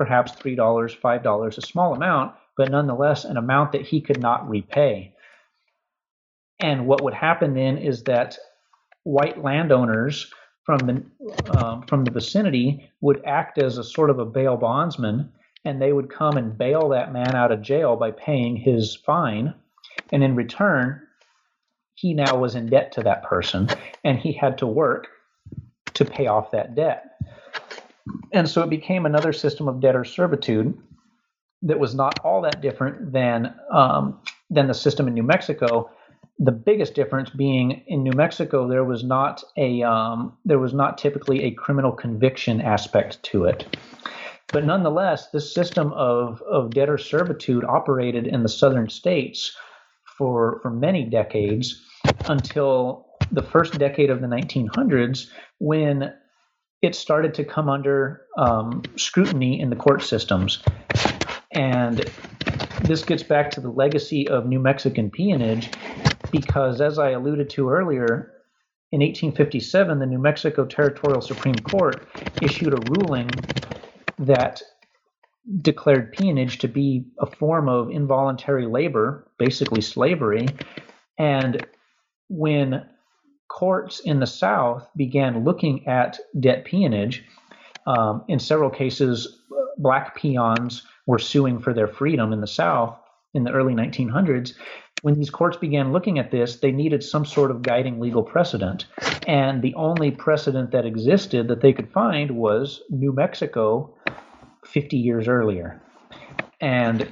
perhaps 0.01 0.33
three 0.33 0.55
dollars, 0.55 0.95
five 0.95 1.23
dollars, 1.23 1.59
a 1.59 1.61
small 1.61 1.95
amount, 1.95 2.35
but 2.57 2.71
nonetheless 2.71 3.27
an 3.27 3.37
amount 3.37 3.73
that 3.73 3.83
he 3.83 4.01
could 4.01 4.19
not 4.19 4.49
repay. 4.49 5.13
And 6.59 6.87
what 6.87 7.05
would 7.05 7.13
happen 7.13 7.53
then 7.53 7.77
is 7.77 8.05
that 8.05 8.39
white 9.03 9.45
landowners 9.45 10.33
from 10.65 10.79
the 10.79 11.55
um, 11.55 11.83
from 11.83 12.05
the 12.05 12.11
vicinity 12.11 12.91
would 13.03 13.23
act 13.27 13.59
as 13.59 13.77
a 13.77 13.85
sort 13.85 14.09
of 14.09 14.19
a 14.19 14.25
bail 14.25 14.57
bondsman 14.57 15.31
and 15.67 15.83
they 15.83 15.93
would 15.93 16.09
come 16.09 16.39
and 16.39 16.57
bail 16.57 16.89
that 16.89 17.13
man 17.13 17.35
out 17.35 17.53
of 17.53 17.61
jail 17.61 17.95
by 17.95 18.11
paying 18.11 18.57
his 18.57 18.97
fine. 18.97 19.53
And 20.13 20.25
in 20.25 20.35
return, 20.35 21.03
he 21.95 22.15
now 22.15 22.39
was 22.39 22.55
in 22.55 22.71
debt 22.71 22.93
to 22.93 23.03
that 23.03 23.25
person, 23.25 23.69
and 24.03 24.19
he 24.19 24.33
had 24.33 24.57
to 24.59 24.67
work 24.67 25.09
to 25.93 26.07
pay 26.07 26.27
off 26.27 26.53
that 26.53 26.75
debt. 26.75 27.10
And 28.33 28.49
so 28.49 28.63
it 28.63 28.71
became 28.71 29.07
another 29.07 29.33
system 29.33 29.69
of 29.69 29.81
debtor 29.81 30.05
servitude 30.05 30.77
that 31.63 31.79
was 31.79 31.95
not 31.95 32.19
all 32.25 32.41
that 32.43 32.61
different 32.61 33.13
than 33.13 33.55
um, 33.73 34.21
than 34.49 34.67
the 34.67 34.75
system 34.75 35.09
in 35.09 35.15
New 35.15 35.23
Mexico. 35.23 35.91
The 36.39 36.53
biggest 36.53 36.95
difference 36.95 37.29
being 37.31 37.83
in 37.87 38.03
New 38.03 38.13
Mexico, 38.13 38.67
there 38.67 38.85
was 38.85 39.05
not 39.05 39.45
a 39.57 39.83
um, 39.83 40.37
there 40.45 40.59
was 40.59 40.73
not 40.73 40.97
typically 40.99 41.45
a 41.45 41.51
criminal 41.51 41.93
conviction 41.93 42.61
aspect 42.61 43.23
to 43.25 43.45
it. 43.45 43.77
But 44.53 44.65
nonetheless, 44.65 45.31
this 45.31 45.53
system 45.55 45.93
of, 45.93 46.43
of 46.43 46.71
debtor 46.71 46.99
servitude 46.99 47.65
operated 47.65 48.27
in 48.27 48.43
the 48.43 48.49
southern 48.49 48.89
states 48.89 49.57
for, 50.05 50.59
for 50.63 50.71
many 50.71 51.05
decades 51.05 51.81
until 52.27 53.07
the 53.31 53.43
first 53.43 53.79
decade 53.79 54.11
of 54.11 54.21
the 54.21 54.27
1900s 54.27 55.29
when 55.59 56.13
it 56.83 56.95
started 56.95 57.35
to 57.35 57.45
come 57.45 57.69
under 57.69 58.23
um, 58.39 58.83
scrutiny 58.97 59.61
in 59.61 59.71
the 59.71 59.77
court 59.77 60.03
systems. 60.03 60.63
And 61.53 62.11
this 62.83 63.03
gets 63.03 63.23
back 63.23 63.51
to 63.53 63.61
the 63.61 63.71
legacy 63.71 64.29
of 64.29 64.47
New 64.47 64.61
Mexican 64.61 65.11
peonage 65.11 65.71
because, 66.31 66.81
as 66.81 66.99
I 66.99 67.11
alluded 67.11 67.51
to 67.51 67.69
earlier, 67.69 68.33
in 68.93 69.01
1857, 69.01 69.99
the 69.99 70.07
New 70.07 70.19
Mexico 70.19 70.65
Territorial 70.65 71.21
Supreme 71.21 71.61
Court 71.61 72.09
issued 72.43 72.73
a 72.73 72.81
ruling 72.89 73.29
that 74.19 74.63
declared 75.63 76.13
peonage 76.13 76.59
to 76.59 76.69
be 76.69 77.05
a 77.19 77.27
form 77.27 77.69
of 77.69 77.91
involuntary 77.91 78.67
labor, 78.67 79.29
basically 79.39 79.81
slavery. 79.81 80.49
And 81.19 81.67
when 82.29 82.87
courts 83.51 84.01
in 84.01 84.21
the 84.21 84.27
South 84.27 84.89
began 84.97 85.45
looking 85.45 85.87
at 85.87 86.19
debt 86.39 86.65
peonage, 86.65 87.25
um, 87.87 88.25
in 88.29 88.39
several 88.39 88.71
cases, 88.71 89.43
black 89.77 90.17
peons 90.17 90.87
were 91.07 91.19
suing 91.19 91.59
for 91.59 91.75
their 91.75 91.89
freedom 91.89 92.33
in 92.33 92.41
the 92.41 92.47
South 92.47 92.97
in 93.35 93.45
the 93.45 93.53
early 93.53 93.75
1900s. 93.75 94.55
When 95.03 95.15
these 95.15 95.31
courts 95.31 95.57
began 95.57 95.93
looking 95.93 96.19
at 96.19 96.31
this, 96.31 96.57
they 96.57 96.73
needed 96.73 97.03
some 97.03 97.25
sort 97.25 97.51
of 97.51 97.63
guiding 97.63 97.99
legal 97.99 98.23
precedent. 98.23 98.87
And 99.27 99.63
the 99.63 99.75
only 99.75 100.11
precedent 100.11 100.71
that 100.71 100.87
existed 100.87 101.49
that 101.49 101.61
they 101.61 101.73
could 101.73 101.91
find 101.91 102.31
was 102.33 102.83
New 102.91 103.13
Mexico 103.13 103.95
50 104.65 104.97
years 104.97 105.27
earlier. 105.27 105.83
And 106.61 107.09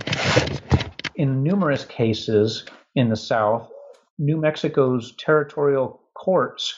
in 1.17 1.43
numerous 1.43 1.85
cases 1.85 2.65
in 2.95 3.09
the 3.09 3.17
South, 3.17 3.71
New 4.19 4.37
Mexico's 4.37 5.13
territorial 5.17 6.01
courts 6.19 6.75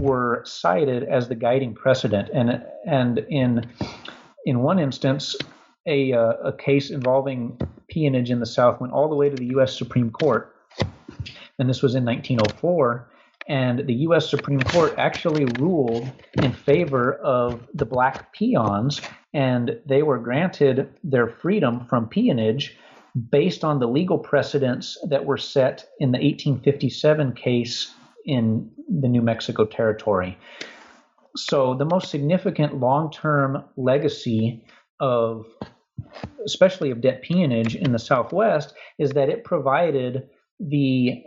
were 0.00 0.42
cited 0.44 1.04
as 1.04 1.28
the 1.28 1.34
guiding 1.34 1.74
precedent. 1.74 2.28
And, 2.34 2.64
and 2.86 3.18
in, 3.28 3.70
in 4.44 4.60
one 4.60 4.78
instance, 4.78 5.36
a, 5.86 6.12
uh, 6.12 6.32
a 6.44 6.52
case 6.52 6.90
involving 6.90 7.60
peonage 7.88 8.30
in 8.30 8.40
the 8.40 8.46
South 8.46 8.80
went 8.80 8.92
all 8.92 9.08
the 9.08 9.14
way 9.14 9.28
to 9.28 9.36
the 9.36 9.46
U.S. 9.56 9.76
Supreme 9.76 10.10
Court. 10.10 10.54
And 11.58 11.68
this 11.68 11.82
was 11.82 11.94
in 11.94 12.04
1904 12.04 13.10
and 13.46 13.86
the 13.86 13.94
U.S. 13.94 14.28
Supreme 14.28 14.60
Court 14.60 14.94
actually 14.96 15.44
ruled 15.58 16.10
in 16.42 16.52
favor 16.52 17.14
of 17.14 17.66
the 17.74 17.84
black 17.84 18.32
peons, 18.32 19.00
and 19.34 19.78
they 19.84 20.02
were 20.02 20.18
granted 20.18 20.88
their 21.02 21.28
freedom 21.28 21.86
from 21.86 22.08
peonage 22.08 22.76
based 23.30 23.62
on 23.62 23.78
the 23.78 23.86
legal 23.86 24.18
precedents 24.18 24.98
that 25.08 25.24
were 25.24 25.36
set 25.36 25.86
in 26.00 26.10
the 26.10 26.18
1857 26.18 27.34
case 27.34 27.92
in 28.24 28.70
the 28.88 29.08
New 29.08 29.22
Mexico 29.22 29.64
Territory. 29.64 30.38
So, 31.36 31.74
the 31.74 31.84
most 31.84 32.10
significant 32.10 32.78
long 32.78 33.10
term 33.10 33.64
legacy 33.76 34.64
of, 35.00 35.46
especially 36.44 36.90
of 36.90 37.00
debt 37.00 37.22
peonage 37.22 37.74
in 37.74 37.92
the 37.92 37.98
Southwest, 37.98 38.74
is 38.98 39.10
that 39.10 39.28
it 39.28 39.44
provided 39.44 40.28
the 40.60 41.24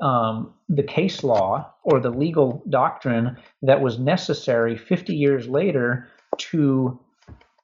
um, 0.00 0.54
the 0.68 0.84
case 0.84 1.24
law 1.24 1.72
or 1.82 1.98
the 1.98 2.10
legal 2.10 2.62
doctrine 2.68 3.36
that 3.62 3.80
was 3.80 3.98
necessary 3.98 4.76
50 4.76 5.14
years 5.14 5.48
later 5.48 6.08
to 6.36 7.00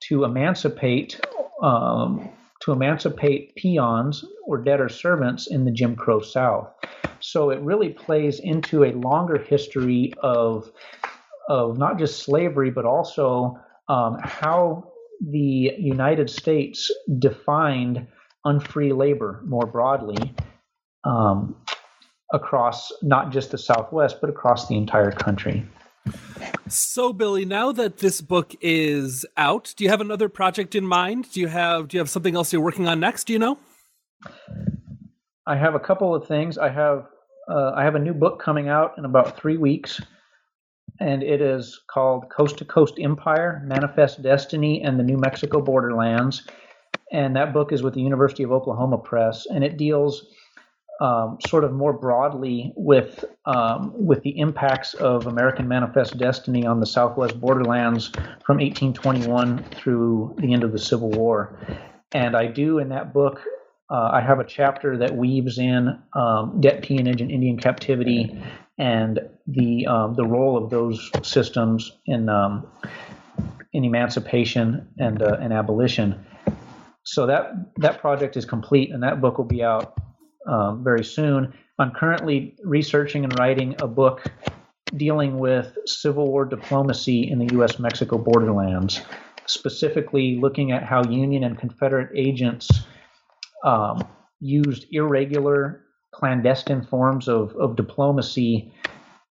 to 0.08 0.24
emancipate 0.24 1.20
um, 1.62 2.28
to 2.60 2.72
emancipate 2.72 3.54
peons 3.56 4.24
or 4.46 4.58
debtor 4.58 4.88
servants 4.88 5.46
in 5.46 5.64
the 5.64 5.70
Jim 5.70 5.96
Crow 5.96 6.20
South. 6.20 6.72
So 7.26 7.48
it 7.48 7.58
really 7.62 7.88
plays 7.88 8.38
into 8.38 8.84
a 8.84 8.92
longer 8.92 9.38
history 9.38 10.12
of 10.22 10.70
of 11.48 11.78
not 11.78 11.98
just 11.98 12.22
slavery 12.22 12.70
but 12.70 12.84
also 12.84 13.58
um, 13.88 14.18
how 14.22 14.92
the 15.20 15.72
United 15.78 16.28
States 16.28 16.90
defined 17.18 18.06
unfree 18.44 18.92
labor 18.92 19.40
more 19.46 19.64
broadly. 19.64 20.34
Um, 21.04 21.56
across 22.32 22.92
not 23.02 23.30
just 23.30 23.52
the 23.52 23.58
Southwest, 23.58 24.20
but 24.20 24.28
across 24.28 24.68
the 24.68 24.76
entire 24.76 25.12
country. 25.12 25.64
So, 26.68 27.12
Billy, 27.12 27.44
now 27.44 27.72
that 27.72 27.98
this 27.98 28.20
book 28.20 28.54
is 28.60 29.24
out, 29.36 29.72
do 29.76 29.84
you 29.84 29.90
have 29.90 30.00
another 30.00 30.28
project 30.28 30.74
in 30.74 30.86
mind? 30.86 31.30
Do 31.32 31.40
you 31.40 31.48
have 31.48 31.88
do 31.88 31.96
you 31.96 32.00
have 32.00 32.10
something 32.10 32.34
else 32.34 32.52
you're 32.52 32.62
working 32.62 32.88
on 32.88 33.00
next? 33.00 33.24
Do 33.24 33.32
you 33.32 33.38
know? 33.38 33.58
I 35.46 35.56
have 35.56 35.74
a 35.74 35.80
couple 35.80 36.14
of 36.14 36.26
things. 36.26 36.58
I 36.58 36.70
have 36.70 37.06
uh, 37.48 37.72
I 37.74 37.84
have 37.84 37.94
a 37.94 37.98
new 37.98 38.14
book 38.14 38.40
coming 38.40 38.68
out 38.68 38.94
in 38.98 39.04
about 39.04 39.38
three 39.38 39.56
weeks, 39.56 40.00
and 41.00 41.22
it 41.22 41.40
is 41.40 41.80
called 41.88 42.30
Coast 42.30 42.58
to 42.58 42.64
Coast 42.64 42.94
Empire: 42.98 43.62
Manifest 43.64 44.22
Destiny 44.22 44.82
and 44.82 44.98
the 44.98 45.04
New 45.04 45.16
Mexico 45.16 45.60
Borderlands. 45.60 46.46
And 47.12 47.36
that 47.36 47.52
book 47.52 47.72
is 47.72 47.82
with 47.82 47.94
the 47.94 48.00
University 48.00 48.42
of 48.42 48.52
Oklahoma 48.52 48.98
Press, 48.98 49.46
and 49.46 49.62
it 49.62 49.76
deals 49.76 50.26
um, 51.00 51.38
sort 51.46 51.64
of 51.64 51.72
more 51.72 51.92
broadly 51.92 52.72
with 52.76 53.24
um, 53.46 53.92
with 53.94 54.22
the 54.22 54.38
impacts 54.38 54.94
of 54.94 55.26
American 55.26 55.68
Manifest 55.68 56.18
Destiny 56.18 56.66
on 56.66 56.80
the 56.80 56.86
Southwest 56.86 57.40
borderlands 57.40 58.08
from 58.44 58.58
1821 58.58 59.64
through 59.74 60.34
the 60.38 60.52
end 60.52 60.64
of 60.64 60.72
the 60.72 60.78
Civil 60.78 61.10
War. 61.10 61.58
And 62.12 62.36
I 62.36 62.46
do 62.46 62.78
in 62.78 62.88
that 62.90 63.12
book, 63.12 63.40
uh, 63.90 64.10
I 64.12 64.20
have 64.20 64.40
a 64.40 64.44
chapter 64.44 64.96
that 64.98 65.16
weaves 65.16 65.58
in 65.58 65.98
um, 66.14 66.60
debt 66.60 66.82
peonage 66.82 67.20
and 67.20 67.30
Indian 67.30 67.58
captivity 67.58 68.42
and 68.78 69.20
the 69.46 69.86
um, 69.86 70.14
the 70.14 70.24
role 70.24 70.56
of 70.56 70.70
those 70.70 71.10
systems 71.22 71.92
in 72.06 72.28
um, 72.28 72.66
in 73.72 73.84
emancipation 73.84 74.88
and 74.98 75.22
uh, 75.22 75.36
and 75.40 75.52
abolition. 75.52 76.24
So 77.02 77.26
that 77.26 77.52
that 77.76 78.00
project 78.00 78.36
is 78.36 78.44
complete, 78.44 78.90
and 78.90 79.02
that 79.02 79.20
book 79.20 79.36
will 79.38 79.44
be 79.44 79.62
out 79.62 79.94
um, 80.46 80.82
very 80.82 81.04
soon. 81.04 81.52
I'm 81.78 81.90
currently 81.90 82.56
researching 82.64 83.24
and 83.24 83.38
writing 83.38 83.76
a 83.82 83.86
book 83.86 84.24
dealing 84.96 85.38
with 85.38 85.76
Civil 85.86 86.28
War 86.28 86.44
diplomacy 86.44 87.28
in 87.28 87.38
the 87.38 87.52
U.S. 87.54 87.78
Mexico 87.78 88.16
borderlands, 88.16 89.00
specifically 89.46 90.38
looking 90.40 90.72
at 90.72 90.84
how 90.84 91.04
Union 91.04 91.44
and 91.44 91.58
Confederate 91.58 92.10
agents 92.14 92.70
um, 93.64 94.06
used 94.40 94.86
irregular, 94.92 95.80
clandestine 96.12 96.82
forms 96.82 97.28
of, 97.28 97.56
of 97.56 97.76
diplomacy 97.76 98.72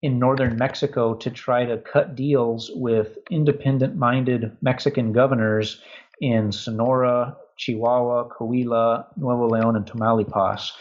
in 0.02 0.18
northern 0.18 0.56
Mexico 0.56 1.14
to 1.14 1.30
try 1.30 1.64
to 1.64 1.78
cut 1.78 2.16
deals 2.16 2.70
with 2.74 3.18
independent 3.30 3.94
minded 3.94 4.56
Mexican 4.60 5.12
governors 5.12 5.80
in 6.20 6.50
Sonora, 6.50 7.36
Chihuahua, 7.56 8.28
Coahuila, 8.28 9.06
Nuevo 9.16 9.48
Leon, 9.48 9.76
and 9.76 9.86
Tamaulipas. 9.86 10.72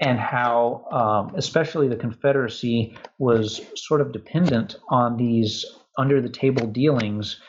And 0.00 0.18
how, 0.18 0.86
um, 0.90 1.36
especially 1.36 1.86
the 1.86 1.96
Confederacy, 1.96 2.96
was 3.18 3.60
sort 3.76 4.00
of 4.00 4.12
dependent 4.12 4.76
on 4.88 5.16
these 5.16 5.64
under 5.96 6.20
the 6.20 6.28
table 6.28 6.66
dealings 6.66 7.40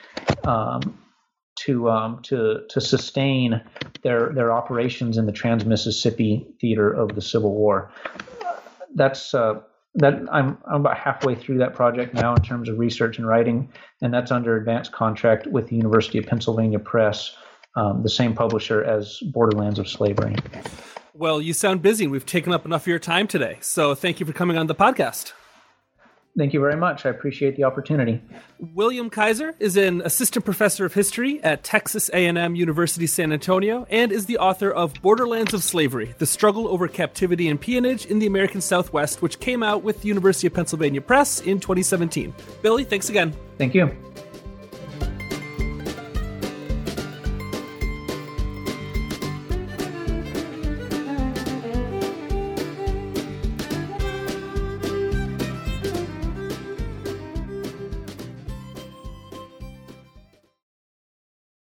um, 0.44 1.00
to 1.66 1.90
um, 1.90 2.22
to 2.24 2.62
to 2.70 2.82
sustain 2.82 3.62
their 4.04 4.30
their 4.30 4.52
operations 4.52 5.18
in 5.18 5.26
the 5.26 5.32
Trans 5.32 5.66
Mississippi 5.66 6.48
theater 6.60 6.92
of 6.92 7.16
the 7.16 7.22
Civil 7.22 7.54
War. 7.54 7.92
That's 8.94 9.34
uh, 9.34 9.62
that 9.96 10.14
I'm 10.32 10.58
I'm 10.68 10.82
about 10.82 10.98
halfway 10.98 11.36
through 11.36 11.60
that 11.60 11.74
project 11.74 12.14
now 12.14 12.36
in 12.36 12.42
terms 12.42 12.70
of 12.70 12.78
research 12.78 13.18
and 13.18 13.28
writing, 13.28 13.72
and 14.02 14.14
that's 14.14 14.32
under 14.32 14.58
advanced 14.58 14.92
contract 14.92 15.48
with 15.48 15.70
the 15.70 15.76
University 15.76 16.18
of 16.18 16.26
Pennsylvania 16.26 16.80
Press, 16.80 17.36
um, 17.76 18.04
the 18.04 18.10
same 18.10 18.34
publisher 18.34 18.84
as 18.84 19.20
Borderlands 19.20 19.80
of 19.80 19.88
Slavery. 19.88 20.36
Well, 21.14 21.42
you 21.42 21.54
sound 21.54 21.82
busy. 21.82 22.08
We've 22.08 22.26
taken 22.26 22.54
up 22.54 22.66
enough 22.66 22.84
of 22.84 22.88
your 22.88 23.00
time 23.00 23.28
today. 23.28 23.58
So 23.62 23.96
thank 23.96 24.20
you 24.20 24.26
for 24.26 24.34
coming 24.34 24.58
on 24.58 24.68
the 24.68 24.76
podcast. 24.76 25.32
Thank 26.38 26.54
you 26.54 26.60
very 26.60 26.76
much. 26.76 27.06
I 27.06 27.10
appreciate 27.10 27.56
the 27.56 27.64
opportunity. 27.64 28.22
William 28.60 29.10
Kiser 29.10 29.56
is 29.60 29.78
an 29.78 30.02
assistant 30.02 30.44
professor 30.44 30.84
of 30.84 30.94
history 30.94 31.42
at 31.44 31.64
Texas 31.64 32.10
A&M 32.14 32.56
University 32.56 33.08
San 33.08 33.32
Antonio 33.32 33.88
and 33.90 34.12
is 34.12 34.26
the 34.26 34.38
author 34.38 34.70
of 34.70 34.94
Borderlands 35.02 35.54
of 35.54 35.64
Slavery: 35.64 36.14
The 36.18 36.26
Struggle 36.26 36.68
Over 36.68 36.90
Captivity 36.90 37.48
and 37.48 37.60
Peonage 37.60 38.06
in 38.08 38.20
the 38.20 38.28
American 38.28 38.60
Southwest, 38.60 39.22
which 39.22 39.40
came 39.40 39.64
out 39.64 39.84
with 39.84 40.02
the 40.02 40.10
University 40.10 40.48
of 40.48 40.54
Pennsylvania 40.54 41.00
Press 41.00 41.40
in 41.40 41.60
2017. 41.60 42.34
Billy, 42.62 42.84
thanks 42.84 43.10
again. 43.10 43.34
Thank 43.58 43.74
you. 43.74 43.90